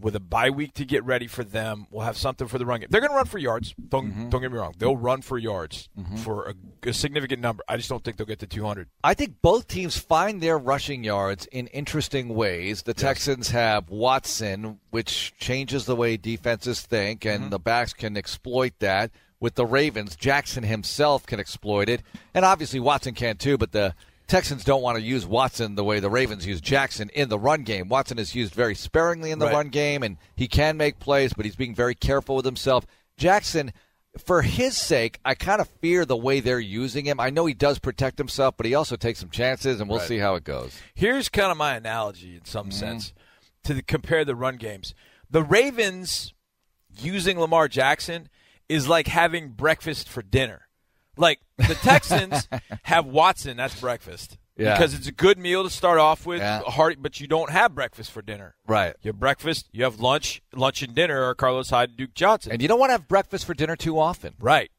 with 0.00 0.14
a 0.14 0.20
bye 0.20 0.50
week 0.50 0.74
to 0.74 0.84
get 0.84 1.04
ready 1.04 1.26
for 1.26 1.42
them, 1.42 1.86
We'll 1.90 2.04
have 2.04 2.16
something 2.16 2.46
for 2.46 2.58
the 2.58 2.64
run 2.66 2.80
game. 2.80 2.88
They're 2.90 3.00
going 3.00 3.10
to 3.10 3.16
run 3.16 3.26
for 3.26 3.38
yards. 3.38 3.74
Don't 3.88 4.10
Mm-hmm. 4.10 4.28
don't 4.28 4.40
get 4.40 4.52
me 4.52 4.58
wrong. 4.58 4.74
They'll 4.78 4.96
run 4.96 5.22
for 5.22 5.38
yards 5.38 5.88
for 6.24 6.54
a, 6.84 6.88
a 6.88 6.92
significant 6.92 7.42
number. 7.42 7.62
I 7.68 7.76
just 7.76 7.88
don't 7.88 8.02
think 8.04 8.16
they'll 8.16 8.26
get 8.26 8.38
to 8.40 8.46
200. 8.46 8.88
I 9.02 9.14
think 9.14 9.42
both 9.42 9.66
teams 9.66 9.98
find 9.98 10.40
their 10.40 10.56
rushing 10.58 11.02
yards 11.04 11.46
in 11.46 11.66
interesting 11.68 12.28
ways. 12.28 12.82
The 12.82 12.94
Texans 12.94 13.50
have 13.50 13.90
Watson, 13.90 14.78
which 14.90 15.34
changes 15.38 15.84
the 15.86 15.96
way 15.96 16.16
defenses 16.16 16.80
think, 16.82 17.24
and 17.24 17.42
Mm-hmm. 17.42 17.50
the 17.50 17.58
backs 17.58 17.92
can 17.92 18.16
exploit 18.16 18.72
that. 18.78 19.10
With 19.40 19.54
the 19.54 19.66
Ravens, 19.66 20.16
Jackson 20.16 20.64
himself 20.64 21.24
can 21.24 21.38
exploit 21.38 21.88
it, 21.88 22.02
and 22.34 22.44
obviously 22.44 22.80
Watson 22.80 23.14
can 23.14 23.36
too. 23.36 23.56
But 23.56 23.70
the 23.70 23.94
Texans 24.28 24.62
don't 24.62 24.82
want 24.82 24.96
to 24.98 25.02
use 25.02 25.26
Watson 25.26 25.74
the 25.74 25.82
way 25.84 26.00
the 26.00 26.10
Ravens 26.10 26.46
use 26.46 26.60
Jackson 26.60 27.08
in 27.14 27.28
the 27.30 27.38
run 27.38 27.62
game. 27.62 27.88
Watson 27.88 28.18
is 28.18 28.34
used 28.34 28.54
very 28.54 28.74
sparingly 28.74 29.30
in 29.30 29.38
the 29.38 29.46
Right. 29.46 29.54
run 29.54 29.68
game, 29.70 30.02
and 30.02 30.18
he 30.36 30.46
can 30.46 30.76
make 30.76 30.98
plays, 30.98 31.32
but 31.32 31.44
he's 31.46 31.56
being 31.56 31.74
very 31.74 31.94
careful 31.94 32.36
with 32.36 32.44
himself. 32.44 32.84
Jackson, 33.16 33.72
for 34.22 34.42
his 34.42 34.76
sake, 34.76 35.18
I 35.24 35.34
kind 35.34 35.60
of 35.62 35.68
fear 35.80 36.04
the 36.04 36.16
way 36.16 36.40
they're 36.40 36.60
using 36.60 37.06
him. 37.06 37.18
I 37.20 37.30
know 37.30 37.46
he 37.46 37.54
does 37.54 37.78
protect 37.78 38.18
himself, 38.18 38.54
but 38.56 38.66
he 38.66 38.74
also 38.74 38.96
takes 38.96 39.18
some 39.18 39.30
chances, 39.30 39.80
and 39.80 39.88
we'll 39.88 39.98
see 40.00 40.18
how 40.18 40.34
it 40.34 40.44
goes. 40.44 40.78
Here's 40.94 41.28
kind 41.30 41.50
of 41.50 41.56
my 41.56 41.74
analogy 41.76 42.36
in 42.36 42.44
some 42.44 42.66
Mm-hmm. 42.68 42.78
sense 42.78 43.12
to 43.64 43.74
the, 43.74 43.82
compare 43.82 44.24
the 44.26 44.36
run 44.36 44.56
games. 44.56 44.94
The 45.30 45.42
Ravens 45.42 46.34
using 47.00 47.38
Lamar 47.40 47.66
Jackson 47.68 48.28
is 48.68 48.88
like 48.88 49.06
having 49.06 49.48
breakfast 49.50 50.08
for 50.08 50.20
dinner. 50.22 50.67
Like 51.18 51.40
the 51.58 51.74
Texans 51.82 52.48
have 52.84 53.04
Watson, 53.06 53.56
that's 53.56 53.78
breakfast. 53.80 54.38
Yeah. 54.56 54.74
Because 54.74 54.92
it's 54.94 55.06
a 55.06 55.12
good 55.12 55.38
meal 55.38 55.62
to 55.62 55.70
start 55.70 55.98
off 56.00 56.26
with, 56.26 56.40
Yeah. 56.40 56.62
but 56.98 57.20
you 57.20 57.26
don't 57.28 57.50
have 57.50 57.74
breakfast 57.74 58.10
for 58.10 58.22
dinner. 58.22 58.56
Right. 58.66 58.94
You 59.02 59.10
have 59.10 59.20
breakfast, 59.20 59.68
you 59.72 59.84
have 59.84 60.00
lunch, 60.00 60.42
lunch 60.52 60.82
and 60.82 60.94
dinner 60.94 61.22
are 61.22 61.34
Carlos 61.34 61.70
Hyde 61.70 61.90
and 61.90 61.98
Duke 61.98 62.14
Johnson. 62.14 62.52
And 62.52 62.62
you 62.62 62.66
don't 62.66 62.80
want 62.80 62.88
to 62.90 62.94
have 62.94 63.06
breakfast 63.06 63.44
for 63.44 63.54
dinner 63.54 63.76
too 63.76 63.98
often. 63.98 64.34
right. 64.40 64.70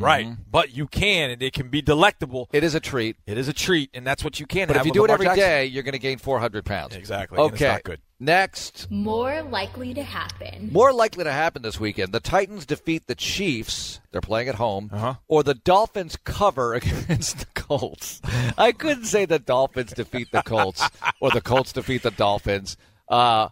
Right. 0.00 0.26
Mm-hmm. 0.26 0.42
But 0.50 0.74
you 0.76 0.86
can, 0.86 1.30
and 1.30 1.42
it 1.42 1.52
can 1.52 1.68
be 1.68 1.82
delectable. 1.82 2.48
It 2.52 2.64
is 2.64 2.74
a 2.74 2.80
treat. 2.80 3.16
It 3.26 3.38
is 3.38 3.48
a 3.48 3.52
treat, 3.52 3.90
and 3.94 4.06
that's 4.06 4.24
what 4.24 4.40
you 4.40 4.46
can 4.46 4.66
But 4.68 4.76
have 4.76 4.82
if 4.82 4.86
you 4.88 4.92
do 4.92 5.00
it 5.00 5.08
Lamar 5.10 5.14
every 5.14 5.26
Jackson. 5.26 5.42
day, 5.44 5.64
you're 5.66 5.82
going 5.82 5.92
to 5.92 5.98
gain 5.98 6.18
400 6.18 6.64
pounds. 6.64 6.96
Exactly, 6.96 7.38
and 7.38 7.52
it's 7.52 7.62
Okay. 7.62 7.72
not 7.72 7.82
good. 7.84 8.00
Next, 8.22 8.90
More 8.90 9.42
likely 9.42 9.94
to 9.94 10.02
happen. 10.02 10.68
more 10.72 10.92
likely 10.92 11.24
to 11.24 11.32
happen 11.32 11.62
this 11.62 11.80
weekend. 11.80 12.12
The 12.12 12.20
Titans 12.20 12.66
defeat 12.66 13.06
the 13.06 13.14
Chiefs. 13.14 14.00
They're 14.10 14.20
playing 14.20 14.48
at 14.48 14.56
home. 14.56 14.90
Uh-huh. 14.92 15.14
Or 15.28 15.42
the 15.42 15.54
Dolphins 15.54 16.16
cover 16.24 16.74
against 16.74 17.38
the 17.38 17.46
Colts. 17.54 18.20
I 18.58 18.72
couldn't 18.72 19.04
say 19.04 19.24
the 19.24 19.38
Dolphins 19.38 19.92
defeat 19.92 20.32
the 20.32 20.42
Colts 20.42 20.82
or 21.20 21.30
the 21.30 21.40
Colts 21.40 21.72
defeat 21.72 22.02
the 22.02 22.10
Dolphins. 22.10 22.76
Uh, 23.08 23.48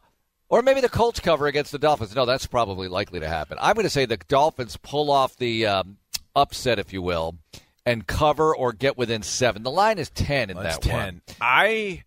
or 0.51 0.63
maybe 0.63 0.81
the 0.81 0.89
Colts 0.89 1.21
cover 1.21 1.47
against 1.47 1.73
the 1.73 1.79
Dolphins. 1.79 2.15
No, 2.15 2.25
that's 2.27 2.47
probably 2.47 2.89
likely 2.89 3.21
to 3.21 3.29
happen. 3.29 3.59
I'm 3.61 3.75
going 3.75 3.85
to 3.85 3.91
say 3.91 4.07
the 4.07 4.17
Dolphins 4.17 4.77
pull 4.79 5.11
off 5.11 5.37
the 5.37 5.67
um, 5.67 5.98
upset, 6.39 6.79
if 6.79 6.93
you 6.93 7.03
will, 7.03 7.37
and 7.85 8.07
cover 8.07 8.55
or 8.55 8.73
get 8.73 8.97
within 8.97 9.23
seven. 9.23 9.63
The 9.63 9.71
line 9.71 9.99
is 9.99 10.11
10 10.11 10.51
in 10.51 10.57
That's 10.57 10.77
that 10.79 10.83
ten. 10.83 10.97
one. 10.97 11.23
I 11.41 12.03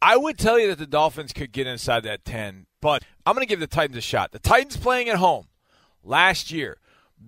I 0.00 0.16
would 0.16 0.38
tell 0.38 0.58
you 0.58 0.68
that 0.68 0.78
the 0.78 0.86
Dolphins 0.86 1.32
could 1.32 1.52
get 1.52 1.66
inside 1.66 2.02
that 2.04 2.24
ten, 2.24 2.66
but 2.80 3.02
I'm 3.24 3.34
going 3.34 3.46
to 3.46 3.48
give 3.48 3.60
the 3.60 3.66
Titans 3.66 3.96
a 3.96 4.02
shot. 4.02 4.32
The 4.32 4.38
Titans 4.38 4.76
playing 4.76 5.08
at 5.08 5.16
home 5.16 5.46
last 6.04 6.50
year 6.50 6.78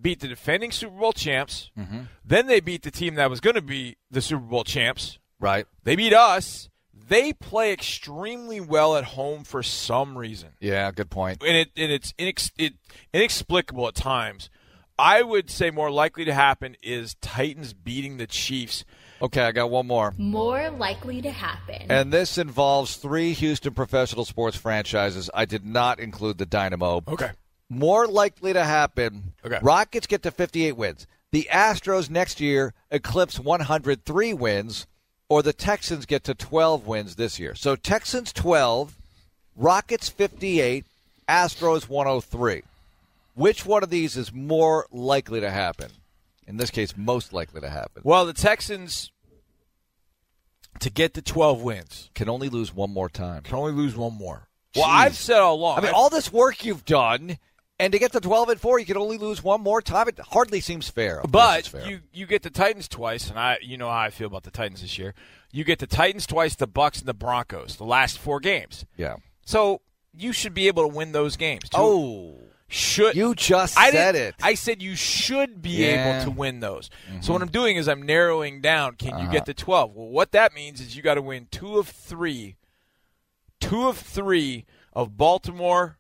beat 0.01 0.21
the 0.21 0.29
defending 0.29 0.71
Super 0.71 0.97
Bowl 0.99 1.13
champs. 1.15 1.71
Mm-hmm. 1.79 2.01
Then 2.25 2.47
they 2.47 2.61
beat 2.61 2.83
the 2.83 2.91
team 2.91 3.15
that 3.15 3.31
was 3.31 3.41
going 3.41 3.57
to 3.57 3.63
be 3.63 3.97
the 4.11 4.21
Super 4.21 4.43
Bowl 4.45 4.65
champs. 4.65 5.19
Right. 5.41 5.67
They 5.85 5.97
beat 5.97 6.13
us. 6.13 6.69
They 6.93 7.33
play 7.33 7.73
extremely 7.73 8.61
well 8.61 8.95
at 8.97 9.05
home 9.05 9.45
for 9.45 9.63
some 9.63 10.19
reason, 10.19 10.51
Yeah, 10.61 10.91
good 10.91 11.09
point. 11.09 11.43
and 11.43 11.57
it 11.57 11.71
and 11.75 11.91
it's 11.91 12.13
inex, 12.19 12.51
it, 12.59 12.75
inexplicable 13.15 13.89
at 13.89 13.95
times. 13.95 14.51
I 14.99 15.23
would 15.23 15.49
say 15.49 15.71
more 15.71 15.91
likely 15.91 16.25
to 16.25 16.35
happen 16.35 16.77
is 16.83 17.15
Titans 17.21 17.73
beating 17.73 18.17
the 18.17 18.27
Chiefs. 18.27 18.85
Okay, 19.23 19.43
I 19.43 19.53
got 19.53 19.71
one 19.71 19.87
more. 19.87 20.13
More 20.17 20.71
likely 20.71 21.23
to 21.23 21.31
happen. 21.31 21.87
And 21.89 22.13
this 22.13 22.39
involves 22.39 22.97
three 22.97 23.33
Houston 23.33 23.75
professional 23.75 24.25
sports 24.25 24.57
franchises. 24.57 25.31
I 25.33 25.45
did 25.45 25.65
not 25.65 26.01
include 26.01 26.39
the 26.39 26.47
Dynamo. 26.47 27.03
Okay. 27.07 27.31
More 27.69 28.07
likely 28.07 28.53
to 28.53 28.65
happen. 28.65 29.35
Okay. 29.45 29.59
Rockets 29.63 30.07
get 30.07 30.23
to 30.23 30.31
58 30.31 30.73
wins. 30.73 31.07
The 31.31 31.49
Astros 31.53 32.09
next 32.09 32.41
year 32.41 32.73
eclipse 32.91 33.39
103 33.39 34.35
wins, 34.35 34.87
or 35.29 35.43
the 35.43 35.53
Texans 35.53 36.07
get 36.07 36.25
to 36.25 36.35
12 36.35 36.87
wins 36.87 37.17
this 37.17 37.39
year. 37.39 37.55
So 37.55 37.77
Texans 37.77 38.33
12, 38.33 38.97
Rockets 39.55 40.09
58, 40.09 40.87
Astros 41.29 41.89
103. 41.89 42.63
Which 43.39 43.65
one 43.65 43.83
of 43.83 43.91
these 43.91 44.17
is 44.17 44.33
more 44.33 44.87
likely 44.91 45.41
to 45.41 45.51
happen? 45.51 45.91
In 46.47 46.57
this 46.57 46.71
case, 46.71 46.97
most 46.97 47.33
likely 47.33 47.61
to 47.61 47.69
happen. 47.69 48.03
Well, 48.05 48.27
the 48.27 48.33
Texans 48.33 49.13
to 50.81 50.91
get 50.91 51.15
the 51.15 51.23
12 51.23 51.63
wins 51.63 52.11
Can 52.15 52.29
only 52.29 52.49
lose 52.49 52.75
one 52.75 52.91
more 52.93 53.09
time. 53.09 53.43
can 53.43 53.57
only 53.57 53.73
lose 53.73 53.97
one 53.97 54.15
more. 54.15 54.49
Well, 54.77 54.87
Jeez. 54.87 54.91
I've 54.95 55.17
said 55.17 55.39
all 55.39 55.55
along. 55.57 55.79
I 55.79 55.81
mean, 55.81 55.89
I've- 55.89 55.95
all 55.97 56.09
this 56.11 56.33
work 56.33 56.65
you've 56.65 56.85
done, 56.85 57.39
and 57.81 57.93
to 57.93 57.99
get 57.99 58.13
to 58.13 58.21
12 58.21 58.49
and 58.51 58.61
4, 58.61 58.79
you 58.79 58.87
can 58.87 58.97
only 58.97 59.19
lose 59.19 59.43
one 59.43 59.61
more 59.61 59.81
time. 59.83 60.09
It 60.09 60.19
hardly 60.19 60.61
seems 60.61 60.89
fair. 60.89 61.21
But 61.29 61.67
fair. 61.67 61.89
you 61.89 62.01
you 62.13 62.27
get 62.27 62.43
the 62.43 62.51
Titans 62.51 62.87
twice, 62.89 63.29
and 63.31 63.39
I 63.39 63.59
you 63.63 63.77
know 63.77 63.89
how 63.89 63.99
I 63.99 64.11
feel 64.11 64.27
about 64.27 64.43
the 64.45 64.51
Titans 64.51 64.83
this 64.83 64.99
year. 64.99 65.15
You 65.53 65.65
get 65.65 65.79
the 65.79 65.87
Titans 65.87 66.27
twice, 66.27 66.55
the 66.55 66.67
Bucks 66.67 66.99
and 67.01 67.09
the 67.09 67.15
Broncos, 67.15 67.77
the 67.77 67.85
last 67.85 68.19
four 68.19 68.41
games. 68.41 68.85
yeah. 68.97 69.17
So 69.45 69.81
you 70.15 70.33
should 70.33 70.53
be 70.55 70.67
able 70.69 70.83
to 70.83 70.89
win 70.95 71.13
those 71.13 71.37
games. 71.37 71.69
Two- 71.71 71.77
Oh, 71.79 72.41
should. 72.69 73.17
You 73.17 73.35
just 73.35 73.79
I 73.79 73.91
said 73.91 74.15
it. 74.15 74.35
I 74.43 74.55
said 74.55 74.83
you 74.83 74.95
should 74.95 75.63
be 75.63 75.71
Yeah. 75.71 75.97
Mm-hmm. 75.97 76.09
able 76.21 76.25
to 76.25 76.31
win 76.39 76.61
those. 76.61 76.91
So 77.21 77.33
what 77.33 77.43
I'm 77.43 77.49
doing 77.51 77.77
is 77.77 77.89
I'm 77.89 78.03
narrowing 78.03 78.61
down. 78.61 78.95
Can 78.97 79.15
Uh-huh. 79.15 79.25
you 79.25 79.31
get 79.31 79.47
to 79.47 79.55
12? 79.55 79.95
Well, 79.95 80.09
what 80.09 80.33
that 80.33 80.55
means 80.55 80.81
is 80.81 80.95
you 80.97 81.03
got 81.03 81.15
to 81.15 81.23
win 81.23 81.49
two 81.51 81.79
of 81.79 81.89
three, 81.89 82.57
two 83.61 83.89
of 83.89 83.97
three 83.99 84.67
of 84.93 85.17
Baltimore, 85.17 85.99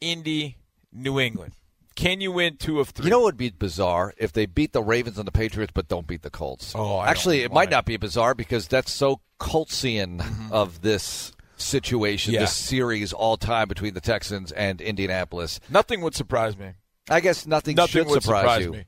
Indy, 0.00 0.56
New 0.92 1.18
England. 1.18 1.52
Can 1.96 2.20
you 2.20 2.32
win 2.32 2.56
two 2.56 2.80
of 2.80 2.90
three? 2.90 3.04
You 3.06 3.10
know 3.10 3.18
what 3.18 3.24
would 3.26 3.36
be 3.36 3.50
bizarre 3.50 4.14
if 4.16 4.32
they 4.32 4.46
beat 4.46 4.72
the 4.72 4.82
Ravens 4.82 5.18
and 5.18 5.26
the 5.26 5.32
Patriots, 5.32 5.72
but 5.74 5.88
don't 5.88 6.06
beat 6.06 6.22
the 6.22 6.30
Colts. 6.30 6.72
Oh, 6.74 6.96
I 6.96 7.08
actually, 7.08 7.40
it 7.42 7.52
might 7.52 7.68
not 7.70 7.84
be 7.84 7.96
bizarre 7.98 8.34
because 8.34 8.68
that's 8.68 8.92
so 8.92 9.20
Coltsian 9.38 10.50
of 10.50 10.80
this 10.82 11.32
situation, 11.60 12.34
Yeah. 12.34 12.40
this 12.40 12.56
series, 12.56 13.12
all 13.12 13.36
time 13.36 13.68
between 13.68 13.94
the 13.94 14.00
Texans 14.00 14.52
and 14.52 14.80
Indianapolis. 14.80 15.60
Nothing 15.68 16.00
would 16.00 16.14
surprise 16.14 16.56
me. 16.56 16.72
I 17.08 17.20
guess 17.20 17.46
nothing, 17.46 17.76
Nothing 17.76 18.02
should 18.02 18.06
would 18.08 18.22
surprise, 18.22 18.64
you. 18.64 18.72
me. 18.72 18.84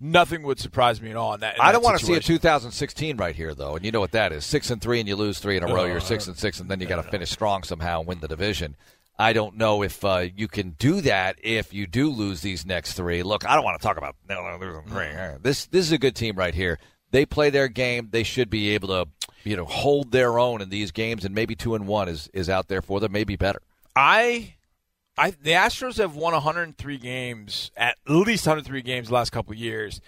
Nothing 0.00 0.42
would 0.42 0.58
surprise 0.58 1.00
me 1.00 1.10
at 1.10 1.16
all 1.16 1.34
in 1.34 1.40
that. 1.40 1.54
in 1.54 1.60
I 1.60 1.72
don't 1.72 1.82
want 1.82 1.98
to 1.98 2.04
see 2.04 2.14
a 2.14 2.20
2016 2.20 3.16
right 3.16 3.34
here, 3.34 3.54
though, 3.54 3.76
and 3.76 3.84
you 3.84 3.92
know 3.92 4.00
what 4.00 4.12
that 4.12 4.32
is: 4.32 4.44
six 4.44 4.70
and 4.70 4.82
three, 4.82 4.98
and 4.98 5.08
you 5.08 5.16
lose 5.16 5.38
three 5.38 5.56
in 5.56 5.62
a 5.62 5.66
row. 5.66 5.84
You're 5.84 6.00
six 6.00 6.26
and 6.26 6.36
six, 6.36 6.60
and 6.60 6.68
then 6.70 6.80
you 6.80 6.86
got 6.86 7.02
to 7.02 7.10
finish 7.10 7.30
strong 7.30 7.62
somehow 7.62 8.00
and 8.00 8.08
win 8.08 8.20
the 8.20 8.28
division. 8.28 8.76
I 9.18 9.32
don't 9.32 9.56
know 9.56 9.82
if 9.82 10.04
uh, 10.04 10.26
you 10.34 10.48
can 10.48 10.70
do 10.70 11.00
that 11.02 11.36
if 11.42 11.72
you 11.72 11.86
do 11.86 12.10
lose 12.10 12.40
these 12.40 12.66
next 12.66 12.94
three. 12.94 13.22
Look, 13.22 13.48
I 13.48 13.54
don't 13.54 13.64
want 13.64 13.80
to 13.80 13.86
talk 13.86 13.96
about 13.96 14.16
no, 14.28 14.42
no, 14.42 14.58
losing 14.58 14.82
three. 14.88 15.08
This 15.40 15.66
this 15.66 15.86
is 15.86 15.92
a 15.92 15.98
good 15.98 16.16
team 16.16 16.34
right 16.36 16.54
here. 16.54 16.78
They 17.12 17.24
play 17.24 17.50
their 17.50 17.68
game. 17.68 18.08
They 18.10 18.24
should 18.24 18.50
be 18.50 18.70
able 18.70 18.88
to, 18.88 19.08
you 19.46 19.56
know, 19.56 19.64
hold 19.64 20.10
their 20.12 20.38
own 20.38 20.60
in 20.60 20.68
these 20.70 20.90
games, 20.90 21.24
and 21.24 21.34
maybe 21.34 21.54
two 21.54 21.74
and 21.74 21.86
one 21.86 22.08
is 22.08 22.28
is 22.32 22.48
out 22.48 22.68
there 22.68 22.82
for 22.82 23.00
them. 23.00 23.12
Maybe 23.12 23.36
better. 23.36 23.60
I, 23.96 24.54
I, 25.16 25.30
the 25.30 25.52
Astros 25.52 25.98
have 25.98 26.16
won 26.16 26.32
103 26.32 26.98
games, 26.98 27.70
at 27.76 27.96
least 28.08 28.46
103 28.46 28.82
games 28.82 29.08
the 29.08 29.14
last 29.14 29.30
couple 29.30 29.52
of 29.52 29.58
years. 29.58 30.00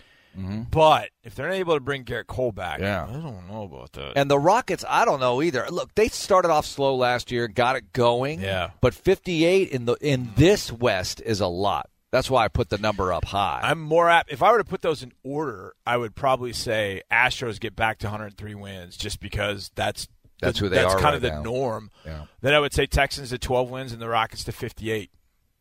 But 0.70 1.08
if 1.24 1.34
they're 1.34 1.48
not 1.48 1.54
able 1.54 1.74
to 1.74 1.80
bring 1.80 2.04
Gerrit 2.04 2.26
Cole 2.26 2.52
back, 2.52 2.80
Mm-hmm. 2.80 2.84
Yeah. 2.84 3.18
I 3.18 3.22
don't 3.22 3.48
know 3.48 3.62
about 3.62 3.92
that. 3.92 4.12
And 4.16 4.30
the 4.30 4.38
Rockets, 4.38 4.84
I 4.86 5.06
don't 5.06 5.18
know 5.18 5.40
either. 5.40 5.66
Look, 5.70 5.94
they 5.94 6.08
started 6.08 6.50
off 6.50 6.66
slow 6.66 6.94
last 6.94 7.30
year, 7.30 7.48
got 7.48 7.76
it 7.76 7.94
going. 7.94 8.42
Yeah. 8.42 8.70
But 8.82 8.92
58 8.92 9.70
in 9.70 9.86
the 9.86 9.94
in 9.94 10.32
this 10.36 10.70
West 10.70 11.22
is 11.24 11.40
a 11.40 11.46
lot. 11.46 11.88
That's 12.16 12.30
why 12.30 12.44
I 12.46 12.48
put 12.48 12.70
the 12.70 12.78
number 12.78 13.12
up 13.12 13.26
high. 13.26 13.60
I'm 13.62 13.78
more 13.82 14.08
apt. 14.08 14.32
If 14.32 14.42
I 14.42 14.50
were 14.50 14.56
to 14.56 14.64
put 14.64 14.80
those 14.80 15.02
in 15.02 15.12
order, 15.22 15.74
I 15.86 15.98
would 15.98 16.14
probably 16.14 16.54
say 16.54 17.02
Astros 17.12 17.60
get 17.60 17.76
back 17.76 17.98
to 17.98 18.06
103 18.06 18.54
wins, 18.54 18.96
just 18.96 19.20
because 19.20 19.70
that's 19.74 20.08
That's 20.40 20.58
the- 20.58 20.64
who 20.64 20.68
they 20.70 20.76
that's 20.76 20.94
are 20.94 20.98
kind 20.98 21.04
right 21.04 21.14
of 21.16 21.20
the 21.20 21.28
now. 21.30 21.42
norm. 21.42 21.90
Yeah. 22.06 22.24
Then 22.40 22.54
I 22.54 22.58
would 22.58 22.72
say 22.72 22.86
Texans 22.86 23.28
to 23.30 23.38
12 23.38 23.68
wins 23.70 23.92
and 23.92 24.00
the 24.00 24.08
Rockets 24.08 24.44
to 24.44 24.52
58. 24.52 25.10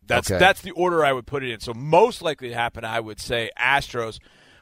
That's 0.08 0.32
Okay. 0.32 0.40
that's 0.40 0.62
the 0.62 0.72
order 0.72 1.04
I 1.04 1.12
would 1.12 1.28
put 1.28 1.44
it 1.44 1.52
in. 1.52 1.60
So 1.60 1.74
most 1.74 2.22
likely 2.22 2.48
to 2.50 2.56
happen, 2.56 2.86
I 2.86 3.02
would 3.02 3.20
say 3.20 3.50
Astros, 3.60 4.20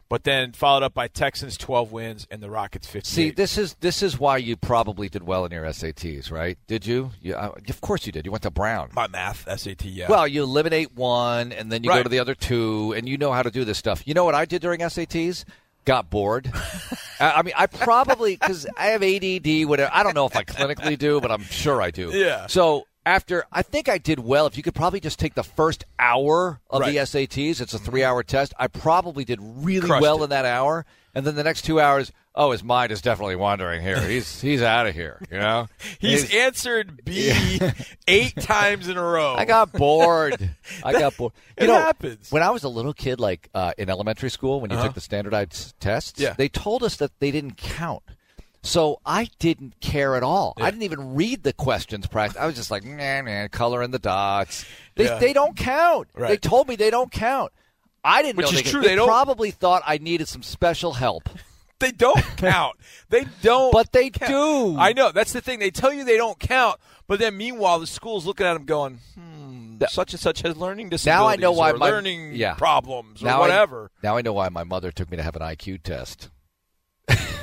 but 0.10 0.24
then 0.24 0.52
followed 0.52 0.84
up 0.84 0.94
by 0.94 1.08
Texans 1.08 1.58
12 1.58 1.92
wins 1.92 2.28
and 2.30 2.42
the 2.42 2.50
Rockets 2.50 2.88
15. 2.88 3.04
See, 3.04 3.32
this 3.32 3.58
is 3.58 3.76
this 3.80 4.04
is 4.04 4.20
why 4.20 4.38
you 4.38 4.56
probably 4.56 5.10
did 5.10 5.24
well 5.24 5.46
in 5.46 5.52
your 5.52 5.64
SATs, 5.66 6.32
right? 6.32 6.58
Did 6.68 6.86
you? 6.86 7.12
you 7.22 7.36
uh, 7.36 7.52
of 7.68 7.82
course 7.82 8.06
you 8.06 8.12
did. 8.12 8.26
You 8.26 8.32
went 8.32 8.44
to 8.44 8.52
Brown. 8.52 8.90
my 8.94 9.08
math 9.08 9.48
SAT. 9.60 9.86
Yeah. 9.86 10.10
Well, 10.10 10.28
you 10.28 10.44
eliminate 10.44 10.96
one, 10.96 11.52
and 11.52 11.72
then 11.72 11.84
you 11.84 11.90
go 11.90 12.04
to 12.04 12.10
the 12.10 12.20
other 12.20 12.36
two, 12.36 12.94
and 12.94 13.08
you 13.08 13.18
know 13.18 13.32
how 13.32 13.44
to 13.44 13.52
do 13.52 13.66
this 13.66 13.78
stuff. 13.78 14.08
You 14.08 14.14
know 14.14 14.26
what 14.26 14.36
I 14.36 14.46
did 14.46 14.62
during 14.62 14.82
SATs? 14.82 15.46
Got 15.86 16.10
bored. 16.10 16.52
I 17.20 17.32
I 17.32 17.42
mean, 17.42 17.54
I 17.58 17.68
probably 17.68 18.36
because 18.36 18.68
I 18.78 18.88
have 18.88 19.04
ADD. 19.04 19.68
Whatever. 19.68 19.92
I 19.94 20.04
don't 20.04 20.16
know 20.16 20.26
if 20.26 20.36
I 20.36 20.44
clinically 20.44 20.98
do, 20.98 21.20
but 21.22 21.32
I'm 21.32 21.44
sure 21.44 21.82
I 21.82 21.92
do. 21.92 22.12
Yeah. 22.14 22.48
So 22.48 22.86
after, 23.06 23.44
I 23.52 23.62
think 23.62 23.90
I 23.90 23.98
did 23.98 24.20
well. 24.20 24.46
If 24.48 24.58
you 24.58 24.64
could 24.64 24.76
probably 24.76 25.00
just 25.00 25.20
take 25.20 25.34
the 25.34 25.44
first 25.44 25.84
hour 26.00 26.62
of 26.70 26.86
the 26.86 26.96
SATs, 26.98 27.60
it's 27.62 27.74
a 27.74 27.80
three-hour 27.80 28.24
test. 28.24 28.54
I 28.58 28.68
probably 28.68 29.26
did 29.26 29.40
really 29.42 29.88
Crushed 29.88 30.02
well 30.02 30.22
it. 30.22 30.26
in 30.26 30.30
that 30.32 30.46
hour, 30.46 30.86
and 31.14 31.26
then 31.26 31.36
the 31.36 31.44
next 31.44 31.64
two 31.64 31.80
hours. 31.80 32.12
Oh, 32.36 32.50
his 32.50 32.64
mind 32.64 32.92
is 32.92 33.00
definitely 33.00 33.36
wandering 33.36 33.84
here. 33.84 34.00
He's 34.10 34.42
he's 34.42 34.64
out 34.64 34.88
of 34.88 34.96
here. 34.96 35.22
You 35.30 35.38
know, 35.38 35.68
He's 36.00 36.34
answered 36.34 37.06
B 37.06 37.32
eight 38.08 38.36
times 38.38 38.88
in 38.88 38.98
a 38.98 39.04
row. 39.04 39.36
I 39.38 39.46
got 39.46 39.72
bored. 39.72 40.50
I 40.84 40.94
got 40.94 41.16
bored. 41.16 41.34
You 41.60 41.66
It 41.66 41.68
know, 41.68 41.76
happens. 41.76 42.32
when 42.32 42.42
I 42.42 42.50
was 42.50 42.64
a 42.64 42.70
little 42.70 42.94
kid, 42.94 43.20
like 43.20 43.50
uh, 43.54 43.74
in 43.78 43.88
elementary 43.88 44.32
school, 44.32 44.62
when 44.62 44.72
you 44.72 44.78
took 44.82 44.96
the 44.96 45.02
standardized 45.02 45.80
tests, 45.80 46.20
Uh-huh. 46.20 46.30
Yeah. 46.30 46.34
they 46.36 46.50
told 46.50 46.82
us 46.84 46.96
that 46.98 47.12
they 47.20 47.30
didn't 47.30 47.58
count. 47.58 48.02
So 48.66 49.00
I 49.06 49.30
didn't 49.40 49.80
care 49.82 50.16
at 50.16 50.24
all. 50.24 50.54
I 50.58 50.72
didn't 50.72 50.84
even 50.84 51.16
read 51.16 51.44
the 51.44 51.52
questions. 51.54 52.08
Practice. 52.08 52.40
I 52.42 52.46
was 52.46 52.56
just 52.56 52.72
like, 52.72 52.84
nah, 52.86 53.22
nah, 53.22 53.48
color 53.50 53.84
in 53.84 53.92
the 53.92 54.00
dots. 54.00 54.66
They 54.96 55.06
Yeah. 55.06 55.20
they 55.20 55.34
don't 55.34 55.56
count. 55.58 56.08
They 56.18 56.38
told 56.38 56.68
me 56.70 56.76
they 56.78 56.90
don't 56.90 57.12
count. 57.12 57.52
I 58.06 58.22
didn't 58.22 58.38
Which 58.38 58.52
know 58.52 58.58
is 58.58 58.64
they 58.64 58.70
true, 58.72 58.82
They, 58.82 58.96
they 58.96 59.06
probably 59.06 59.52
thought 59.52 59.82
I 59.86 59.98
needed 59.98 60.28
some 60.28 60.44
special 60.44 60.94
help. 60.94 61.30
They 61.80 61.92
don't 61.92 62.22
count. 62.38 62.78
They 63.10 63.26
don't. 63.42 63.74
But 63.74 63.92
they 63.92 64.10
count. 64.10 64.32
do. 64.32 64.78
I 64.80 64.94
know. 64.94 65.12
That's 65.12 65.34
the 65.34 65.42
thing. 65.42 65.60
They 65.60 65.70
tell 65.70 65.92
you 65.92 66.06
they 66.06 66.16
don't 66.16 66.40
count, 66.40 66.80
but 67.08 67.20
then 67.20 67.36
meanwhile, 67.36 67.78
the 67.80 67.88
school's 67.88 68.26
looking 68.26 68.46
at 68.46 68.54
them 68.54 68.64
going, 68.64 69.00
hmm, 69.16 69.82
such 69.90 70.14
and 70.14 70.20
such 70.22 70.44
has 70.44 70.56
learning 70.56 70.88
disabilities 70.90 71.22
Now 71.22 71.28
I 71.28 71.36
know 71.36 71.52
why 71.52 71.72
or 71.72 71.78
my- 71.78 71.88
learning 71.90 72.36
yeah. 72.36 72.54
problems 72.54 73.22
or 73.22 73.26
now 73.26 73.42
whatever. 73.42 73.92
I, 74.02 74.08
now 74.08 74.16
I 74.16 74.22
know 74.22 74.32
why 74.32 74.48
my 74.48 74.64
mother 74.64 74.92
took 74.94 75.12
me 75.12 75.18
to 75.18 75.24
have 75.24 75.36
an 75.36 75.42
IQ 75.42 75.84
test. 75.84 76.30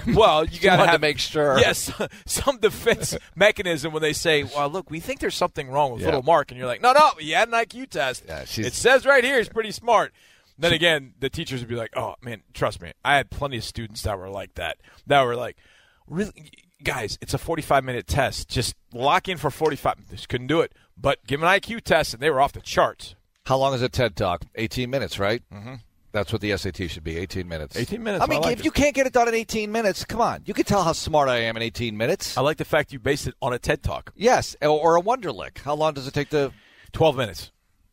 well, 0.14 0.44
you 0.44 0.60
got 0.60 0.76
to 0.76 0.86
have 0.86 1.00
make 1.00 1.18
sure. 1.18 1.58
Yes, 1.60 1.92
some 2.26 2.58
defense 2.58 3.16
mechanism 3.34 3.92
when 3.92 4.02
they 4.02 4.12
say, 4.12 4.42
"Well, 4.44 4.68
look, 4.68 4.90
we 4.90 5.00
think 5.00 5.20
there's 5.20 5.34
something 5.34 5.68
wrong 5.70 5.92
with 5.92 6.00
Yeah. 6.00 6.08
little 6.08 6.22
Mark," 6.22 6.50
and 6.50 6.58
you're 6.58 6.66
like, 6.66 6.80
"No, 6.80 6.92
no, 6.92 7.10
he 7.18 7.30
had 7.32 7.48
an 7.48 7.54
IQ 7.54 7.90
test. 7.90 8.24
Yeah, 8.26 8.42
it 8.42 8.72
says 8.74 9.04
right 9.06 9.24
here 9.24 9.38
he's 9.38 9.48
pretty 9.48 9.70
smart." 9.72 10.12
Then 10.58 10.72
again, 10.74 11.14
the 11.18 11.30
teachers 11.30 11.60
would 11.60 11.68
be 11.68 11.74
like, 11.76 11.96
"Oh 11.96 12.14
man, 12.20 12.42
trust 12.52 12.82
me, 12.82 12.92
I 13.04 13.16
had 13.16 13.30
plenty 13.30 13.56
of 13.56 13.64
students 13.64 14.02
that 14.02 14.18
were 14.18 14.28
like 14.28 14.54
that. 14.56 14.76
That 15.06 15.22
were 15.22 15.34
like, 15.36 15.56
really, 16.06 16.50
guys, 16.82 17.16
it's 17.22 17.32
a 17.34 17.38
45 17.38 17.82
minute 17.84 18.06
test. 18.06 18.48
Just 18.48 18.74
lock 18.92 19.28
in 19.28 19.38
for 19.38 19.50
45. 19.50 20.10
Just 20.10 20.28
couldn't 20.28 20.48
do 20.48 20.60
it, 20.60 20.72
but 20.98 21.26
give 21.26 21.42
an 21.42 21.48
IQ 21.48 21.80
test, 21.82 22.12
and 22.12 22.22
they 22.22 22.28
were 22.30 22.40
off 22.40 22.52
the 22.52 22.60
charts. 22.60 23.14
How 23.46 23.56
long 23.56 23.72
is 23.74 23.80
a 23.82 23.88
TED 23.88 24.16
Talk? 24.16 24.42
18 24.54 24.90
minutes, 24.90 25.18
right? 25.18 25.42
Mm-hmm. 25.52 25.74
That's 26.12 26.32
what 26.32 26.40
the 26.40 26.56
SAT 26.56 26.90
should 26.90 27.04
be, 27.04 27.16
18 27.16 27.46
minutes. 27.46 27.76
18 27.76 28.02
minutes, 28.02 28.24
I 28.24 28.26
mean, 28.26 28.38
I 28.38 28.46
like 28.46 28.52
if 28.54 28.60
it. 28.60 28.64
you 28.64 28.70
can't 28.72 28.94
get 28.94 29.06
it 29.06 29.12
done 29.12 29.28
in 29.28 29.34
18 29.34 29.70
minutes, 29.70 30.04
come 30.04 30.20
on. 30.20 30.42
You 30.44 30.54
can 30.54 30.64
tell 30.64 30.82
how 30.82 30.92
smart 30.92 31.28
I 31.28 31.42
am 31.42 31.56
in 31.56 31.62
18 31.62 31.96
minutes. 31.96 32.36
I 32.36 32.40
like 32.40 32.56
the 32.56 32.64
fact 32.64 32.92
you 32.92 32.98
based 32.98 33.28
it 33.28 33.34
on 33.40 33.52
a 33.52 33.58
TED 33.58 33.82
Talk. 33.82 34.12
yes, 34.16 34.56
or, 34.60 34.68
or 34.68 34.96
a 34.96 35.02
Wonderlic. 35.02 35.58
How 35.58 35.74
long 35.74 35.94
does 35.94 36.06
it 36.06 36.14
take 36.14 36.30
to... 36.30 36.52
12 36.92 37.16
minutes. 37.16 37.52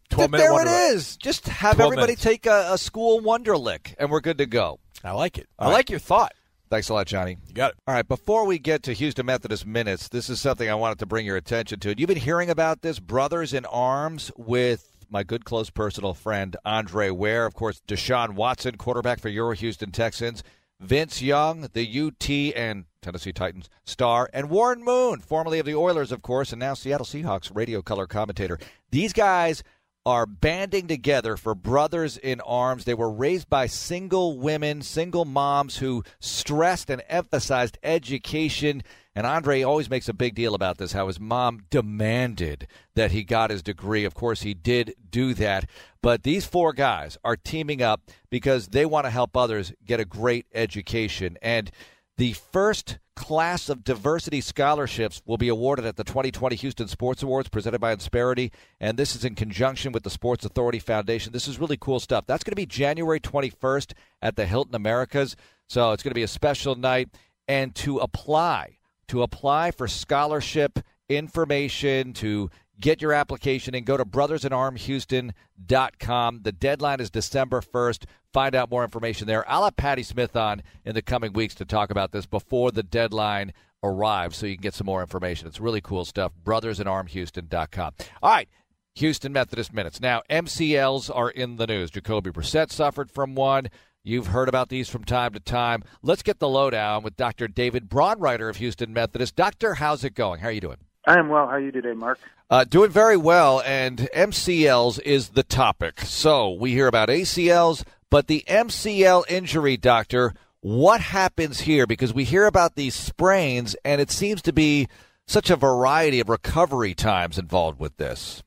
12 0.09 0.31
minute 0.31 0.43
there 0.43 0.53
wonder 0.53 0.71
it 0.71 0.73
Lick. 0.73 0.95
is. 0.95 1.17
Just 1.17 1.47
have 1.47 1.79
everybody 1.79 2.13
minutes. 2.13 2.23
take 2.23 2.45
a, 2.47 2.69
a 2.73 2.77
school 2.77 3.21
Wonderlic, 3.21 3.93
and 3.99 4.09
we're 4.09 4.21
good 4.21 4.39
to 4.39 4.45
go. 4.45 4.79
I 5.03 5.11
like 5.11 5.37
it. 5.37 5.47
I 5.59 5.65
All 5.65 5.69
right. 5.69 5.77
like 5.77 5.89
your 5.89 5.99
thought. 5.99 6.33
Thanks 6.69 6.89
a 6.89 6.93
lot, 6.93 7.07
Johnny. 7.07 7.37
You 7.47 7.53
got 7.53 7.71
it. 7.71 7.77
All 7.87 7.93
right, 7.93 8.07
before 8.07 8.45
we 8.45 8.59
get 8.59 8.83
to 8.83 8.93
Houston 8.93 9.25
Methodist 9.25 9.65
Minutes, 9.65 10.09
this 10.09 10.29
is 10.29 10.41
something 10.41 10.69
I 10.69 10.75
wanted 10.75 10.99
to 10.99 11.05
bring 11.05 11.25
your 11.25 11.37
attention 11.37 11.79
to. 11.81 11.97
You've 11.97 12.07
been 12.07 12.17
hearing 12.17 12.49
about 12.49 12.81
this 12.81 12.99
Brothers 12.99 13.53
in 13.53 13.65
Arms 13.65 14.31
with 14.35 14.96
my 15.09 15.23
good 15.23 15.45
close 15.45 15.69
personal 15.69 16.13
friend 16.13 16.55
Andre 16.65 17.09
Ware, 17.09 17.45
of 17.45 17.53
course, 17.53 17.81
Deshaun 17.87 18.35
Watson, 18.35 18.75
quarterback 18.75 19.19
for 19.19 19.29
your 19.29 19.53
Houston 19.53 19.91
Texans, 19.91 20.43
Vince 20.79 21.21
Young, 21.21 21.69
the 21.73 22.07
UT 22.07 22.29
and 22.55 22.85
Tennessee 23.01 23.33
Titans 23.33 23.69
star, 23.85 24.29
and 24.33 24.49
Warren 24.49 24.83
Moon, 24.83 25.19
formerly 25.19 25.59
of 25.59 25.65
the 25.65 25.75
Oilers, 25.75 26.11
of 26.11 26.21
course, 26.21 26.51
and 26.51 26.59
now 26.59 26.73
Seattle 26.73 27.05
Seahawks 27.05 27.55
radio 27.55 27.81
color 27.81 28.05
commentator. 28.05 28.59
These 28.91 29.13
guys 29.13 29.63
are 30.05 30.25
banding 30.25 30.87
together 30.87 31.35
for 31.35 31.53
Brothers 31.53 32.17
in 32.17 32.39
Arms. 32.39 32.85
They 32.85 32.93
were 32.93 33.11
raised 33.11 33.49
by 33.49 33.67
single 33.67 34.39
women, 34.39 34.81
single 34.81 35.25
moms 35.25 35.77
who 35.77 36.03
stressed 36.19 36.89
and 36.89 37.01
emphasized 37.09 37.77
education. 37.83 38.83
And 39.17 39.25
Andre 39.25 39.63
always 39.63 39.89
makes 39.89 40.07
a 40.07 40.13
big 40.13 40.35
deal 40.35 40.53
about 40.53 40.77
this 40.77 40.91
how 40.91 41.07
his 41.07 41.19
mom 41.19 41.61
demanded 41.71 42.67
that 42.93 43.09
he 43.09 43.23
got 43.23 43.49
his 43.49 43.63
degree. 43.63 44.05
Of 44.05 44.13
course, 44.13 44.43
he 44.43 44.53
did 44.53 44.93
do 45.09 45.33
that. 45.33 45.67
But 46.03 46.21
these 46.21 46.45
four 46.45 46.71
guys 46.71 47.17
are 47.23 47.35
teaming 47.35 47.81
up 47.81 48.11
because 48.29 48.67
they 48.67 48.85
want 48.85 49.07
to 49.07 49.09
help 49.09 49.35
others 49.35 49.73
get 49.83 49.99
a 49.99 50.05
great 50.05 50.45
education. 50.53 51.35
And 51.41 51.71
the 52.17 52.33
first 52.33 52.99
class 53.15 53.69
of 53.69 53.83
diversity 53.83 54.39
scholarships 54.39 55.19
will 55.25 55.37
be 55.37 55.49
awarded 55.49 55.87
at 55.87 55.95
the 55.95 56.03
2020 56.03 56.55
Houston 56.55 56.87
Sports 56.87 57.23
Awards 57.23 57.49
presented 57.49 57.79
by 57.79 57.95
Insperity, 57.95 58.51
and 58.79 58.99
this 58.99 59.15
is 59.15 59.25
in 59.25 59.33
conjunction 59.33 59.93
with 59.93 60.03
the 60.03 60.11
Sports 60.11 60.45
Authority 60.45 60.77
Foundation. 60.77 61.33
This 61.33 61.47
is 61.47 61.59
really 61.59 61.77
cool 61.77 61.99
stuff. 61.99 62.27
That's 62.27 62.43
going 62.43 62.51
to 62.51 62.55
be 62.55 62.67
January 62.67 63.19
21st 63.19 63.93
at 64.21 64.35
the 64.35 64.45
Hilton 64.45 64.75
Americas, 64.75 65.35
so 65.67 65.91
it's 65.93 66.03
going 66.03 66.11
to 66.11 66.15
be 66.15 66.21
a 66.21 66.27
special 66.27 66.75
night. 66.75 67.09
And 67.47 67.73
to 67.75 67.97
apply, 67.99 68.76
to 69.07 69.23
apply 69.23 69.71
for 69.71 69.87
scholarship 69.87 70.79
information, 71.09 72.13
to 72.13 72.51
get 72.79 73.01
your 73.01 73.11
application 73.13 73.73
and 73.73 73.83
go 73.85 73.97
to 73.97 74.05
brothersinarmhouston.com. 74.05 76.41
The 76.43 76.51
deadline 76.51 76.99
is 76.99 77.09
December 77.09 77.61
1st. 77.61 78.03
Find 78.33 78.53
out 78.55 78.69
more 78.69 78.83
information 78.83 79.25
there. 79.27 79.49
I'll 79.49 79.63
have 79.63 79.77
Patty 79.77 80.03
Smith 80.03 80.35
on 80.35 80.61
in 80.85 80.93
the 80.93 81.01
coming 81.01 81.33
weeks 81.33 81.55
to 81.55 81.65
talk 81.65 81.89
about 81.89 82.11
this 82.11 82.27
before 82.27 82.71
the 82.71 82.83
deadline 82.83 83.53
arrives 83.83 84.37
so 84.37 84.45
you 84.45 84.55
can 84.55 84.61
get 84.61 84.73
some 84.73 84.85
more 84.85 85.01
information. 85.01 85.47
It's 85.47 85.59
really 85.59 85.81
cool 85.81 86.05
stuff. 86.05 86.31
brothersinarmhouston.com. 86.43 87.93
All 88.21 88.31
right. 88.31 88.47
Houston 88.95 89.31
Methodist 89.31 89.73
minutes. 89.73 90.01
Now, 90.01 90.23
MCLs 90.27 91.15
are 91.15 91.29
in 91.29 91.57
the 91.57 91.67
news. 91.67 91.91
Jacoby 91.91 92.31
Brissett 92.31 92.71
suffered 92.71 93.11
from 93.11 93.35
one. 93.35 93.67
You've 94.07 94.27
heard 94.27 94.47
about 94.47 94.69
these 94.69 94.87
from 94.87 95.03
time 95.03 95.33
to 95.33 95.39
time. 95.41 95.83
Let's 96.01 96.23
get 96.23 96.39
the 96.39 96.47
lowdown 96.47 97.03
with 97.03 97.17
Dr. 97.17 97.49
David 97.49 97.89
Braunreiter 97.89 98.49
of 98.49 98.55
Houston 98.55 98.93
Methodist. 98.93 99.35
Doctor, 99.35 99.73
how's 99.73 100.05
it 100.05 100.15
going? 100.15 100.39
How 100.39 100.47
are 100.47 100.51
you 100.53 100.61
doing? 100.61 100.77
I 101.05 101.19
am 101.19 101.27
well. 101.27 101.45
How 101.45 101.55
are 101.55 101.59
you 101.59 101.73
today, 101.73 101.91
Mark? 101.91 102.17
Uh, 102.49 102.63
doing 102.63 102.89
very 102.89 103.17
well, 103.17 103.61
and 103.65 104.07
MCLs 104.15 105.01
is 105.01 105.29
the 105.29 105.43
topic. 105.43 105.99
So 105.99 106.51
we 106.51 106.71
hear 106.71 106.87
about 106.87 107.09
ACLs, 107.09 107.83
but 108.09 108.27
the 108.27 108.45
MCL 108.47 109.25
injury, 109.29 109.75
doctor, 109.75 110.33
what 110.61 111.01
happens 111.01 111.59
here? 111.59 111.85
Because 111.85 112.13
we 112.13 112.23
hear 112.23 112.45
about 112.45 112.75
these 112.75 112.95
sprains, 112.95 113.75
and 113.83 113.99
it 113.99 114.09
seems 114.09 114.41
to 114.43 114.53
be 114.53 114.87
such 115.27 115.49
a 115.49 115.57
variety 115.57 116.21
of 116.21 116.29
recovery 116.29 116.93
times 116.93 117.37
involved 117.37 117.77
with 117.77 117.97
this. 117.97 118.41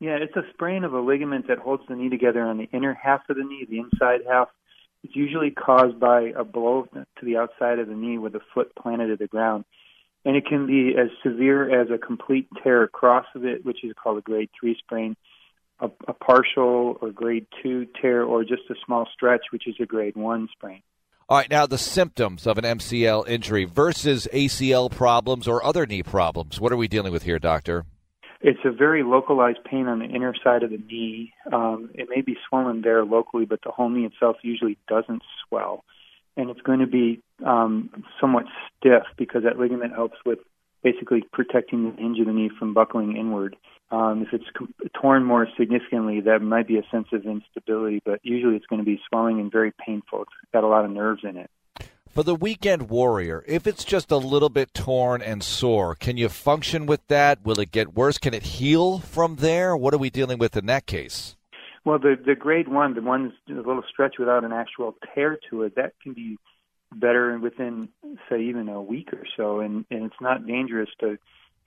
Yeah, 0.00 0.16
it's 0.16 0.34
a 0.34 0.50
sprain 0.54 0.82
of 0.82 0.94
a 0.94 1.00
ligament 1.00 1.48
that 1.48 1.58
holds 1.58 1.82
the 1.90 1.94
knee 1.94 2.08
together 2.08 2.40
on 2.40 2.56
the 2.56 2.70
inner 2.72 2.94
half 2.94 3.20
of 3.28 3.36
the 3.36 3.44
knee, 3.44 3.66
the 3.68 3.80
inside 3.80 4.20
half 4.26 4.48
it's 5.04 5.14
usually 5.14 5.50
caused 5.50 6.00
by 6.00 6.32
a 6.36 6.44
blow 6.44 6.88
to 6.94 7.24
the 7.24 7.36
outside 7.36 7.78
of 7.78 7.88
the 7.88 7.94
knee 7.94 8.16
with 8.16 8.32
the 8.32 8.40
foot 8.54 8.74
planted 8.74 9.08
to 9.08 9.16
the 9.16 9.26
ground. 9.26 9.66
And 10.24 10.34
it 10.34 10.46
can 10.46 10.66
be 10.66 10.94
as 10.98 11.08
severe 11.22 11.82
as 11.82 11.90
a 11.90 11.98
complete 11.98 12.48
tear 12.62 12.82
across 12.82 13.26
of 13.34 13.44
it, 13.44 13.66
which 13.66 13.84
is 13.84 13.92
called 14.02 14.16
a 14.16 14.22
grade 14.22 14.48
3 14.58 14.74
sprain, 14.78 15.14
a, 15.78 15.90
a 16.08 16.14
partial 16.14 16.96
or 17.02 17.12
grade 17.12 17.46
2 17.62 17.86
tear, 18.00 18.24
or 18.24 18.44
just 18.44 18.62
a 18.70 18.74
small 18.86 19.06
stretch, 19.12 19.42
which 19.50 19.68
is 19.68 19.74
a 19.78 19.84
grade 19.84 20.16
1 20.16 20.48
sprain. 20.52 20.80
All 21.28 21.36
right, 21.36 21.50
now 21.50 21.66
the 21.66 21.78
symptoms 21.78 22.46
of 22.46 22.56
an 22.56 22.64
MCL 22.64 23.28
injury 23.28 23.66
versus 23.66 24.26
ACL 24.32 24.90
problems 24.90 25.46
or 25.46 25.62
other 25.62 25.84
knee 25.84 26.02
problems. 26.02 26.58
What 26.58 26.72
are 26.72 26.76
we 26.78 26.88
dealing 26.88 27.12
with 27.12 27.24
here, 27.24 27.38
doctor? 27.38 27.84
It's 28.46 28.60
a 28.62 28.70
very 28.70 29.02
localized 29.02 29.64
pain 29.64 29.86
on 29.88 30.00
the 30.00 30.04
inner 30.04 30.34
side 30.44 30.62
of 30.64 30.68
the 30.68 30.76
knee. 30.76 31.32
Um, 31.50 31.88
it 31.94 32.10
may 32.10 32.20
be 32.20 32.36
swollen 32.46 32.82
there 32.82 33.02
locally, 33.02 33.46
but 33.46 33.60
the 33.64 33.70
whole 33.70 33.88
knee 33.88 34.04
itself 34.04 34.36
usually 34.42 34.76
doesn't 34.86 35.22
swell. 35.48 35.82
And 36.36 36.50
it's 36.50 36.60
going 36.60 36.80
to 36.80 36.86
be 36.86 37.22
um, 37.42 38.04
somewhat 38.20 38.44
stiff 38.76 39.04
because 39.16 39.44
that 39.44 39.58
ligament 39.58 39.94
helps 39.94 40.18
with 40.26 40.40
basically 40.82 41.22
protecting 41.32 41.84
the 41.84 41.96
hinge 41.96 42.20
of 42.20 42.26
the 42.26 42.34
knee 42.34 42.50
from 42.58 42.74
buckling 42.74 43.16
inward. 43.16 43.56
Um, 43.90 44.26
if 44.28 44.34
it's 44.34 44.50
com- 44.54 44.74
torn 45.00 45.24
more 45.24 45.48
significantly, 45.58 46.20
that 46.20 46.42
might 46.42 46.68
be 46.68 46.76
a 46.76 46.84
sense 46.90 47.08
of 47.14 47.24
instability, 47.24 48.02
but 48.04 48.20
usually 48.22 48.56
it's 48.56 48.66
going 48.66 48.80
to 48.80 48.84
be 48.84 49.00
swelling 49.08 49.40
and 49.40 49.50
very 49.50 49.72
painful. 49.72 50.20
It's 50.20 50.30
got 50.52 50.64
a 50.64 50.68
lot 50.68 50.84
of 50.84 50.90
nerves 50.90 51.22
in 51.24 51.38
it. 51.38 51.50
For 52.14 52.22
the 52.22 52.36
weekend 52.36 52.90
warrior, 52.90 53.42
if 53.48 53.66
it's 53.66 53.84
just 53.84 54.12
a 54.12 54.16
little 54.16 54.48
bit 54.48 54.72
torn 54.72 55.20
and 55.20 55.42
sore, 55.42 55.96
can 55.96 56.16
you 56.16 56.28
function 56.28 56.86
with 56.86 57.04
that? 57.08 57.44
Will 57.44 57.58
it 57.58 57.72
get 57.72 57.96
worse? 57.96 58.18
Can 58.18 58.32
it 58.32 58.44
heal 58.44 59.00
from 59.00 59.34
there? 59.34 59.76
What 59.76 59.92
are 59.94 59.98
we 59.98 60.10
dealing 60.10 60.38
with 60.38 60.56
in 60.56 60.66
that 60.66 60.86
case? 60.86 61.34
Well, 61.84 61.98
the 61.98 62.14
the 62.24 62.36
grade 62.36 62.68
one, 62.68 62.94
the 62.94 63.02
one 63.02 63.32
a 63.50 63.52
little 63.52 63.82
stretch 63.90 64.14
without 64.16 64.44
an 64.44 64.52
actual 64.52 64.94
tear 65.12 65.40
to 65.50 65.64
it, 65.64 65.74
that 65.74 65.94
can 66.00 66.12
be 66.12 66.38
better 66.94 67.36
within, 67.36 67.88
say, 68.30 68.42
even 68.42 68.68
a 68.68 68.80
week 68.80 69.12
or 69.12 69.24
so, 69.36 69.58
and 69.58 69.84
and 69.90 70.04
it's 70.04 70.20
not 70.20 70.46
dangerous 70.46 70.90
to 71.00 71.18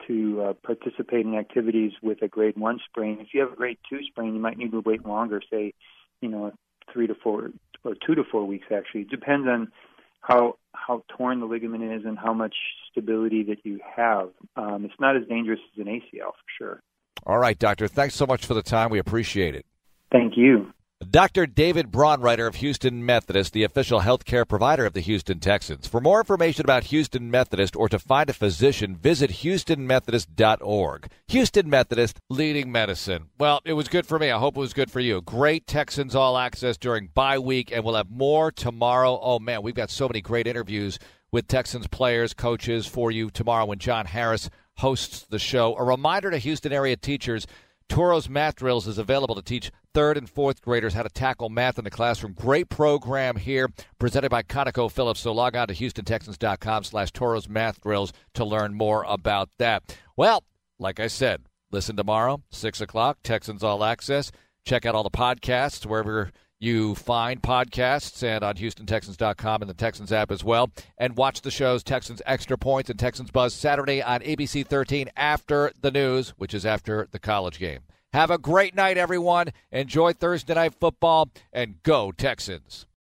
to 0.08 0.42
uh, 0.44 0.54
participate 0.54 1.26
in 1.26 1.36
activities 1.36 1.92
with 2.02 2.22
a 2.22 2.30
grade 2.30 2.56
one 2.56 2.80
sprain. 2.88 3.18
If 3.20 3.34
you 3.34 3.42
have 3.42 3.52
a 3.52 3.56
grade 3.58 3.80
two 3.90 4.00
sprain, 4.10 4.34
you 4.34 4.40
might 4.40 4.58
need 4.58 4.72
to 4.72 4.80
wait 4.80 5.06
longer, 5.06 5.42
say, 5.52 5.74
you 6.22 6.30
know, 6.30 6.54
three 6.94 7.08
to 7.08 7.16
four 7.16 7.52
or 7.84 7.96
two 8.06 8.16
to 8.16 8.24
four 8.24 8.46
weeks. 8.46 8.68
Actually, 8.74 9.02
it 9.02 9.10
depends 9.10 9.46
on 9.46 9.74
how 10.22 10.58
how 10.74 11.04
torn 11.18 11.40
the 11.40 11.46
ligament 11.46 11.84
is 11.84 12.06
and 12.06 12.18
how 12.18 12.34
much 12.34 12.56
stability 12.92 13.44
that 13.44 13.58
you 13.64 13.80
have. 13.96 14.30
Um, 14.56 14.86
it's 14.86 15.00
not 15.00 15.16
as 15.16 15.24
dangerous 15.28 15.60
as 15.74 15.86
an 15.86 15.88
ACL 15.88 16.32
for 16.32 16.48
sure. 16.58 16.84
All 17.26 17.38
right, 17.38 17.58
doctor. 17.58 17.88
Thanks 17.88 18.16
so 18.16 18.26
much 18.26 18.46
for 18.46 18.54
the 18.54 18.64
time. 18.64 18.90
We 18.90 19.00
appreciate 19.00 19.56
it. 19.56 19.66
Thank 20.12 20.38
you. 20.38 20.72
Dr. 21.06 21.46
David 21.46 21.92
Braunreiter 21.92 22.48
of 22.48 22.56
Houston 22.56 23.06
Methodist, 23.06 23.54
the 23.54 23.64
official 23.64 24.02
healthcare 24.02 24.48
provider 24.48 24.84
of 24.84 24.94
the 24.94 25.00
Houston 25.00 25.40
Texans. 25.40 25.86
For 25.86 26.02
more 26.02 26.20
information 26.20 26.66
about 26.66 26.86
Houston 26.86 27.30
Methodist 27.30 27.76
or 27.76 27.88
to 27.90 28.00
find 28.00 28.32
a 28.32 28.34
physician, 28.34 28.96
visit 28.96 29.30
houstonmethodist.org. 29.30 31.12
Houston 31.28 31.70
Methodist, 31.70 32.20
leading 32.32 32.72
medicine. 32.72 33.28
Well, 33.38 33.62
it 33.64 33.74
was 33.74 33.88
good 33.88 34.08
for 34.08 34.18
me. 34.18 34.32
I 34.32 34.40
hope 34.40 34.58
it 34.58 34.60
was 34.60 34.74
good 34.74 34.90
for 34.90 35.00
you. 35.00 35.22
Great 35.22 35.68
Texans 35.68 36.16
All 36.16 36.36
Access 36.36 36.78
during 36.78 37.10
bye 37.14 37.38
week, 37.38 37.72
and 37.72 37.84
we'll 37.84 37.94
have 37.94 38.10
more 38.10 38.52
tomorrow. 38.52 39.20
Oh, 39.22 39.38
man, 39.38 39.62
we've 39.62 39.76
got 39.76 39.92
so 39.92 40.08
many 40.08 40.22
great 40.22 40.48
interviews 40.48 40.98
with 41.32 41.48
Texans 41.48 41.86
players, 41.86 42.34
coaches 42.34 42.88
for 42.88 43.12
you 43.12 43.30
tomorrow 43.30 43.66
when 43.66 43.78
John 43.78 44.08
Harris 44.08 44.50
hosts 44.78 45.28
the 45.30 45.40
show. 45.40 45.76
A 45.76 45.84
reminder 45.84 46.32
to 46.32 46.40
Houston 46.40 46.74
area 46.74 46.96
teachers 46.96 47.46
Toros 47.90 48.30
Math 48.30 48.56
Drills 48.56 48.88
is 48.88 48.98
available 48.98 49.36
to 49.36 49.42
teach 49.42 49.72
third 49.94 50.18
and 50.18 50.30
fourth 50.30 50.62
graders 50.62 50.94
how 50.94 51.04
to 51.04 51.10
tackle 51.10 51.50
math 51.50 51.78
in 51.78 51.84
the 51.84 51.90
classroom. 51.90 52.34
Great 52.34 52.70
program 52.70 53.36
here, 53.38 53.70
presented 53.98 54.30
by 54.30 54.44
ConocoPhillips. 54.44 55.18
So 55.18 55.32
log 55.32 55.56
on 55.56 55.68
to 55.70 55.74
HoustonTexans.com 55.74 56.84
slash 56.84 57.12
Toros 57.12 57.50
Math 57.50 57.82
Drills 57.82 58.14
to 58.34 58.46
learn 58.46 58.74
more 58.74 59.04
about 59.08 59.50
that. 59.58 59.98
Well, 60.16 60.44
like 60.80 61.00
I 61.00 61.08
said, 61.08 61.44
listen 61.72 61.96
tomorrow, 61.96 62.44
6 62.52 62.82
o'clock, 62.82 63.20
Texans 63.24 63.64
All 63.64 63.84
Access. 63.84 64.32
Check 64.66 64.86
out 64.86 64.96
all 64.96 65.04
the 65.04 65.10
podcasts 65.10 65.86
wherever 65.86 66.32
you 66.60 66.96
find 66.96 67.42
podcasts 67.42 68.24
and 68.24 68.44
on 68.44 68.56
HoustonTexans.com 68.56 69.62
and 69.62 69.70
the 69.70 69.76
Texans 69.76 70.12
app 70.12 70.32
as 70.32 70.44
well. 70.44 70.72
And 70.98 71.16
watch 71.16 71.42
the 71.42 71.52
shows 71.52 71.84
Texans 71.84 72.22
Extra 72.26 72.58
Points 72.58 72.90
and 72.90 73.00
Texans 73.00 73.32
Buzz 73.32 73.54
Saturday 73.54 74.02
on 74.02 74.22
ABC 74.22 74.66
13 74.66 75.10
after 75.16 75.72
the 75.82 75.92
news, 75.92 76.30
which 76.38 76.54
is 76.54 76.66
after 76.66 77.08
the 77.12 77.20
college 77.20 77.60
game. 77.60 77.82
Have 78.14 78.32
a 78.32 78.38
great 78.38 78.74
night, 78.74 78.98
everyone. 78.98 79.50
Enjoy 79.72 80.14
Thursday 80.14 80.56
night 80.56 80.74
football 80.80 81.30
and 81.54 81.84
go 81.84 82.12
Texans. 82.12 82.86